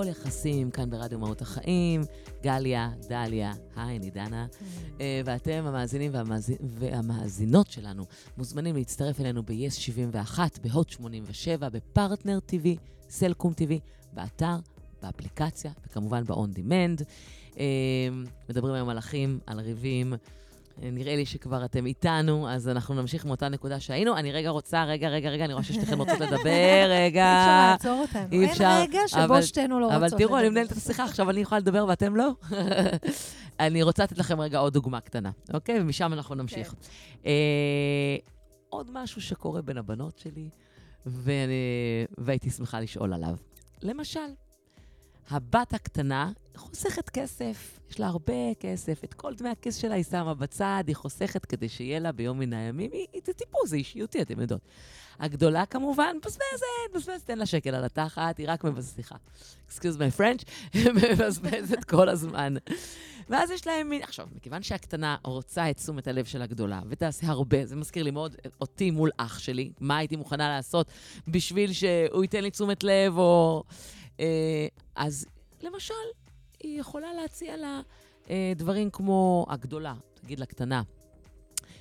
הכל 0.00 0.08
יחסים, 0.08 0.70
כאן 0.70 0.90
ברדיו 0.90 1.18
מהות 1.18 1.42
החיים. 1.42 2.02
גליה, 2.42 2.90
דליה, 3.08 3.52
היי, 3.76 3.96
אני 3.96 4.10
דנה. 4.10 4.46
אה, 5.00 5.20
ואתם, 5.24 5.64
המאזינים 5.66 6.12
והמאזינות 6.60 7.70
שלנו, 7.70 8.04
מוזמנים 8.38 8.76
להצטרף 8.76 9.20
אלינו 9.20 9.42
ב-yes 9.42 9.70
71, 9.70 10.58
בהוט 10.58 10.90
87, 10.90 11.68
בפרטנר 11.68 12.38
TV, 12.50 12.66
סלקום 13.08 13.52
TV, 13.52 13.72
באתר, 14.12 14.56
באפליקציה, 15.02 15.72
וכמובן 15.86 16.24
ב-on 16.24 16.56
demand. 16.56 17.04
אה, 17.58 17.64
מדברים 18.48 18.74
היום 18.74 18.88
על 18.88 18.98
אחים, 18.98 19.38
על 19.46 19.60
ריבים. 19.60 20.12
אה, 20.82 20.90
נראה 20.90 21.16
לי 21.16 21.26
שכבר 21.26 21.64
אתם 21.64 21.86
איתנו, 21.86 22.48
אז 22.50 22.68
אנחנו 22.68 22.94
נמשיך 22.94 23.24
מאותה 23.24 23.48
נקודה 23.48 23.80
שהיינו. 23.80 24.16
אני 24.16 24.32
רגע 24.32 24.50
רוצה, 24.50 24.84
רגע, 24.84 25.08
רגע, 25.08 25.28
רגע, 25.30 25.44
אני 25.44 25.52
רואה 25.52 25.64
ששתיכן 25.64 25.98
רוצות 25.98 26.20
לדבר, 26.26 26.86
רגע. 26.88 27.24
אי 27.24 27.40
אפשר 27.42 27.70
לעצור 27.90 28.00
אותנו. 28.00 28.32
אי 28.32 28.46
אפשר, 28.46 28.64
אין 28.64 28.88
רגע 28.90 29.00
שבו 29.08 29.24
אבל- 29.24 29.42
שתינו 29.42 29.80
לא 29.80 29.86
רוצות 29.86 29.98
אבל 30.02 30.18
תראו, 30.18 30.36
אני 30.36 30.44
לדבר. 30.44 30.50
מנהלת 30.54 30.72
את 30.72 30.76
השיחה, 30.76 31.04
עכשיו 31.04 31.30
אני 31.30 31.40
יכולה 31.40 31.58
לדבר 31.58 31.84
ואתם 31.88 32.16
לא. 32.16 32.30
אני 33.60 33.82
רוצה 33.82 34.02
לתת 34.04 34.18
לכם 34.18 34.40
רגע 34.40 34.58
עוד 34.58 34.72
דוגמה 34.72 35.00
קטנה, 35.00 35.30
אוקיי? 35.54 35.80
ומשם 35.80 36.12
אנחנו 36.12 36.34
נמשיך. 36.34 36.74
אה, 37.26 38.16
עוד 38.68 38.90
משהו 38.92 39.20
שקורה 39.22 39.62
בין 39.62 39.78
הבנות 39.78 40.18
שלי, 40.18 40.48
ואני- 41.06 41.52
והייתי 42.18 42.50
שמחה 42.50 42.80
לשאול 42.80 43.12
עליו. 43.14 43.34
למשל, 43.82 44.20
הבת 45.30 45.74
הקטנה 45.74 46.32
חוסכת 46.60 47.08
כסף, 47.10 47.80
יש 47.90 48.00
לה 48.00 48.06
הרבה 48.06 48.32
כסף, 48.60 49.04
את 49.04 49.14
כל 49.14 49.34
דמי 49.34 49.48
הכיס 49.48 49.76
שלה 49.76 49.94
היא 49.94 50.04
שמה 50.04 50.34
בצד, 50.34 50.84
היא 50.86 50.96
חוסכת 50.96 51.44
כדי 51.46 51.68
שיהיה 51.68 51.98
לה 51.98 52.12
ביום 52.12 52.38
מן 52.38 52.52
הימים, 52.52 52.90
היא, 52.92 53.06
היא- 53.12 53.22
זה 53.26 53.32
טיפוס, 53.32 53.70
זה 53.70 53.76
אישיותי, 53.76 54.22
אתם 54.22 54.40
יודעות. 54.40 54.60
הגדולה 55.18 55.66
כמובן, 55.66 56.16
מבזבזת, 56.16 56.40
מבזבזת, 56.94 57.26
תן 57.26 57.38
לה 57.38 57.46
שקל 57.46 57.74
על 57.74 57.84
התחת, 57.84 58.38
היא 58.38 58.46
רק 58.48 58.64
מבזבזת, 58.64 58.94
סליחה, 58.94 59.14
excuse 59.70 59.96
my 59.98 60.20
French, 60.20 60.44
מבזבזת 60.94 61.84
כל 61.84 62.08
הזמן. 62.08 62.54
ואז 63.28 63.50
יש 63.50 63.66
להם 63.66 63.88
מין, 63.90 64.02
עכשיו, 64.02 64.28
מכיוון 64.36 64.62
שהקטנה 64.62 65.16
רוצה 65.24 65.70
את 65.70 65.76
תשומת 65.76 66.08
הלב 66.08 66.24
של 66.24 66.42
הגדולה, 66.42 66.80
ותעשה 66.88 67.26
הרבה, 67.26 67.66
זה 67.66 67.76
מזכיר 67.76 68.02
לי 68.02 68.10
מאוד 68.10 68.36
אותי 68.60 68.90
מול 68.90 69.10
אח 69.16 69.38
שלי, 69.38 69.72
מה 69.80 69.96
הייתי 69.96 70.16
מוכנה 70.16 70.48
לעשות 70.48 70.86
בשביל 71.28 71.72
שהוא 71.72 72.22
ייתן 72.22 72.42
לי 72.42 72.50
תשומת 72.50 72.84
לב, 72.84 73.18
או... 73.18 73.62
אה, 74.20 74.66
אז 74.96 75.26
למשל, 75.62 75.94
היא 76.62 76.80
יכולה 76.80 77.12
להציע 77.14 77.56
לה 77.56 77.80
אה, 78.30 78.52
דברים 78.56 78.90
כמו 78.90 79.46
הגדולה, 79.48 79.94
תגיד 80.14 80.40
לקטנה, 80.40 80.82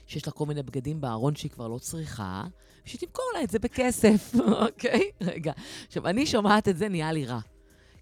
שיש 0.07 0.27
לה 0.27 0.33
כל 0.33 0.45
מיני 0.45 0.63
בגדים 0.63 1.01
בארון 1.01 1.35
שהיא 1.35 1.51
כבר 1.51 1.67
לא 1.67 1.77
צריכה, 1.77 2.43
שתמכור 2.85 3.25
לה 3.33 3.43
את 3.43 3.49
זה 3.49 3.59
בכסף, 3.59 4.33
אוקיי? 4.65 5.11
רגע. 5.21 5.53
עכשיו, 5.87 6.07
אני 6.07 6.25
שומעת 6.25 6.67
את 6.67 6.77
זה, 6.77 6.89
נהיה 6.89 7.11
לי 7.11 7.25
רע. 7.25 7.39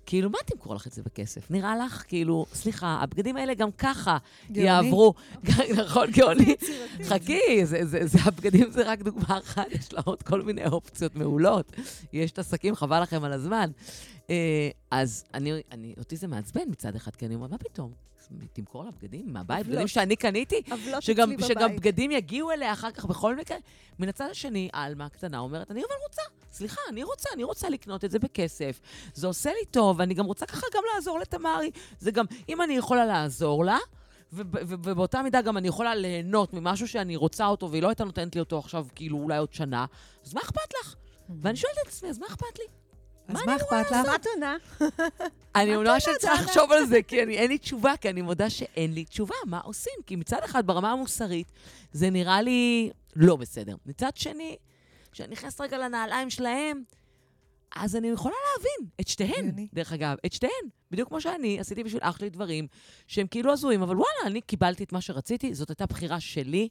כאילו, 0.08 0.30
מה 0.30 0.38
תמכור 0.46 0.76
לך 0.76 0.88
את 0.88 0.92
זה 0.92 1.02
בכסף? 1.04 1.52
נראה 1.52 1.76
לך, 1.78 2.04
כאילו, 2.08 2.46
סליחה, 2.54 3.00
הבגדים 3.02 3.38
האלה 3.38 3.54
גם 3.54 3.72
ככה 3.72 4.18
גאוני. 4.52 4.68
יעברו. 4.68 5.14
נכון, 5.84 6.12
גאוני. 6.12 6.56
חכי, 7.04 7.66
זה, 7.66 7.86
זה, 7.86 8.08
זה, 8.08 8.18
הבגדים 8.24 8.72
זה 8.72 8.92
רק 8.92 9.00
דוגמה 9.02 9.38
אחת, 9.38 9.66
יש 9.72 9.94
לה 9.94 10.02
עוד 10.06 10.24
כל 10.24 10.42
מיני 10.42 10.66
אופציות 10.66 11.16
מעולות. 11.16 11.72
יש 12.14 12.32
את 12.32 12.40
השקים, 12.40 12.76
חבל 12.76 13.02
לכם 13.02 13.24
על 13.24 13.34
הזמן. 13.34 13.72
אה, 14.30 14.70
אז 14.92 15.26
אני, 15.34 15.52
אני, 15.72 15.94
אותי 15.98 16.18
זה 16.18 16.28
מעצבן 16.28 16.62
מצד 16.70 16.96
אחד, 16.96 17.16
כי 17.16 17.26
אני 17.26 17.36
אומרת, 17.36 17.52
מה 17.52 17.58
פתאום? 17.58 17.92
תמכור 18.54 18.84
לה 18.84 18.92
בגדים 18.92 19.34
מהבית. 19.34 19.68
בגדים 19.68 19.88
שאני 19.88 20.16
קניתי, 20.16 20.62
שגם, 21.00 21.32
שגם. 21.48 21.76
בגדים 21.76 22.12
יגיעו 22.12 22.52
אליה 22.52 22.74
אחר 22.74 22.92
כך 22.92 23.06
בכל 23.06 23.36
מקרה. 23.36 23.58
מן 24.00 24.10
הצד 24.10 24.28
השני, 24.32 24.70
עלמה 24.74 25.06
הקטנה 25.06 25.40
אומרת, 25.40 25.72
אני 25.72 25.80
אבל 25.80 25.96
רוצה, 26.08 26.22
סליחה, 26.52 26.82
אני 26.90 27.04
רוצה, 27.04 27.30
אני 27.34 27.44
רוצה 27.44 27.70
לקנות 27.70 28.06
את 28.06 28.12
זה 28.12 28.20
בכסף. 28.20 28.80
זה 29.14 29.28
עושה 29.28 29.50
לי 29.50 29.66
טוב, 29.72 30.00
ואני 30.00 30.14
גם 30.14 30.26
רוצה 30.26 30.46
ככה 30.46 30.68
גם 30.76 30.84
לעזור 30.96 31.20
לתמרי. 31.20 31.72
זה 32.00 32.12
גם, 32.12 32.26
אם 32.50 32.62
אני 32.62 32.74
יכולה 32.74 33.06
לעזור 33.06 33.66
לה, 33.66 33.78
וב- 34.34 34.48
וב- 34.56 34.80
ובאותה 34.88 35.22
מידה 35.22 35.42
גם 35.42 35.58
אני 35.58 35.68
יכולה 35.68 35.96
ליהנות 35.96 36.54
ממשהו 36.54 36.88
שאני 36.88 37.16
רוצה 37.16 37.48
אותו, 37.48 37.72
והיא 37.72 37.82
לא 37.84 37.88
הייתה 37.88 38.04
נותנת 38.04 38.36
לי 38.36 38.40
אותו 38.42 38.60
עכשיו, 38.60 38.86
כאילו, 38.96 39.18
אולי 39.18 39.38
עוד 39.38 39.54
שנה, 39.54 39.86
אז 40.26 40.34
מה 40.34 40.42
אכפת 40.42 40.74
לך? 40.82 40.96
ואני 41.42 41.56
שואלת 41.58 41.78
את 41.84 41.88
עצמי, 41.88 42.10
אז 42.10 42.20
מה 42.20 42.28
אכפת 42.28 42.60
לי? 42.60 42.66
אז 43.28 43.36
מה 43.46 43.54
אני 43.54 43.62
אכפת 43.62 43.92
לך? 43.92 44.08
מה 44.08 44.16
את 44.16 44.26
עונה? 44.36 44.56
אני 45.56 45.76
צריכה 46.20 46.36
דנה? 46.36 46.46
לחשוב 46.46 46.72
על 46.72 46.86
זה, 46.86 47.02
כי 47.08 47.24
אני, 47.24 47.38
אין 47.38 47.50
לי 47.50 47.58
תשובה, 47.58 47.94
כי 48.02 48.10
אני 48.10 48.22
מודה 48.22 48.50
שאין 48.50 48.94
לי 48.94 49.06
תשובה, 49.06 49.36
מה 49.46 49.60
עושים? 49.60 49.94
כי 50.06 50.16
מצד 50.16 50.40
אחד, 50.46 50.68
ברמה 50.68 50.92
המוסרית, 50.92 51.52
זה 51.92 52.10
נראה 52.10 52.42
לי 52.42 52.90
לא 53.16 53.36
בסדר. 53.36 53.76
מצד 53.86 54.10
שני, 54.16 54.58
כשאני 55.18 55.32
נכנסת 55.32 55.62
רגע 55.62 55.78
לנעליים 55.78 56.30
שלהם, 56.30 56.84
אז 57.76 57.96
אני 57.96 58.08
יכולה 58.08 58.36
להבין 58.54 58.90
את 59.02 59.08
שתיהן, 59.08 59.32
הגיוני. 59.38 59.68
דרך 59.74 59.94
אגב, 59.94 60.18
את 60.26 60.34
שתיהן. 60.34 60.52
בדיוק 60.92 61.10
כמו 61.10 61.22
שאני 61.22 61.60
עשיתי 61.60 61.84
בשביל 61.84 62.02
אח 62.04 62.18
שלי 62.18 62.30
דברים 62.30 62.68
שהם 63.08 63.28
כאילו 63.28 63.52
הזויים, 63.52 63.82
אבל 63.82 63.96
וואלה, 63.96 64.20
אני 64.26 64.42
קיבלתי 64.42 64.84
את 64.84 64.94
מה 64.94 65.02
שרציתי, 65.02 65.54
זאת 65.54 65.70
הייתה 65.70 65.86
בחירה 65.86 66.20
שלי 66.20 66.70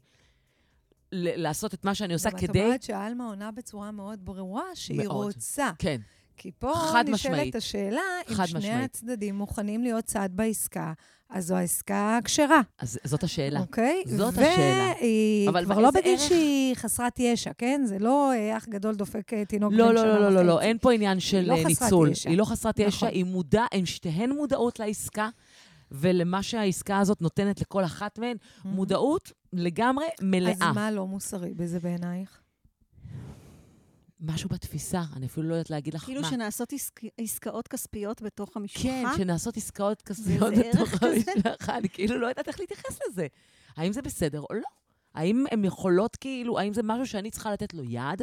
לעשות 1.13 1.75
את 1.75 1.85
מה 1.85 1.95
שאני 1.95 2.15
עושה 2.15 2.31
כדי... 2.31 2.45
את 2.45 2.65
אומרת 2.65 2.83
שעלמה 2.83 3.27
עונה 3.27 3.51
בצורה 3.51 3.91
מאוד 3.91 4.25
ברורה 4.25 4.65
שהיא 4.75 4.99
מאוד. 4.99 5.25
רוצה. 5.25 5.71
כן, 5.79 6.01
כי 6.37 6.51
פה 6.59 6.73
נשאלת 6.73 7.09
משמעית. 7.09 7.55
השאלה, 7.55 8.01
אם 8.31 8.35
שני 8.47 8.59
משמעית. 8.59 8.85
הצדדים 8.85 9.35
מוכנים 9.35 9.83
להיות 9.83 10.05
צד 10.05 10.29
בעסקה, 10.33 10.93
אז 11.31 11.47
זו 11.47 11.57
העסקה 11.57 12.19
הכשרה, 12.19 12.61
אז 12.79 12.99
זאת 13.05 13.23
השאלה. 13.23 13.61
אוקיי? 13.61 14.03
זאת 14.07 14.35
השאלה. 14.35 14.93
והיא 15.01 15.49
אבל 15.49 15.65
כבר 15.65 15.79
לא 15.79 15.91
בגיל 15.91 16.19
ערך? 16.19 16.21
שהיא 16.21 16.75
חסרת 16.75 17.19
ישע, 17.19 17.51
כן? 17.59 17.83
זה 17.85 17.99
לא 17.99 18.33
אה, 18.33 18.57
אח 18.57 18.69
גדול 18.69 18.95
דופק 18.95 19.33
אה, 19.33 19.45
תינוק 19.45 19.73
בן 19.73 19.79
לא, 19.79 19.89
שנה 19.89 19.95
לא, 19.95 20.15
לא, 20.15 20.21
לא, 20.21 20.31
לא, 20.31 20.43
לא, 20.43 20.53
וחצי. 20.53 20.67
אין 20.67 20.79
פה 20.79 20.93
עניין 20.93 21.21
של 21.21 21.41
לא 21.41 21.55
אה, 21.55 21.65
ניצול. 21.65 22.11
ישע. 22.11 22.31
היא 22.31 22.39
לא 22.39 22.45
חסרת 22.45 22.79
ישע, 22.79 22.89
נכון. 22.89 23.09
היא 23.09 23.25
מודע, 23.25 23.65
הן 23.73 23.87
שתיהן 23.87 24.31
מודעות 24.31 24.79
לעסקה, 24.79 25.29
ולמה 25.91 26.43
שהעסקה 26.43 26.99
הזאת 26.99 27.21
נותנת 27.23 27.61
לכל 27.61 27.85
אחת 27.85 28.19
מהן, 28.19 28.37
מודעות 28.65 29.33
לגמרי 29.53 30.07
מלאה. 30.23 30.53
אז 30.53 30.75
מה 30.75 30.91
לא 30.91 31.07
מוסרי 31.07 31.55
בזה 31.55 31.81
בעינייך? 31.81 32.41
משהו 34.21 34.49
בתפיסה, 34.49 35.03
אני 35.17 35.27
אפילו 35.27 35.49
לא 35.49 35.55
יודעת 35.55 35.71
להגיד 35.71 35.95
לך 35.95 36.05
כאילו 36.05 36.21
מה. 36.23 36.31
שנעשות 36.31 36.73
עסק- 36.73 37.01
עסקאות 37.19 37.69
כספיות 37.69 38.23
בתוך 38.23 38.57
המשפחה? 38.57 38.83
כן, 38.83 39.05
שנעשות 39.17 39.57
עסקאות 39.57 40.03
כספיות 40.03 40.55
בתוך? 40.55 41.03
המשפחה, 41.03 41.77
אני 41.79 41.89
כאילו 41.89 42.19
לא 42.19 42.27
יודעת 42.27 42.49
איך 42.49 42.61
להתייחס 42.61 42.99
לזה. 43.09 43.27
האם 43.77 43.93
זה 43.93 44.03
בסדר 44.03 44.41
או 44.41 44.55
לא? 44.55 44.69
האם 45.15 45.45
הן 45.51 45.65
יכולות 45.65 46.17
כאילו, 46.17 46.59
האם 46.59 46.75
זה 46.75 46.83
משהו 46.85 47.07
שאני 47.07 47.31
צריכה 47.31 47.53
לתת 47.53 47.75
לו 47.75 47.85
יד, 47.85 48.23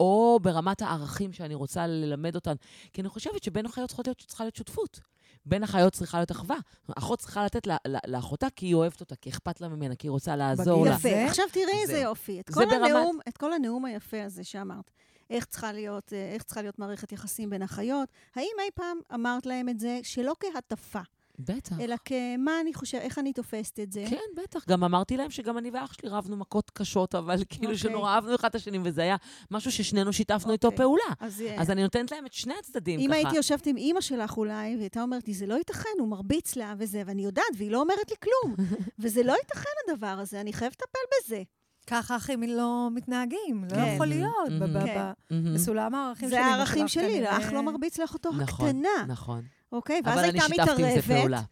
או 0.00 0.38
ברמת 0.42 0.82
הערכים 0.82 1.32
שאני 1.32 1.54
רוצה 1.54 1.86
ללמד 1.86 2.34
אותן. 2.34 2.54
כי 2.92 3.00
אני 3.00 3.08
חושבת 3.08 3.42
שבין 3.42 3.66
אחיות 3.66 3.88
צריכה 3.88 4.02
להיות, 4.06 4.22
צריכה 4.26 4.44
להיות 4.44 4.56
שותפות. 4.56 5.00
בין 5.46 5.62
אחיות 5.62 5.92
צריכה 5.92 6.18
להיות 6.18 6.30
אחווה. 6.32 6.56
אחות 6.96 7.18
צריכה 7.18 7.44
לתת 7.44 7.66
לה, 7.66 7.76
לה, 7.86 7.98
לאחותה 8.06 8.46
כי 8.56 8.66
היא 8.66 8.74
אוהבת 8.74 9.00
אותה, 9.00 9.16
כי 9.16 9.30
אכפת 9.30 9.60
לה 9.60 9.68
ממנה, 9.68 9.94
כי 9.96 10.06
היא 10.06 10.10
רוצה 10.10 10.36
לעזור 10.36 10.86
לה. 10.86 10.94
יפה. 10.94 11.24
עכשיו 11.26 11.44
תראי 11.52 11.82
איזה. 11.82 11.98
יופי. 11.98 12.40
את 12.40 12.50
כל, 12.50 12.64
ברמת- 12.64 12.90
הנאום, 12.90 13.18
את 13.28 13.36
כל 13.36 13.52
הנאום 13.52 13.84
היפה 13.84 14.24
הזה 14.24 14.44
שאמרת. 14.44 14.90
איך 15.32 15.44
צריכה, 15.44 15.72
להיות, 15.72 16.12
אה, 16.12 16.32
איך 16.34 16.42
צריכה 16.42 16.62
להיות 16.62 16.78
מערכת 16.78 17.12
יחסים 17.12 17.50
בין 17.50 17.62
אחיות? 17.62 18.08
האם 18.34 18.56
אי 18.64 18.70
פעם 18.74 18.98
אמרת 19.14 19.46
להם 19.46 19.68
את 19.68 19.80
זה 19.80 20.00
שלא 20.02 20.34
כהטפה, 20.40 21.00
בטח. 21.38 21.80
אלא 21.80 21.96
כמה 22.04 22.60
אני 22.60 22.74
חושבת, 22.74 23.00
איך 23.00 23.18
אני 23.18 23.32
תופסת 23.32 23.80
את 23.80 23.92
זה? 23.92 24.04
כן, 24.10 24.42
בטח. 24.42 24.68
גם 24.68 24.84
אמרתי 24.84 25.16
להם 25.16 25.30
שגם 25.30 25.58
אני 25.58 25.70
ואח 25.70 25.92
שלי 25.92 26.08
רבנו 26.08 26.36
מכות 26.36 26.70
קשות, 26.70 27.14
אבל 27.14 27.36
כאילו 27.50 27.72
אוקיי. 27.72 27.78
שנורא 27.78 28.10
אהבנו 28.10 28.34
אחד 28.34 28.48
את 28.48 28.54
השני, 28.54 28.78
וזה 28.84 29.02
היה 29.02 29.16
משהו 29.50 29.72
ששנינו 29.72 30.12
שיתפנו 30.12 30.52
איתו 30.52 30.68
אוקיי. 30.68 30.78
פעולה. 30.78 31.02
אז, 31.20 31.40
אה, 31.40 31.60
אז 31.60 31.70
אני 31.70 31.82
נותנת 31.82 32.12
להם 32.12 32.26
את 32.26 32.32
שני 32.32 32.54
הצדדים 32.58 33.00
אם 33.00 33.06
ככה. 33.08 33.16
הייתי 33.16 33.36
יושבת 33.36 33.66
עם 33.66 33.76
אימא 33.76 34.00
שלך 34.00 34.36
אולי, 34.36 34.76
והייתה 34.76 35.02
אומרת 35.02 35.28
לי, 35.28 35.34
זה 35.34 35.46
לא 35.46 35.54
ייתכן, 35.54 35.90
הוא 35.98 36.08
מרביץ 36.08 36.56
לה 36.56 36.74
וזה, 36.78 37.02
ואני 37.06 37.24
יודעת, 37.24 37.44
והיא 37.56 37.70
לא 37.70 37.80
אומרת 37.80 38.10
לי 38.10 38.16
כלום. 38.22 38.56
וזה 39.00 39.22
לא 39.22 39.32
ייתכן 39.32 39.70
הדבר 39.88 40.06
הזה, 40.06 40.40
אני 40.40 40.52
חייבת 40.52 40.74
לטפל 40.74 40.98
בזה. 41.24 41.42
ככה 41.86 42.16
אחים 42.16 42.42
לא 42.42 42.88
מתנהגים, 42.94 43.64
לא 43.64 43.74
כן. 43.76 43.92
יכול 43.94 44.06
להיות. 44.06 44.48
ב- 44.60 44.64
ב- 44.78 44.84
כן. 44.86 45.10
מהמם. 45.30 45.54
בסולם 45.54 45.94
הערכים 45.94 46.28
שלי. 46.28 46.38
זה 46.38 46.44
הערכים 46.44 46.88
שלי, 46.88 47.02
כנראה- 47.02 47.38
לאח 47.38 47.52
לא 47.52 47.62
מרביץ 47.62 47.98
לאחותו 47.98 48.30
נכון, 48.32 48.68
הקטנה, 48.68 48.88
נכון. 49.08 49.42
אוקיי? 49.72 50.00
ואז 50.04 50.18
אבל 50.18 50.28
אני 50.28 50.40
הייתה 50.40 50.54
שיתפתי 50.54 50.70
עם 50.82 50.88
זה 50.90 50.98
מתערבת. 50.98 51.20
פעולה. 51.20 51.42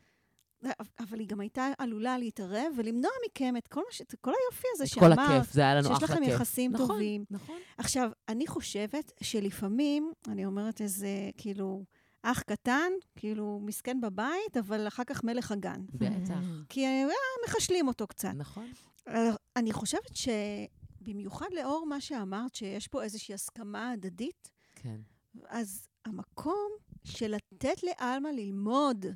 אבל 1.01 1.19
היא 1.19 1.29
גם 1.29 1.41
הייתה 1.41 1.69
עלולה 1.79 2.19
להתערב 2.19 2.67
ולמנוע 2.77 3.11
מכם 3.27 3.55
את 3.57 3.67
כל, 3.69 3.81
מה 3.81 3.93
ש... 3.93 4.01
את 4.01 4.15
כל 4.21 4.31
היופי 4.31 4.67
הזה 4.75 4.85
את 4.85 4.91
כל 4.95 5.01
שאמרת, 5.01 5.19
הכיף, 5.19 5.53
זה 5.53 5.61
היה 5.61 5.75
לנו 5.75 5.89
שיש 5.89 6.03
אחלה 6.03 6.17
לכם 6.17 6.25
כיף. 6.25 6.35
יחסים 6.35 6.73
נכון, 6.73 6.87
טובים. 6.89 7.25
נכון. 7.31 7.57
עכשיו, 7.79 8.11
אני 8.29 8.47
חושבת 8.47 9.13
שלפעמים, 9.23 10.13
אני 10.29 10.47
אומרת 10.47 10.81
איזה, 10.81 11.09
כאילו, 11.37 11.85
אח 12.23 12.43
קטן, 12.43 12.93
כאילו, 13.17 13.61
מסכן 13.63 14.01
בבית, 14.01 14.57
אבל 14.59 14.89
אחר 14.89 15.05
כך 15.05 15.25
מלך 15.25 15.53
הגן. 15.53 15.85
בטח. 15.95 16.41
כי 16.69 16.87
אה, 16.87 17.07
מחשלים 17.47 17.89
אותו 17.89 18.07
קצת. 18.07 18.33
נכון. 18.35 18.73
אה, 19.09 19.31
אני 19.57 19.73
חושבת 19.73 20.17
שבמיוחד 20.17 21.47
לאור 21.53 21.87
מה 21.87 22.01
שאמרת, 22.01 22.55
שיש 22.55 22.89
פה 22.89 23.03
איזושהי 23.03 23.35
הסכמה 23.35 23.91
הדדית, 23.91 24.51
כן. 24.75 25.01
אז 25.49 25.87
המקום 26.05 26.71
של 27.05 27.35
לתת 27.35 27.83
לעלמה 27.83 28.33
ללמוד 28.33 29.07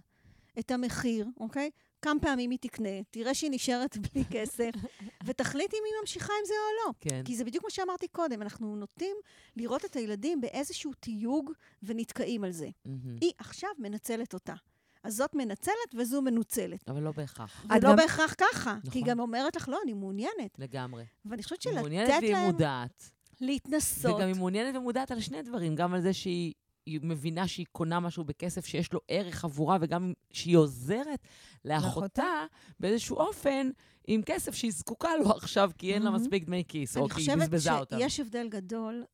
את 0.59 0.71
המחיר, 0.71 1.27
אוקיי? 1.41 1.71
כמה 2.03 2.21
פעמים 2.21 2.51
היא 2.51 2.59
תקנה, 2.61 2.89
תראה 3.11 3.35
שהיא 3.35 3.51
נשארת 3.51 3.97
בלי 3.99 4.25
כסף, 4.33 4.71
ותחליט 5.25 5.75
אם 5.75 5.81
היא 5.85 5.93
ממשיכה 6.01 6.33
עם 6.41 6.47
זה 6.47 6.55
או 6.55 6.89
לא. 6.89 6.93
כן. 7.01 7.23
כי 7.25 7.37
זה 7.37 7.45
בדיוק 7.45 7.65
מה 7.65 7.71
שאמרתי 7.71 8.09
קודם, 8.09 8.43
אנחנו 8.43 8.77
נוטים 8.77 9.17
לראות 9.57 9.85
את 9.85 9.97
הילדים 9.97 10.41
באיזשהו 10.41 10.93
תיוג 11.01 11.51
ונתקעים 11.83 12.45
על 12.45 12.53
זה. 12.53 12.69
מהמם. 12.85 13.17
היא 13.21 13.33
עכשיו 13.39 13.71
מנצלת 13.79 14.35
אותה. 14.35 14.55
אז 15.03 15.17
זאת 15.17 15.35
מנצלת 15.35 15.75
וזו 15.95 16.23
מנוצלת. 16.23 16.89
אבל 16.89 17.03
לא 17.03 17.13
בהכרח. 17.13 17.67
ולא 17.71 17.79
גם- 17.81 17.97
בהכרח 17.97 18.35
ככה, 18.39 18.77
כי 18.83 18.89
נכון. 18.89 18.93
היא 19.01 19.05
גם 19.07 19.21
אומרת 19.21 19.57
לך, 19.57 19.69
לא, 19.69 19.79
אני 19.85 19.93
מעוניינת. 19.93 20.59
לגמרי. 20.59 21.05
ואני 21.25 21.43
חושבת 21.43 21.59
היא 21.63 21.71
שלתת 21.71 21.81
מעוניינת 21.81 22.23
והיא 22.23 22.33
להם 22.33 22.47
מודעת. 22.47 23.11
להתנסות. 23.41 24.15
וגם 24.17 24.27
היא 24.29 24.37
מעוניינת 24.37 24.77
ומודעת 24.77 25.11
על 25.11 25.21
שני 25.21 25.43
דברים, 25.43 25.75
גם 25.75 25.95
על 25.95 26.01
זה 26.01 26.13
שהיא 26.13 26.53
היא 26.87 27.01
מבינה 27.03 27.49
שהיא 27.49 27.67
קונה 27.73 28.01
משהו 28.01 28.25
בכסף 28.25 28.67
שיש 28.67 28.93
לו 28.93 29.01
ערך 29.09 29.45
עבורה, 29.45 29.79
וגם 29.81 30.13
שהיא 30.31 30.57
עוזרת 30.57 31.21
לאחותה 31.65 32.45
באיזשהו 32.81 33.17
אופן 33.17 33.71
עם 34.07 34.23
כסף 34.27 34.55
שהיא 34.55 34.73
זקוקה 34.73 35.17
לו 35.17 35.31
עכשיו, 35.31 35.71
כי 35.79 35.95
אין 35.95 36.03
לה 36.03 36.11
מהמם. 36.11 36.23
מספיק 36.23 36.45
דמי 36.45 36.65
כיס, 36.69 36.97
או 36.97 37.03
אני 37.03 37.15
כי 37.15 37.21
היא 37.21 37.27
חושבת 37.27 37.49
בזבזה 37.49 37.79
אותם. 37.79 37.99
שיש 37.99 38.21
הבדל 38.21 38.49
גדול 38.49 39.05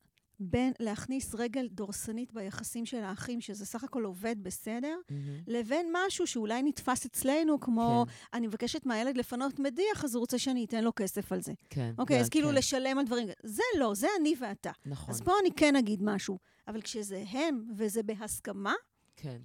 בין 0.43 0.73
להכניס 0.79 1.35
רגל 1.35 1.67
דורסנית 1.71 2.33
ביחסים 2.33 2.85
של 2.85 3.03
האחים, 3.03 3.41
שזה 3.41 3.65
סך 3.65 3.83
הכל 3.83 4.03
עובד 4.03 4.35
בסדר, 4.41 4.95
מהמם. 5.09 5.39
לבין 5.47 5.93
משהו 5.93 6.27
שאולי 6.27 6.63
נתפס 6.63 7.05
אצלנו, 7.05 7.59
כמו, 7.59 8.05
כן, 8.07 8.37
אני 8.37 8.47
מבקשת 8.47 8.85
מהילד 8.85 9.17
לפנות 9.17 9.59
מדיח, 9.59 10.03
אז 10.03 10.15
הוא 10.15 10.19
רוצה 10.19 10.39
שאני 10.39 10.65
אתן 10.65 10.83
לו 10.83 10.91
כסף 10.95 11.31
על 11.31 11.41
זה. 11.41 11.53
כן. 11.69 11.93
אוקיי, 11.97 12.19
אז 12.19 12.29
כאילו 12.29 12.47
כן, 12.49 12.55
לשלם 12.55 12.97
על 12.99 13.05
דברים. 13.05 13.27
זה 13.43 13.63
לא, 13.79 13.93
זה 13.93 14.07
אני 14.19 14.35
ואתה. 14.41 14.71
נכון, 14.85 15.13
אז 15.13 15.21
פה 15.21 15.31
אני 15.41 15.49
כן 15.55 15.75
אגיד 15.75 16.03
משהו. 16.03 16.37
אבל 16.71 16.81
כשזה 16.81 17.23
הם 17.29 17.63
וזה 17.77 18.03
בהסכמה, 18.03 18.73
כן. 19.15 19.37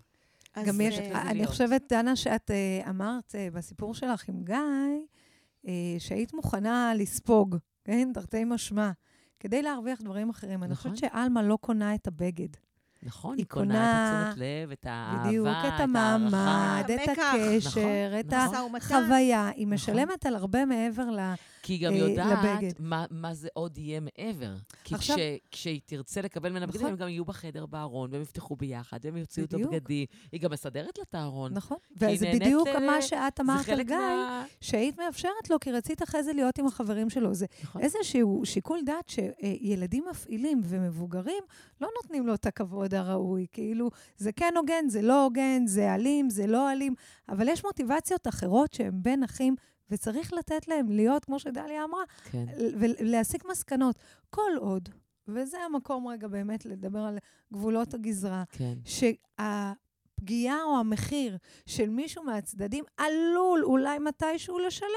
אז... 0.54 0.66
גם 0.66 0.80
יש, 0.80 0.98
אה, 0.98 1.30
אני. 1.30 1.46
חושבת, 1.46 1.82
דנה, 1.92 2.16
שאת 2.16 2.50
אה, 2.50 2.90
אמרת 2.90 3.34
אה, 3.34 3.48
בסיפור 3.52 3.94
שלך 3.94 4.28
עם 4.28 4.44
גיא, 4.44 4.56
אה, 5.66 5.72
שהיית 5.98 6.34
מוכנה 6.34 6.92
לספוג, 6.94 7.56
כן? 7.84 8.08
תרתי 8.14 8.44
משמע, 8.44 8.90
כדי 9.40 9.62
להרוויח 9.62 10.00
דברים 10.02 10.30
אחרים. 10.30 10.62
אני 10.62 10.72
נכון. 10.72 10.92
חושבת 10.92 11.10
שעלמה 11.10 11.42
לא 11.42 11.58
קונה 11.60 11.94
את 11.94 12.06
הבגד. 12.06 12.48
נכון, 13.02 13.32
היא 13.32 13.38
היא 13.38 13.46
קונה 13.46 13.74
קונה 13.74 14.22
את 14.22 14.28
התשומת 14.28 14.46
לב, 14.46 14.70
את 14.70 14.86
האהבה, 14.88 15.28
בדיוק, 15.28 15.48
את 15.48 15.80
המעמד. 15.80 16.84
את. 16.94 17.08
הקשר, 17.08 17.68
נכון, 17.68 18.20
את 18.20 18.32
נכון. 18.32 18.74
החוויה. 18.76 19.50
היא 19.54 19.66
משלמת 19.66 20.26
על 20.26 20.36
הרבה 20.36 20.64
מעבר 20.64 21.10
ל... 21.10 21.20
כי 21.66 21.72
היא 21.72 21.80
גם 21.86 21.92
אה, 21.92 21.98
יודעת 21.98 22.38
לבגד. 22.44 22.72
מה, 22.78 23.04
מה 23.10 23.34
זה 23.34 23.48
עוד 23.54 23.78
יהיה 23.78 24.00
מעבר. 24.00 24.54
כי 24.84 24.94
עכשיו- 24.94 25.16
כש, 25.16 25.20
כשהיא 25.50 25.80
תרצה 25.86 26.20
לקבל 26.20 26.50
ממנה 26.50 26.66
בגדים, 26.66 26.80
נכון. 26.80 26.92
הם 26.92 26.98
גם 26.98 27.08
יהיו 27.08 27.24
בחדר 27.24 27.66
בארון, 27.66 28.10
והם 28.12 28.22
יפתחו 28.22 28.56
ביחד, 28.56 28.98
והם 29.02 29.16
יוציאו 29.16 29.46
את. 29.46 29.54
הבגדים. 29.54 30.06
היא 30.32 30.40
גם 30.40 30.50
מסדרת 30.50 30.98
לה 30.98 31.04
את 31.08 31.14
הארון. 31.14 31.54
נכון. 31.54 31.76
וזה 31.96 32.32
בדיוק 32.34 32.68
אה, 32.68 32.80
מה 32.80 33.02
שאת 33.02 33.40
אמרת 33.40 33.68
על 33.68 33.82
גיא, 33.82 33.96
מה... 33.96 34.44
שהיית 34.60 34.98
מאפשרת 34.98 35.50
לו, 35.50 35.60
כי 35.60 35.72
רצית 35.72 36.02
אחרי 36.02 36.22
זה 36.22 36.32
להיות 36.32 36.58
עם 36.58 36.66
החברים 36.66 37.10
שלו. 37.10 37.34
זה 37.34 37.46
נכון. 37.62 37.82
איזשהו 37.82 38.42
שיקול 38.44 38.80
דעת 38.86 39.08
שילדים 39.08 40.04
מפעילים 40.10 40.60
ומבוגרים 40.64 41.44
לא 41.80 41.88
נותנים 42.02 42.26
לו 42.26 42.34
את 42.34 42.46
הכבוד 42.46 42.94
הראוי. 42.94 43.46
כאילו, 43.52 43.90
זה 44.16 44.32
כן 44.32 44.54
הוגן, 44.56 44.88
זה 44.88 45.02
לא 45.02 45.24
הוגן, 45.24 45.66
זה 45.66 45.94
אלים, 45.94 46.30
זה 46.30 46.46
לא 46.46 46.72
אלים, 46.72 46.94
אבל 47.28 47.48
יש 47.48 47.64
מוטיבציות 47.64 48.28
אחרות 48.28 48.72
שהן 48.72 49.02
בין 49.02 49.22
אחים, 49.22 49.56
וצריך 49.90 50.32
לתת 50.32 50.68
להם 50.68 50.90
להיות, 50.90 51.24
כמו 51.24 51.38
שדליה 51.38 51.84
אמרה, 51.84 52.02
כן. 52.30 52.44
ולהסיק 52.78 53.44
מסקנות. 53.44 53.96
כל 54.30 54.50
עוד, 54.58 54.88
וזה 55.28 55.58
המקום 55.60 56.08
רגע 56.08 56.28
באמת 56.28 56.66
לדבר 56.66 56.98
על 56.98 57.18
גבולות 57.52 57.94
הגזרה, 57.94 58.44
כן. 58.52 58.78
שהפגיעה 60.20 60.62
או 60.62 60.78
המחיר 60.78 61.36
של 61.66 61.88
מישהו 61.88 62.24
מהצדדים 62.24 62.84
עלול 62.96 63.64
אולי 63.64 63.98
מתישהו 63.98 64.58
לשלם, 64.58 64.88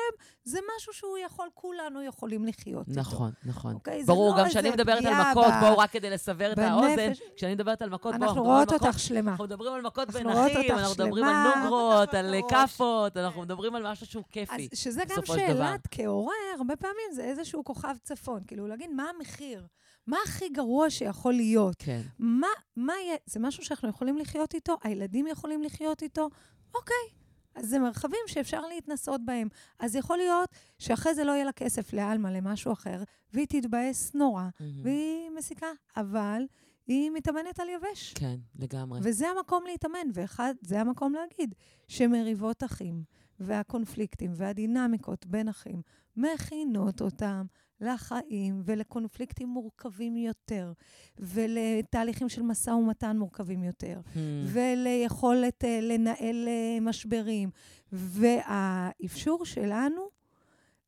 זה 0.44 0.60
משהו 0.78 0.94
שהוא 0.94 1.18
יכול, 1.18 1.48
כולנו 1.54 2.04
יכולים 2.04 2.46
לחיות 2.46 2.88
איתו. 2.90 3.00
נכון, 3.00 3.32
נכון. 3.46 3.74
אוקיי? 3.74 4.04
זה 4.04 4.12
ברור, 4.12 4.36
לא 4.36 4.44
גם 4.44 4.50
כשאני 4.50 4.70
מדברת 4.70 5.06
על 5.06 5.14
מכות, 5.32 5.46
ב- 5.46 5.60
בואו 5.60 5.78
רק 5.78 5.92
כדי 5.92 6.10
לסבר 6.10 6.52
את 6.52 6.58
האוזן, 6.58 6.96
בנפש. 6.96 7.22
כשאני 7.36 7.54
מדברת 7.56 7.82
על 7.82 7.90
מכות, 7.90 8.16
אנחנו 8.16 8.44
רואות 8.44 8.74
אותך 8.74 9.00
שלמה. 9.00 9.32
אנחנו 9.32 9.44
מדברים 9.44 9.74
על 9.74 9.82
מכות 9.82 10.12
בין 10.12 10.30
אחים, 10.30 10.72
אנחנו 10.72 11.04
מדברים 11.04 11.26
על. 11.26 11.64
נוגרות, 11.64 12.14
על. 12.14 12.36
כאפות, 12.50 13.18
אנחנו 13.18 13.42
מדברים 13.42 13.76
על 13.76 13.92
משהו 13.92 14.06
שהוא 14.06 14.24
אז 14.24 14.32
כיפי. 14.32 14.70
שזה 14.74 15.04
גם. 15.08 15.26
שאלת 15.26 15.88
כהורה, 15.92 16.34
הרבה 16.58 16.76
פעמים 16.76 17.12
זה 17.14 17.24
איזשהו 17.24 17.64
כוכב 17.64 17.96
צפון. 18.04 18.42
כאילו, 18.48 18.68
להגיד, 18.68 18.90
מה 18.92 19.04
המחיר? 19.18 19.68
מה 20.10 20.18
הכי 20.26 20.50
גרוע 20.50 20.90
שיכול 20.90 21.34
להיות? 21.34 21.76
כן. 21.80 22.02
מה, 22.20 22.48
מה 22.76 22.94
יהיה? 23.06 23.16
זה 23.26 23.40
משהו 23.40 23.64
שאנחנו 23.66 23.90
יכולים 23.90 24.18
לחיות 24.18 24.54
איתו? 24.54 24.78
הילדים 24.84 25.28
יכולים 25.28 25.64
לחיות 25.64 26.04
איתו? 26.04 26.30
אוקיי. 26.76 27.20
אז 27.56 27.70
זה 27.70 27.80
מרחבים 27.80 28.20
שאפשר 28.28 28.62
להתנסות 28.62 29.22
בהם. 29.26 29.48
אז 29.80 29.96
יכול 29.96 30.18
להיות 30.18 30.50
שאחרי 30.80 31.16
זה 31.16 31.24
לא 31.24 31.32
יהיה 31.32 31.46
לה 31.46 31.52
כסף 31.52 31.94
לעלמה, 31.94 32.32
למשהו 32.32 32.74
אחר, 32.74 33.04
והיא 33.34 33.48
תתבאס 33.50 34.14
נורא, 34.14 34.44
מהמם. 34.60 34.82
והיא 34.84 35.30
מסיקה, 35.30 35.68
אבל 35.98 36.42
היא 36.88 37.12
מתאמנת 37.12 37.60
על 37.60 37.68
יבש. 37.70 38.14
כן, 38.14 38.36
לגמרי. 38.56 39.00
וזה 39.04 39.28
המקום 39.30 39.64
להתאמן, 39.66 40.08
ואחד, 40.14 40.54
זה 40.62 40.82
המקום 40.82 41.14
להגיד 41.14 41.56
שמריבות 41.88 42.64
אחים, 42.64 43.04
והקונפליקטים 43.40 44.32
והדינמיקות 44.36 45.26
בין 45.26 45.50
אחים 45.50 45.82
מכינות 46.18 47.02
אותם 47.02 47.46
לחיים 47.82 48.62
ולקונפליקטים 48.66 49.48
מורכבים 49.50 50.18
יותר, 50.18 50.72
ולתהליכים 51.20 52.30
של 52.30 52.42
משא 52.42 52.70
ומתן 52.70 53.18
מורכבים 53.18 53.64
יותר, 53.64 54.00
Hmm. 54.14 54.18
וליכולת 54.46 55.66
אה, 55.66 55.80
לנהל 55.82 56.48
אה, 56.48 56.78
משברים. 56.82 57.50
והאפשור 57.92 59.46
שלנו 59.46 60.02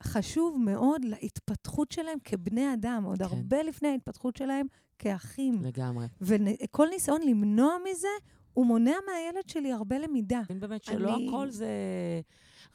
חשוב 0.04 0.58
מאוד 0.60 1.06
להתפתחות 1.06 1.92
שלהם 1.92 2.18
כבני 2.24 2.74
אדם, 2.74 3.04
עוד 3.04 3.18
כן. 3.18 3.24
הרבה 3.24 3.64
לפני 3.64 3.88
ההתפתחות 3.90 4.36
שלהם 4.36 4.66
כאחים. 5.00 5.62
לגמרי. 5.64 6.06
וכל 6.22 6.88
ניסיון 6.90 7.22
למנוע 7.22 7.74
מזה, 7.92 8.08
הוא 8.54 8.66
מונע 8.66 8.92
מהילד 9.12 9.50
שלי 9.50 9.72
הרבה 9.72 9.98
למידה. 10.00 10.42
באמת 10.60 10.84
שלא 10.84 11.16
אני- 11.16 11.28
הכל 11.28 11.50
זה... 11.50 11.68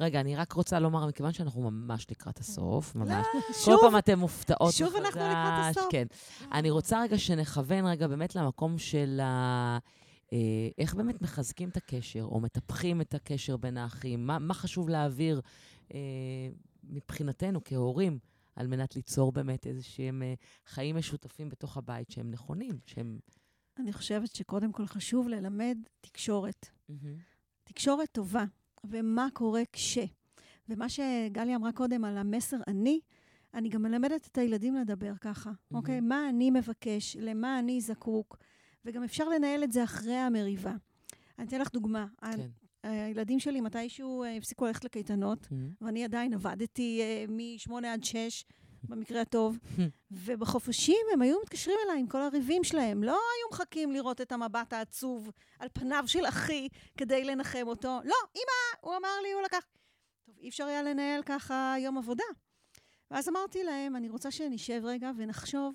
רגע, 0.00 0.20
אני 0.20 0.36
רק 0.36 0.52
רוצה 0.52 0.80
לומר, 0.80 1.06
מכיוון 1.06 1.32
שאנחנו 1.32 1.70
ממש 1.70 2.06
לקראת 2.10 2.38
הסוף, 2.38 2.94
ממש, 2.94 3.26
כל 3.64 3.76
פעם 3.80 3.98
אתם 3.98 4.18
מופתעות 4.18 4.60
מחדש. 4.68 4.78
שוב 4.78 4.96
אנחנו 4.96 5.20
לקראת 5.20 5.70
הסוף. 5.70 5.88
כן. 5.90 6.06
אני 6.52 6.70
רוצה 6.70 7.02
רגע 7.02 7.18
שנכוון 7.18 7.86
רגע 7.86 8.08
באמת 8.08 8.34
למקום 8.34 8.78
של 8.78 9.20
ה... 9.22 9.78
אה, 10.32 10.68
איך 10.78 10.94
באמת 10.94 11.22
מחזקים 11.22 11.68
את 11.68 11.76
הקשר, 11.76 12.22
או 12.22 12.40
מטפחים 12.40 13.00
את 13.00 13.14
הקשר 13.14 13.56
בין 13.56 13.76
האחים, 13.76 14.26
מה, 14.26 14.38
מה 14.38 14.54
חשוב 14.54 14.88
להעביר 14.88 15.40
אה, 15.94 15.98
מבחינתנו 16.84 17.60
כהורים. 17.64 18.18
על 18.56 18.66
מנת 18.66 18.96
ליצור 18.96 19.32
באמת 19.32 19.66
איזה 19.66 19.82
שהם 19.82 20.22
אה, 20.22 20.34
חיים 20.66 20.96
משותפים 20.96 21.48
בתוך 21.48 21.76
הבית 21.76 22.10
שהם 22.10 22.30
נכונים, 22.30 22.78
שהם... 22.86 23.18
אני 23.78 23.92
חושבת 23.92 24.34
שקודם 24.34 24.72
כל 24.72 24.86
חשוב 24.86 25.28
ללמד 25.28 25.78
תקשורת. 26.00 26.68
תקשורת 27.64 28.08
טובה, 28.12 28.44
ומה 28.88 29.28
קורה 29.32 29.62
כש. 29.72 29.98
ומה 30.68 30.88
שגלי 30.88 31.54
אמרה 31.54 31.72
קודם 31.72 32.04
על 32.04 32.18
המסר 32.18 32.56
אני, 32.66 33.00
אני 33.54 33.68
גם 33.68 33.82
מלמדת 33.82 34.28
את 34.32 34.38
הילדים 34.38 34.74
לדבר 34.76 35.12
ככה, 35.20 35.50
מהמם. 35.50 35.82
אוקיי? 35.82 36.00
מה 36.00 36.28
אני 36.28 36.50
מבקש, 36.50 37.16
למה 37.20 37.58
אני 37.58 37.80
זקוק, 37.80 38.36
וגם 38.84 39.02
אפשר 39.02 39.28
לנהל 39.28 39.64
את 39.64 39.72
זה 39.72 39.84
אחרי 39.84 40.14
המריבה. 40.14 40.74
אני 41.38 41.46
אתן 41.46 41.60
לך 41.60 41.72
דוגמה. 41.72 42.06
כן. 42.20 42.46
הילדים 42.82 43.40
שלי 43.40 43.60
מתישהו 43.60 44.22
אה, 44.22 44.36
הפסיקו 44.36 44.66
ללכת 44.66 44.84
לקייטנות, 44.84 45.48
ואני 45.80 46.04
עדיין 46.04 46.34
עבדתי 46.34 47.00
אה, 47.02 47.24
מ-8 47.28 47.86
עד 47.86 48.04
6, 48.04 48.44
במקרה 48.88 49.20
הטוב, 49.20 49.58
ובחופשים 50.10 51.06
הם 51.12 51.22
היו 51.22 51.36
מתקשרים 51.42 51.76
אליי 51.84 52.00
עם 52.00 52.06
כל 52.06 52.22
הריבים 52.22 52.64
שלהם. 52.64 53.02
לא 53.02 53.12
היו 53.12 53.48
מחכים 53.52 53.92
לראות 53.92 54.20
את 54.20 54.32
המבט 54.32 54.72
העצוב 54.72 55.30
על 55.58 55.68
פניו 55.72 56.04
של 56.06 56.26
אחי 56.26 56.68
כדי 56.96 57.24
לנחם 57.24 57.64
אותו. 57.66 58.00
לא, 58.04 58.16
אמא, 58.34 58.80
הוא 58.80 58.96
אמר 58.96 59.20
לי, 59.22 59.32
הוא 59.32 59.42
לקח... 59.42 59.64
טוב, 60.26 60.34
אי 60.38 60.48
אפשר 60.48 60.64
היה 60.64 60.82
לנהל 60.82 61.22
ככה 61.22 61.74
יום 61.78 61.98
עבודה. 61.98 62.24
ואז 63.10 63.28
אמרתי 63.28 63.64
להם, 63.64 63.96
אני 63.96 64.08
רוצה 64.08 64.30
שנשב 64.30 64.80
רגע 64.84 65.10
ונחשוב 65.16 65.74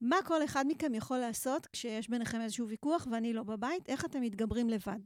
מה 0.00 0.16
כל 0.24 0.44
אחד 0.44 0.64
מכם 0.68 0.94
יכול 0.94 1.18
לעשות 1.18 1.66
כשיש 1.66 2.08
ביניכם 2.08 2.40
איזשהו 2.40 2.68
ויכוח 2.68 3.06
ואני 3.10 3.32
לא 3.32 3.42
בבית, 3.42 3.88
איך 3.88 4.04
אתם 4.04 4.20
מתגברים 4.20 4.68
לבד. 4.68 5.00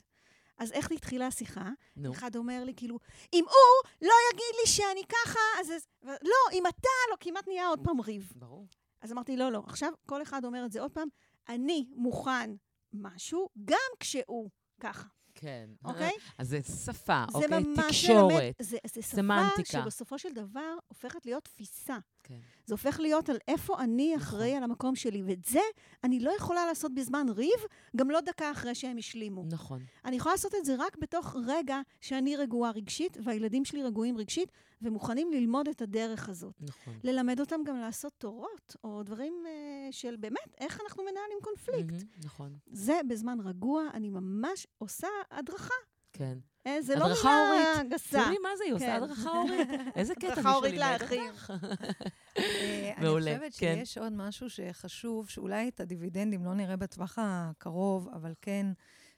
אז 0.61 0.73
איך 0.73 0.93
התחילה 0.93 1.27
השיחה? 1.27 1.69
נו. 1.97 2.13
אחד 2.13 2.37
אומר 2.37 2.65
לי, 2.65 2.75
כאילו, 2.77 2.99
אם 3.33 3.45
הוא 3.45 3.91
לא 4.03 4.15
יגיד 4.33 4.55
לי 4.61 4.67
שאני 4.67 5.03
ככה, 5.09 5.41
אז... 5.61 5.73
לא, 6.03 6.53
אם 6.53 6.67
אתה 6.67 6.89
לא, 7.11 7.17
כמעט 7.21 7.49
נהיה 7.49 7.67
עוד 7.67 7.81
פעם 7.85 8.01
ריב. 8.01 8.33
ברור. 8.37 8.67
אז 9.01 9.13
אמרתי, 9.13 9.37
לא, 9.37 9.53
לא, 9.53 9.63
עכשיו 9.67 9.93
כל 10.07 10.23
אחד 10.23 10.45
אומר 10.45 10.65
את 10.65 10.73
זה 10.73 10.81
עוד 10.81 10.93
פעם, 10.93 11.09
אני 11.49 11.87
מוכן 11.97 12.51
משהו, 12.93 13.49
גם 13.65 13.91
כשהוא 14.01 14.51
ככה, 14.81 15.07
כן. 15.35 15.71
אוקיי? 15.85 16.13
אז 16.39 16.49
זה 16.49 16.63
שפה, 16.63 17.25
זה 17.33 17.39
אוקיי? 17.39 17.75
תקשורת. 17.89 18.33
ללמד, 18.33 18.53
זה, 18.61 18.77
זה 18.87 19.03
שפה 19.03 19.17
סמנטיקה. 19.17 19.83
שבסופו 19.83 20.19
של 20.19 20.33
דבר 20.33 20.75
הופכת 20.89 21.27
להיות 21.27 21.45
תפיסה. 21.45 21.99
כן. 22.23 22.39
זה 22.71 22.75
הופך 22.75 23.01
להיות 23.01 23.29
על 23.29 23.37
איפה 23.49 23.79
אני 23.79 24.15
נכון. 24.15 24.23
אחראי 24.23 24.55
על 24.57 24.63
המקום 24.63 24.97
שלי, 24.97 25.23
ואת 25.23 25.45
זה 25.45 25.61
אני 26.05 26.21
לא 26.21 26.31
יכולה 26.31 26.67
לעשות 26.67 26.95
בזמן 26.95 27.27
ריב, 27.29 27.61
גם 27.97 28.11
לא 28.11 28.21
דקה 28.21 28.51
אחרי 28.51 28.75
שהם 28.75 28.99
השלימו. 28.99 29.45
נכון. 29.51 29.83
אני 30.05 30.17
יכולה 30.17 30.35
לעשות 30.35 30.55
את 30.55 30.65
זה 30.65 30.75
רק 30.79 30.97
בתוך 30.97 31.37
רגע 31.47 31.81
שאני 32.01 32.37
רגועה 32.37 32.71
רגשית, 32.71 33.17
והילדים 33.25 33.65
שלי 33.65 33.83
רגועים 33.83 34.19
רגשית, 34.19 34.53
ומוכנים 34.83 35.33
ללמוד 35.33 35.69
את 35.69 35.83
הדרך 35.83 36.29
הזאת. 36.29 36.55
נכון. 36.61 36.99
ללמד 37.05 37.41
אותם 37.41 37.61
גם 37.67 37.77
לעשות 37.77 38.13
תורות, 38.19 38.77
או 38.85 39.03
דברים 39.03 39.35
אה, 39.47 39.93
של 39.93 40.17
באמת, 40.17 40.55
איך 40.59 40.81
אנחנו 40.81 41.03
מנהלים 41.03 41.39
קונפליקט. 41.43 41.93
מהמם, 41.93 42.25
נכון. 42.25 42.57
זה 42.67 43.01
בזמן 43.09 43.39
רגוע, 43.45 43.83
אני 43.95 44.11
ממש 44.11 44.67
עושה 44.79 45.09
הדרכה. 45.31 45.75
כן. 46.13 46.39
אה, 46.67 46.83
זה 46.83 46.97
לא 46.97 47.05
הדרכה 47.05 47.29
מילה 47.29 47.73
הורית. 47.75 47.93
גסה. 47.93 48.23
תראי 48.25 48.39
מה 48.43 48.49
זה, 48.59 48.65
היא 48.65 48.75
עושה 48.75 48.87
כן. 48.87 49.03
הדרכה 49.03 49.31
הורית. 49.31 49.69
איזה 49.97 50.15
קטע 50.15 50.27
הדרכה 50.27 50.41
מישהו 50.41 50.55
הורית 50.55 50.75
לאחים. 50.75 51.33
אה, 52.39 52.93
מעולה, 52.99 53.31
אני 53.31 53.39
חושבת 53.39 53.61
כן. 53.61 53.85
שיש 53.85 53.99
עוד 53.99 54.13
משהו 54.13 54.51
שחשוב, 54.51 55.29
שאולי 55.29 55.69
את 55.69 55.81
הדיבידנדים 55.81 56.45
לא 56.45 56.55
נראה 56.55 56.77
בטווח 56.77 57.19
הקרוב, 57.21 58.09
אבל 58.15 58.35
כן, 58.43 58.67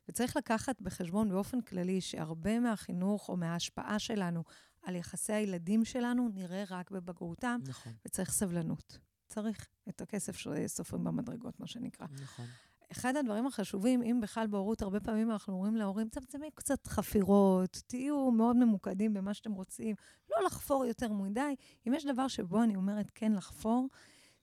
וצריך 0.08 0.36
לקחת 0.36 0.80
בחשבון 0.80 1.28
באופן 1.28 1.60
כללי 1.60 2.00
שהרבה 2.00 2.60
מהחינוך 2.60 3.28
או 3.28 3.36
מההשפעה 3.36 3.98
שלנו 3.98 4.42
על 4.82 4.96
יחסי 4.96 5.32
הילדים 5.32 5.84
שלנו 5.84 6.28
נראה 6.34 6.64
רק 6.70 6.90
בבגרותם, 6.90 7.60
נכון, 7.66 7.92
וצריך 8.06 8.30
סבלנות. 8.30 8.98
צריך 9.28 9.66
את 9.88 10.00
הכסף 10.00 10.36
שסופרים 10.36 11.04
במדרגות, 11.04 11.60
מה 11.60 11.66
שנקרא. 11.66 12.06
נכון. 12.22 12.46
אחד 12.92 13.16
הדברים 13.16 13.46
החשובים, 13.46 14.02
אם 14.02 14.20
בכלל 14.22 14.46
בהורות, 14.46 14.82
הרבה 14.82 15.00
פעמים 15.00 15.30
אנחנו 15.30 15.54
אומרים 15.54 15.76
להורים, 15.76 16.08
צמצמי 16.08 16.50
קצת 16.54 16.86
חפירות, 16.86 17.82
תהיו 17.86 18.30
מאוד 18.30 18.56
ממוקדים 18.56 19.14
במה 19.14 19.34
שאתם 19.34 19.52
רוצים, 19.52 19.96
לא 20.30 20.46
לחפור 20.46 20.86
יותר 20.86 21.12
מדי. 21.12 21.54
אם 21.88 21.94
יש 21.94 22.06
דבר 22.06 22.28
שבו 22.28 22.62
אני 22.62 22.76
אומרת 22.76 23.10
כן 23.14 23.32
לחפור, 23.32 23.88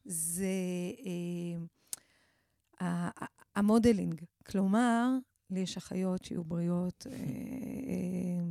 זה 0.06 0.46
אה, 2.82 3.10
המודלינג. 3.56 4.22
כלומר, 4.48 5.10
לי 5.50 5.60
יש 5.60 5.78
אחיות 5.78 6.24
שיהיו 6.24 6.44
בריאות, 6.44 7.08
אה, 7.12 7.16
אה, 7.16 8.50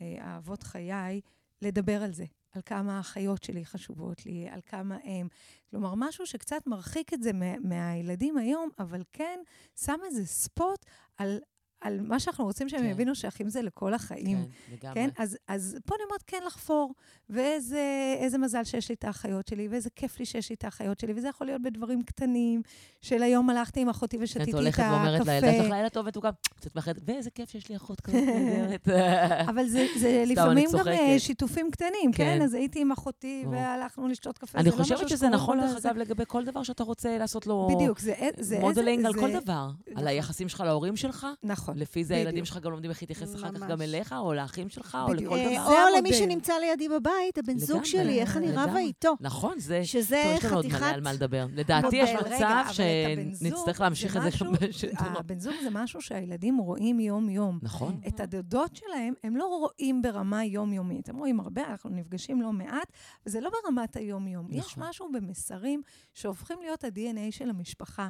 אה, 0.00 0.26
אהבות 0.26 0.62
חיי, 0.62 1.20
לדבר 1.62 2.02
על 2.02 2.12
זה. 2.12 2.24
על 2.54 2.62
כמה 2.66 2.96
האחיות 2.96 3.42
שלי 3.42 3.64
חשובות 3.64 4.26
לי, 4.26 4.48
על 4.48 4.60
כמה 4.66 4.96
הם. 5.04 5.28
כלומר, 5.70 5.94
משהו 5.96 6.26
שקצת 6.26 6.66
מרחיק 6.66 7.14
את 7.14 7.22
זה 7.22 7.32
מה, 7.32 7.58
מהילדים 7.58 8.38
היום, 8.38 8.68
אבל 8.78 9.02
כן 9.12 9.40
שם 9.76 9.98
איזה 10.04 10.26
ספוט 10.26 10.86
על, 11.16 11.38
על 11.84 12.00
מה 12.00 12.20
שאנחנו 12.20 12.44
רוצים 12.44 12.68
שהם 12.68 12.80
כן. 12.80 12.86
יבינו 12.86 13.14
שאחים 13.14 13.48
זה 13.48 13.62
לכל 13.62 13.94
החיים. 13.94 14.38
כן, 14.38 14.74
לגמרי. 14.74 14.94
כן? 14.94 15.08
אז, 15.18 15.38
אז 15.48 15.76
פה 15.86 15.94
אני 15.94 16.04
אומרת 16.04 16.22
כן 16.26 16.40
לחפור, 16.46 16.94
ואיזה 17.30 18.14
איזה 18.18 18.38
מזל 18.38 18.64
שיש 18.64 18.88
לי 18.88 18.94
את 18.94 19.04
האחיות 19.04 19.46
שלי, 19.46 19.68
ואיזה 19.68 19.90
כיף 19.90 20.18
לי 20.18 20.24
שיש 20.24 20.50
לי 20.50 20.54
את 20.54 20.64
האחיות 20.64 21.00
שלי, 21.00 21.12
וזה 21.16 21.28
יכול 21.28 21.46
להיות 21.46 21.62
בדברים 21.62 22.02
קטנים, 22.02 22.62
של 23.00 23.22
היום 23.22 23.50
הלכתי 23.50 23.80
עם 23.80 23.88
אחותי 23.88 24.16
ושתיתי 24.20 24.44
את 24.44 24.48
את 24.48 24.54
הולכת 24.54 24.82
ואומרת 24.82 25.26
לילדה 25.26 25.40
שלך, 25.40 25.54
הקפה. 25.54 25.74
לילה 25.74 25.88
טוב 25.88 26.06
מתוקה, 26.06 26.30
קצת 26.56 26.74
מאחרת, 26.76 26.96
ואיזה 27.06 27.30
כיף 27.30 27.50
שיש 27.50 27.68
לי 27.68 27.76
אחות 27.76 28.00
כזאת 28.00 28.22
נהדרת. 28.22 28.88
אבל 29.50 29.66
זה, 29.68 29.86
זה 29.98 30.24
לפעמים 30.26 30.70
גם 30.78 30.88
אה. 30.88 31.18
שיתופים 31.18 31.70
קטנים, 31.70 32.12
כן? 32.12 32.24
כן. 32.24 32.42
אז 32.42 32.54
הייתי 32.54 32.80
עם 32.80 32.92
אחותי. 32.92 33.44
והלכנו 33.50 34.08
לשתות 34.08 34.38
קפה. 34.38 34.58
אני 34.58 34.70
לא 34.70 34.76
חושבת 34.76 35.08
שזה 35.08 35.28
נכון, 35.28 35.60
דרך. 35.60 35.86
אגב, 35.86 35.96
לגבי 35.96 36.24
כל 36.26 36.44
דבר 36.44 36.62
שאתה 36.62 36.84
רוצה 36.84 37.18
לעשות 37.18 37.46
לו 37.46 37.68
בדיוק, 37.74 37.98
זה 37.98 38.14
זה 38.38 38.60
modeling 38.60 39.06
על 39.06 39.14
כל 39.14 39.32
דבר. 39.32 39.52
על 39.86 39.92
נכון. 39.92 40.06
היחסים 40.06 40.48
שלך 40.48 40.60
להורים 40.60 40.96
שלך. 40.96 41.26
נכון. 41.42 41.73
לפי 41.76 42.04
זה 42.04 42.14
בדיוק. 42.14 42.26
הילדים 42.26 42.44
שלך 42.44 42.58
גם 42.58 42.70
לומדים 42.70 42.90
איך 42.90 43.02
להתייחס 43.02 43.34
אחר 43.34 43.52
כך. 43.52 43.62
גם 43.68 43.82
אליך, 43.82 44.14
או 44.18 44.34
לאחים 44.34 44.68
שלך, 44.68 44.98
או 45.02 45.12
בדיוק. 45.12 45.32
לכל 45.32 45.38
אה, 45.38 45.44
דבר. 45.44 45.68
זה 45.68 45.84
או 45.84 45.98
למי. 45.98 46.12
שנמצא 46.12 46.52
לידי 46.60 46.88
בבית, 46.88 47.38
הבן 47.38 47.58
זוג 47.58 47.70
לגמרי, 47.70 47.86
שלי, 47.86 48.20
איך 48.20 48.36
אני 48.36 48.52
רבה. 48.52 48.78
איתו. 48.78 49.14
נכון, 49.20 49.58
זה... 49.58 49.84
שזה 49.84 50.22
טוב, 50.24 50.36
יש 50.36 50.44
לנו 50.44 50.56
עוד 50.56 50.66
מלא 50.66 50.74
חתיכת... 50.76 50.94
על 50.94 51.00
מה 51.00 51.12
לדבר. 51.12 51.46
לדעתי 51.54 51.96
יש 51.96 52.10
מצב 52.10 52.62
זוג 52.66 52.72
שנצטרך 52.72 53.80
להמשיך 53.80 54.16
את 54.16 54.22
זה 54.22 54.28
גם 54.44 54.52
בשלטונות. 54.52 55.18
הבן 55.18 55.38
זוג 55.38 55.54
זה 55.62 55.68
משהו 55.70 56.00
שהילדים 56.00 56.58
רואים 56.58 57.00
יום-יום. 57.00 57.58
נכון. 57.62 58.00
את 58.08 58.20
הדודות 58.20 58.76
שלהם, 58.76 59.14
הם 59.24 59.36
לא 59.36 59.44
רואים 59.44 60.02
ברמה 60.02 60.44
יומיומית. 60.44 61.08
הם 61.08 61.16
רואים 61.16 61.40
הרבה, 61.40 61.62
אנחנו 61.70 61.90
נפגשים 61.90 62.42
לא 62.42 62.52
מעט, 62.52 62.92
וזה 63.26 63.40
לא 63.40 63.50
ברמת 63.50 63.96
היום-יום. 63.96 64.46
יש 64.50 64.72
נכון. 64.72 64.88
משהו 64.88 65.12
במסרים 65.12 65.82
שהופכים 66.14 66.58
להיות 66.62 66.84
ה-DNA 66.84 67.30
של 67.30 67.50
המשפחה. 67.50 68.08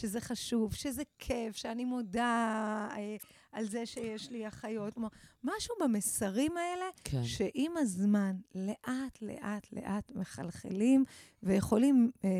שזה 0.00 0.20
חשוב, 0.20 0.74
שזה 0.74 1.02
כיף, 1.18 1.56
שאני 1.56 1.84
מודה 1.84 2.24
אה, 2.96 3.16
על 3.52 3.64
זה 3.64 3.86
שיש 3.86 4.30
לי 4.30 4.48
אחיות. 4.48 4.94
כלומר, 4.94 5.08
משהו 5.44 5.74
במסרים 5.80 6.52
האלה, 6.56 6.84
כן. 7.04 7.24
שעם 7.24 7.76
הזמן, 7.76 8.36
לאט, 8.54 9.18
לאט, 9.22 9.66
לאט 9.72 10.12
מחלחלים, 10.14 11.04
ויכולים... 11.42 12.10
אה, 12.24 12.30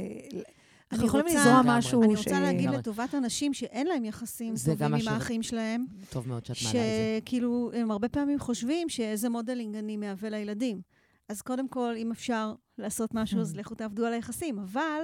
אנחנו 0.93 1.07
יכולים 1.07 1.27
רוצה- 1.27 1.39
לזרוע. 1.41 1.63
משהו 1.79 2.03
אני 2.03 2.17
ש... 2.17 2.19
רוצה 2.19 2.41
להגיד. 2.41 2.71
לטובת 2.71 3.15
אנשים 3.15 3.55
שאין 3.55 3.87
להם 3.87 4.05
יחסים 4.05 4.57
זה 4.57 4.75
גם 4.75 4.91
טובים 4.91 5.09
עם 5.09 5.15
האחים 5.15 5.43
שלהם, 5.43 5.87
טוב 6.11 6.29
מאוד 6.29 6.47
שאת 6.47 6.57
מעלה 6.65 6.69
את 6.79 6.83
זה. 6.85 7.19
שכאילו, 7.23 7.71
הם 7.75 7.91
הרבה 7.91 8.09
פעמים 8.09 8.39
חושבים 8.39 8.89
שאיזה 8.89 9.29
modeling 9.29 9.77
אני 9.77 9.97
מהווה 9.97 10.31
לילדים. 10.31 10.81
אז 11.29 11.43
קודם 11.43 11.69
כל, 11.69 11.95
אם 11.97 12.11
אפשר 12.11 12.55
לעשות 12.79 13.15
משהו, 13.15 13.41
אז 13.41 13.55
Mm. 13.55 13.59
לכו 13.59 13.75
תעבדו 13.75 14.07
על 14.07 14.13
היחסים. 14.13 14.59
אבל 14.59 15.01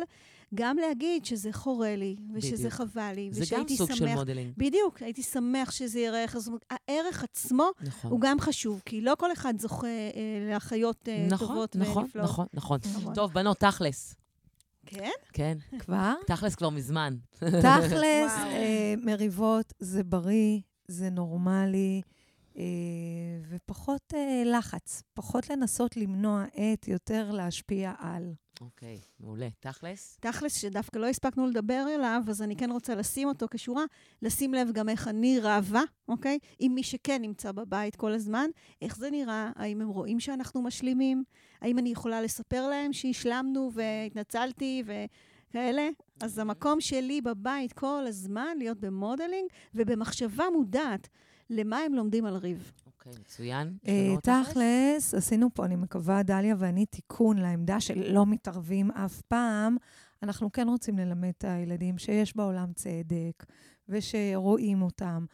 גם 0.54 0.76
להגיד 0.76 1.24
שזה 1.24 1.52
חורה 1.52 1.96
לי, 1.96 2.16
ושזה 2.34 2.56
בדיוק. 2.56 2.72
חבל 2.72 3.12
לי, 3.14 3.28
זה 3.32 3.40
גם 3.40 3.42
ושהייתי 3.42 3.76
סוג 3.76 3.88
של 3.88 3.94
שמח... 3.94 4.14
modeling. 4.14 4.52
בדיוק, 4.56 5.02
הייתי 5.02 5.22
שמח 5.22 5.70
שזה 5.70 6.00
יראה 6.00 6.22
איך... 6.22 6.38
זאת 6.38 6.46
אומרת, 6.46 6.64
הערך 6.70 7.24
עצמו 7.24 7.70
נכון. 7.80 8.10
הוא 8.10 8.20
גם 8.20 8.40
חשוב, 8.40 8.82
כי 8.84 9.00
לא 9.00 9.14
כל 9.18 9.32
אחד 9.32 9.54
זוכה 9.58 9.86
אה, 9.86 10.52
לאחיות 10.52 11.08
אה, 11.08 11.26
נכון, 11.30 11.48
טובות 11.48 11.76
נכון, 11.76 12.02
ונפלאות. 12.02 12.28
נכון, 12.28 12.46
נכון. 12.54 12.78
נכון. 12.94 13.14
טוב, 13.14 13.32
בנות, 13.32 13.58
תכלס. 13.58 14.14
כן? 14.86 15.10
כן, 15.32 15.58
כבר? 15.78 16.14
תכלס 16.26 16.54
כבר 16.54 16.70
מזמן. 16.70 17.16
תכלס. 17.38 18.32
אה, 18.32 18.94
מריבות 18.98 19.72
זה 19.78 20.04
בריא, 20.04 20.60
זה 20.88 21.10
נורמלי, 21.10 22.02
אה, 22.56 22.62
ופחות 23.48 24.14
אה, 24.14 24.42
לחץ. 24.46 25.02
פחות 25.14 25.50
לנסות 25.50 25.96
למנוע 25.96 26.44
את, 26.44 26.88
יותר 26.88 27.30
להשפיע 27.30 27.92
על. 27.98 28.32
אוקיי, 28.60 29.00
מעולה. 29.20 29.48
תכלס? 29.60 30.18
תכלס, 30.20 30.56
שדווקא 30.56 30.98
לא 30.98 31.06
הספקנו 31.06 31.46
לדבר 31.46 31.86
אליו, 31.94 32.22
אז 32.28 32.42
אני 32.42 32.56
כן 32.56 32.70
רוצה 32.70 32.94
לשים 32.94 33.28
אותו 33.28 33.46
כשורה, 33.50 33.84
לשים 34.22 34.54
לב 34.54 34.72
גם 34.72 34.88
איך 34.88 35.08
אני 35.08 35.38
רבה, 35.42 35.82
אוקיי? 36.08 36.38
עם 36.58 36.74
מי 36.74 36.82
שכן 36.82 37.22
נמצא 37.22 37.52
בבית 37.52 37.96
כל 37.96 38.12
הזמן, 38.12 38.50
איך 38.82 38.96
זה 38.96 39.10
נראה, 39.10 39.50
האם 39.56 39.80
הם 39.80 39.88
רואים 39.88 40.20
שאנחנו 40.20 40.62
משלימים, 40.62 41.24
האם 41.60 41.78
אני 41.78 41.88
יכולה 41.88 42.22
לספר 42.22 42.68
להם 42.68 42.92
שהשלמנו 42.92 43.70
והתנצלתי 43.74 44.82
וכאלה. 44.86 45.88
אז 46.22 46.38
המקום 46.38 46.80
שלי 46.80 47.20
בבית 47.20 47.72
כל 47.72 48.04
הזמן 48.08 48.56
להיות 48.58 48.80
במודלינג 48.80 49.48
ובמחשבה 49.74 50.44
מודעת 50.52 51.08
למה 51.50 51.78
הם 51.78 51.94
לומדים 51.94 52.24
על 52.24 52.36
ריב. 52.36 52.72
אוקיי. 53.06 53.20
מצוין. 53.20 53.76
אה, 53.88 54.14
תכלס, 54.22 55.14
עשינו 55.14 55.48
פה, 55.54 55.64
אני 55.64 55.76
מקווה, 55.76 56.22
דליה 56.22 56.54
ואני, 56.58 56.86
תיקון 56.86 57.38
לעמדה 57.38 57.80
של 57.80 58.12
לא 58.12 58.26
מתערבים 58.26 58.90
אף 58.90 59.20
פעם. 59.20 59.76
אנחנו 60.22 60.52
כן 60.52 60.68
רוצים 60.68 60.98
ללמד 60.98 61.32
את 61.38 61.44
הילדים 61.44 61.98
שיש 61.98 62.36
בעולם 62.36 62.72
צדק, 62.72 63.44
ושרואים 63.88 64.82
אותם. 64.82 65.24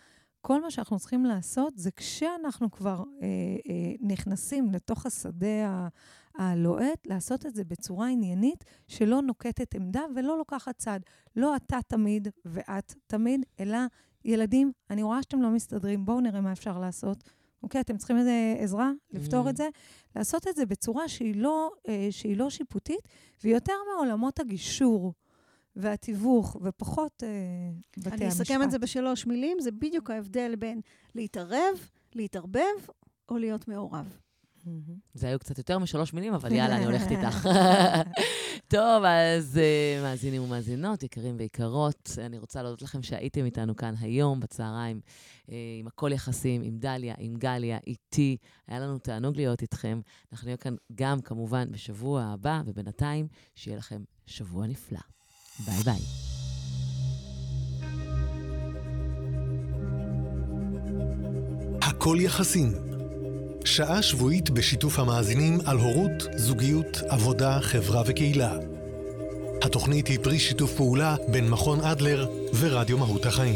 כל 0.40 0.62
מה 0.62 0.70
שאנחנו 0.70 0.98
צריכים 0.98 1.24
לעשות 1.24 1.72
זה 1.76 1.90
כשאנחנו 1.90 2.70
כבר 2.70 2.98
אה, 3.22 3.26
אה, 3.68 3.92
נכנסים 4.00 4.70
לתוך 4.70 5.06
השדה 5.06 5.88
הלוהט, 6.38 7.06
לעשות 7.06 7.46
את 7.46 7.54
זה 7.54 7.64
בצורה 7.64 8.08
עניינית, 8.08 8.64
שלא 8.88 9.22
נוקטת 9.22 9.74
עמדה 9.74 10.02
ולא 10.14 10.38
לוקחת 10.38 10.76
צד. 10.78 11.00
לא 11.36 11.56
אתה 11.56 11.78
תמיד 11.88 12.28
ואת 12.44 12.94
תמיד, 13.06 13.46
אלא 13.60 13.78
ילדים, 14.24 14.72
אני 14.90 15.02
רואה 15.02 15.22
שאתם 15.22 15.42
לא 15.42 15.50
מסתדרים, 15.50 16.04
בואו 16.04 16.20
נראה 16.20 16.40
מה 16.40 16.52
אפשר 16.52 16.78
לעשות. 16.78 17.30
אוקיי, 17.62 17.80
אתם 17.80 17.96
צריכים 17.96 18.18
איזה 18.18 18.54
עזרה 18.58 18.90
לפתור 19.12 19.46
mm. 19.46 19.50
את 19.50 19.56
זה? 19.56 19.68
לעשות 20.16 20.48
את 20.48 20.56
זה 20.56 20.66
בצורה 20.66 21.08
שהיא 21.08 21.34
לא, 21.36 21.70
אה, 21.88 22.08
שהיא 22.10 22.36
לא 22.36 22.50
שיפוטית, 22.50 23.08
ויותר 23.44 23.74
מעולמות 23.94 24.40
הגישור. 24.40 25.12
והתיווך, 25.76 26.56
ופחות 26.62 27.22
אה, 27.22 27.28
בתי 27.96 28.08
אני 28.08 28.14
המשפט. 28.14 28.20
אני 28.20 28.28
אסכם 28.28 28.62
את 28.62 28.70
זה 28.70 28.78
בשלוש 28.78 29.26
מילים, 29.26 29.60
זה 29.60 29.70
בדיוק 29.70 30.10
ההבדל 30.10 30.56
בין 30.56 30.80
להתערב, 31.14 31.88
להתערבב 32.14 32.86
או 33.28 33.38
להיות 33.38 33.68
מעורב. 33.68 34.16
זה 35.14 35.28
היו 35.28 35.38
קצת 35.38 35.58
יותר 35.58 35.78
משלוש 35.78 36.12
מילים, 36.12 36.34
אבל 36.34 36.52
יאללה, 36.52 36.76
אני 36.76 36.84
הולכת 36.84 37.10
איתך. 37.10 37.48
טוב, 38.68 39.04
אז 39.04 39.60
uh, 39.60 40.02
מאזינים 40.02 40.42
ומאזינות, 40.42 41.02
יקרים 41.02 41.36
ויקרות, 41.38 42.10
אני 42.18 42.38
רוצה 42.38 42.62
להודות 42.62 42.82
לכם 42.82 43.02
שהייתם 43.02 43.44
איתנו 43.44 43.76
כאן 43.76 43.94
היום 44.00 44.40
בצהריים, 44.40 45.00
uh, 45.46 45.50
עם 45.80 45.86
הכל 45.86 46.10
יחסים, 46.12 46.62
עם 46.62 46.78
דליה, 46.78 47.14
עם 47.18 47.34
גליה, 47.36 47.78
איתי. 47.86 48.36
היה 48.68 48.80
לנו 48.80 48.98
תענוג 48.98 49.36
להיות 49.36 49.62
איתכם. 49.62 50.00
אנחנו 50.32 50.46
נהיה 50.46 50.56
כאן 50.56 50.74
גם, 50.94 51.20
כמובן, 51.20 51.72
בשבוע 51.72 52.22
הבא, 52.22 52.62
ובינתיים, 52.66 53.28
שיהיה 53.54 53.76
לכם 53.76 54.02
שבוע 54.26 54.66
נפלא. 54.66 55.00
ביי 55.66 55.82
ביי. 55.82 56.00
הכל 61.82 62.16
יחסים. 62.20 62.99
שעה 63.64 64.02
שבועית 64.02 64.50
בשיתוף 64.50 64.98
המאזינים 64.98 65.58
על 65.66 65.76
הורות, 65.76 66.26
זוגיות, 66.36 67.02
עבודה, 67.08 67.58
חברה 67.60 68.02
וקהילה. 68.06 68.52
התוכנית 69.62 70.06
היא 70.06 70.18
פרי 70.22 70.38
שיתוף 70.38 70.74
פעולה 70.74 71.16
בין 71.28 71.48
מכון 71.48 71.80
אדלר 71.80 72.26
ורדיו 72.60 72.98
מהות 72.98 73.26
החיים. 73.26 73.54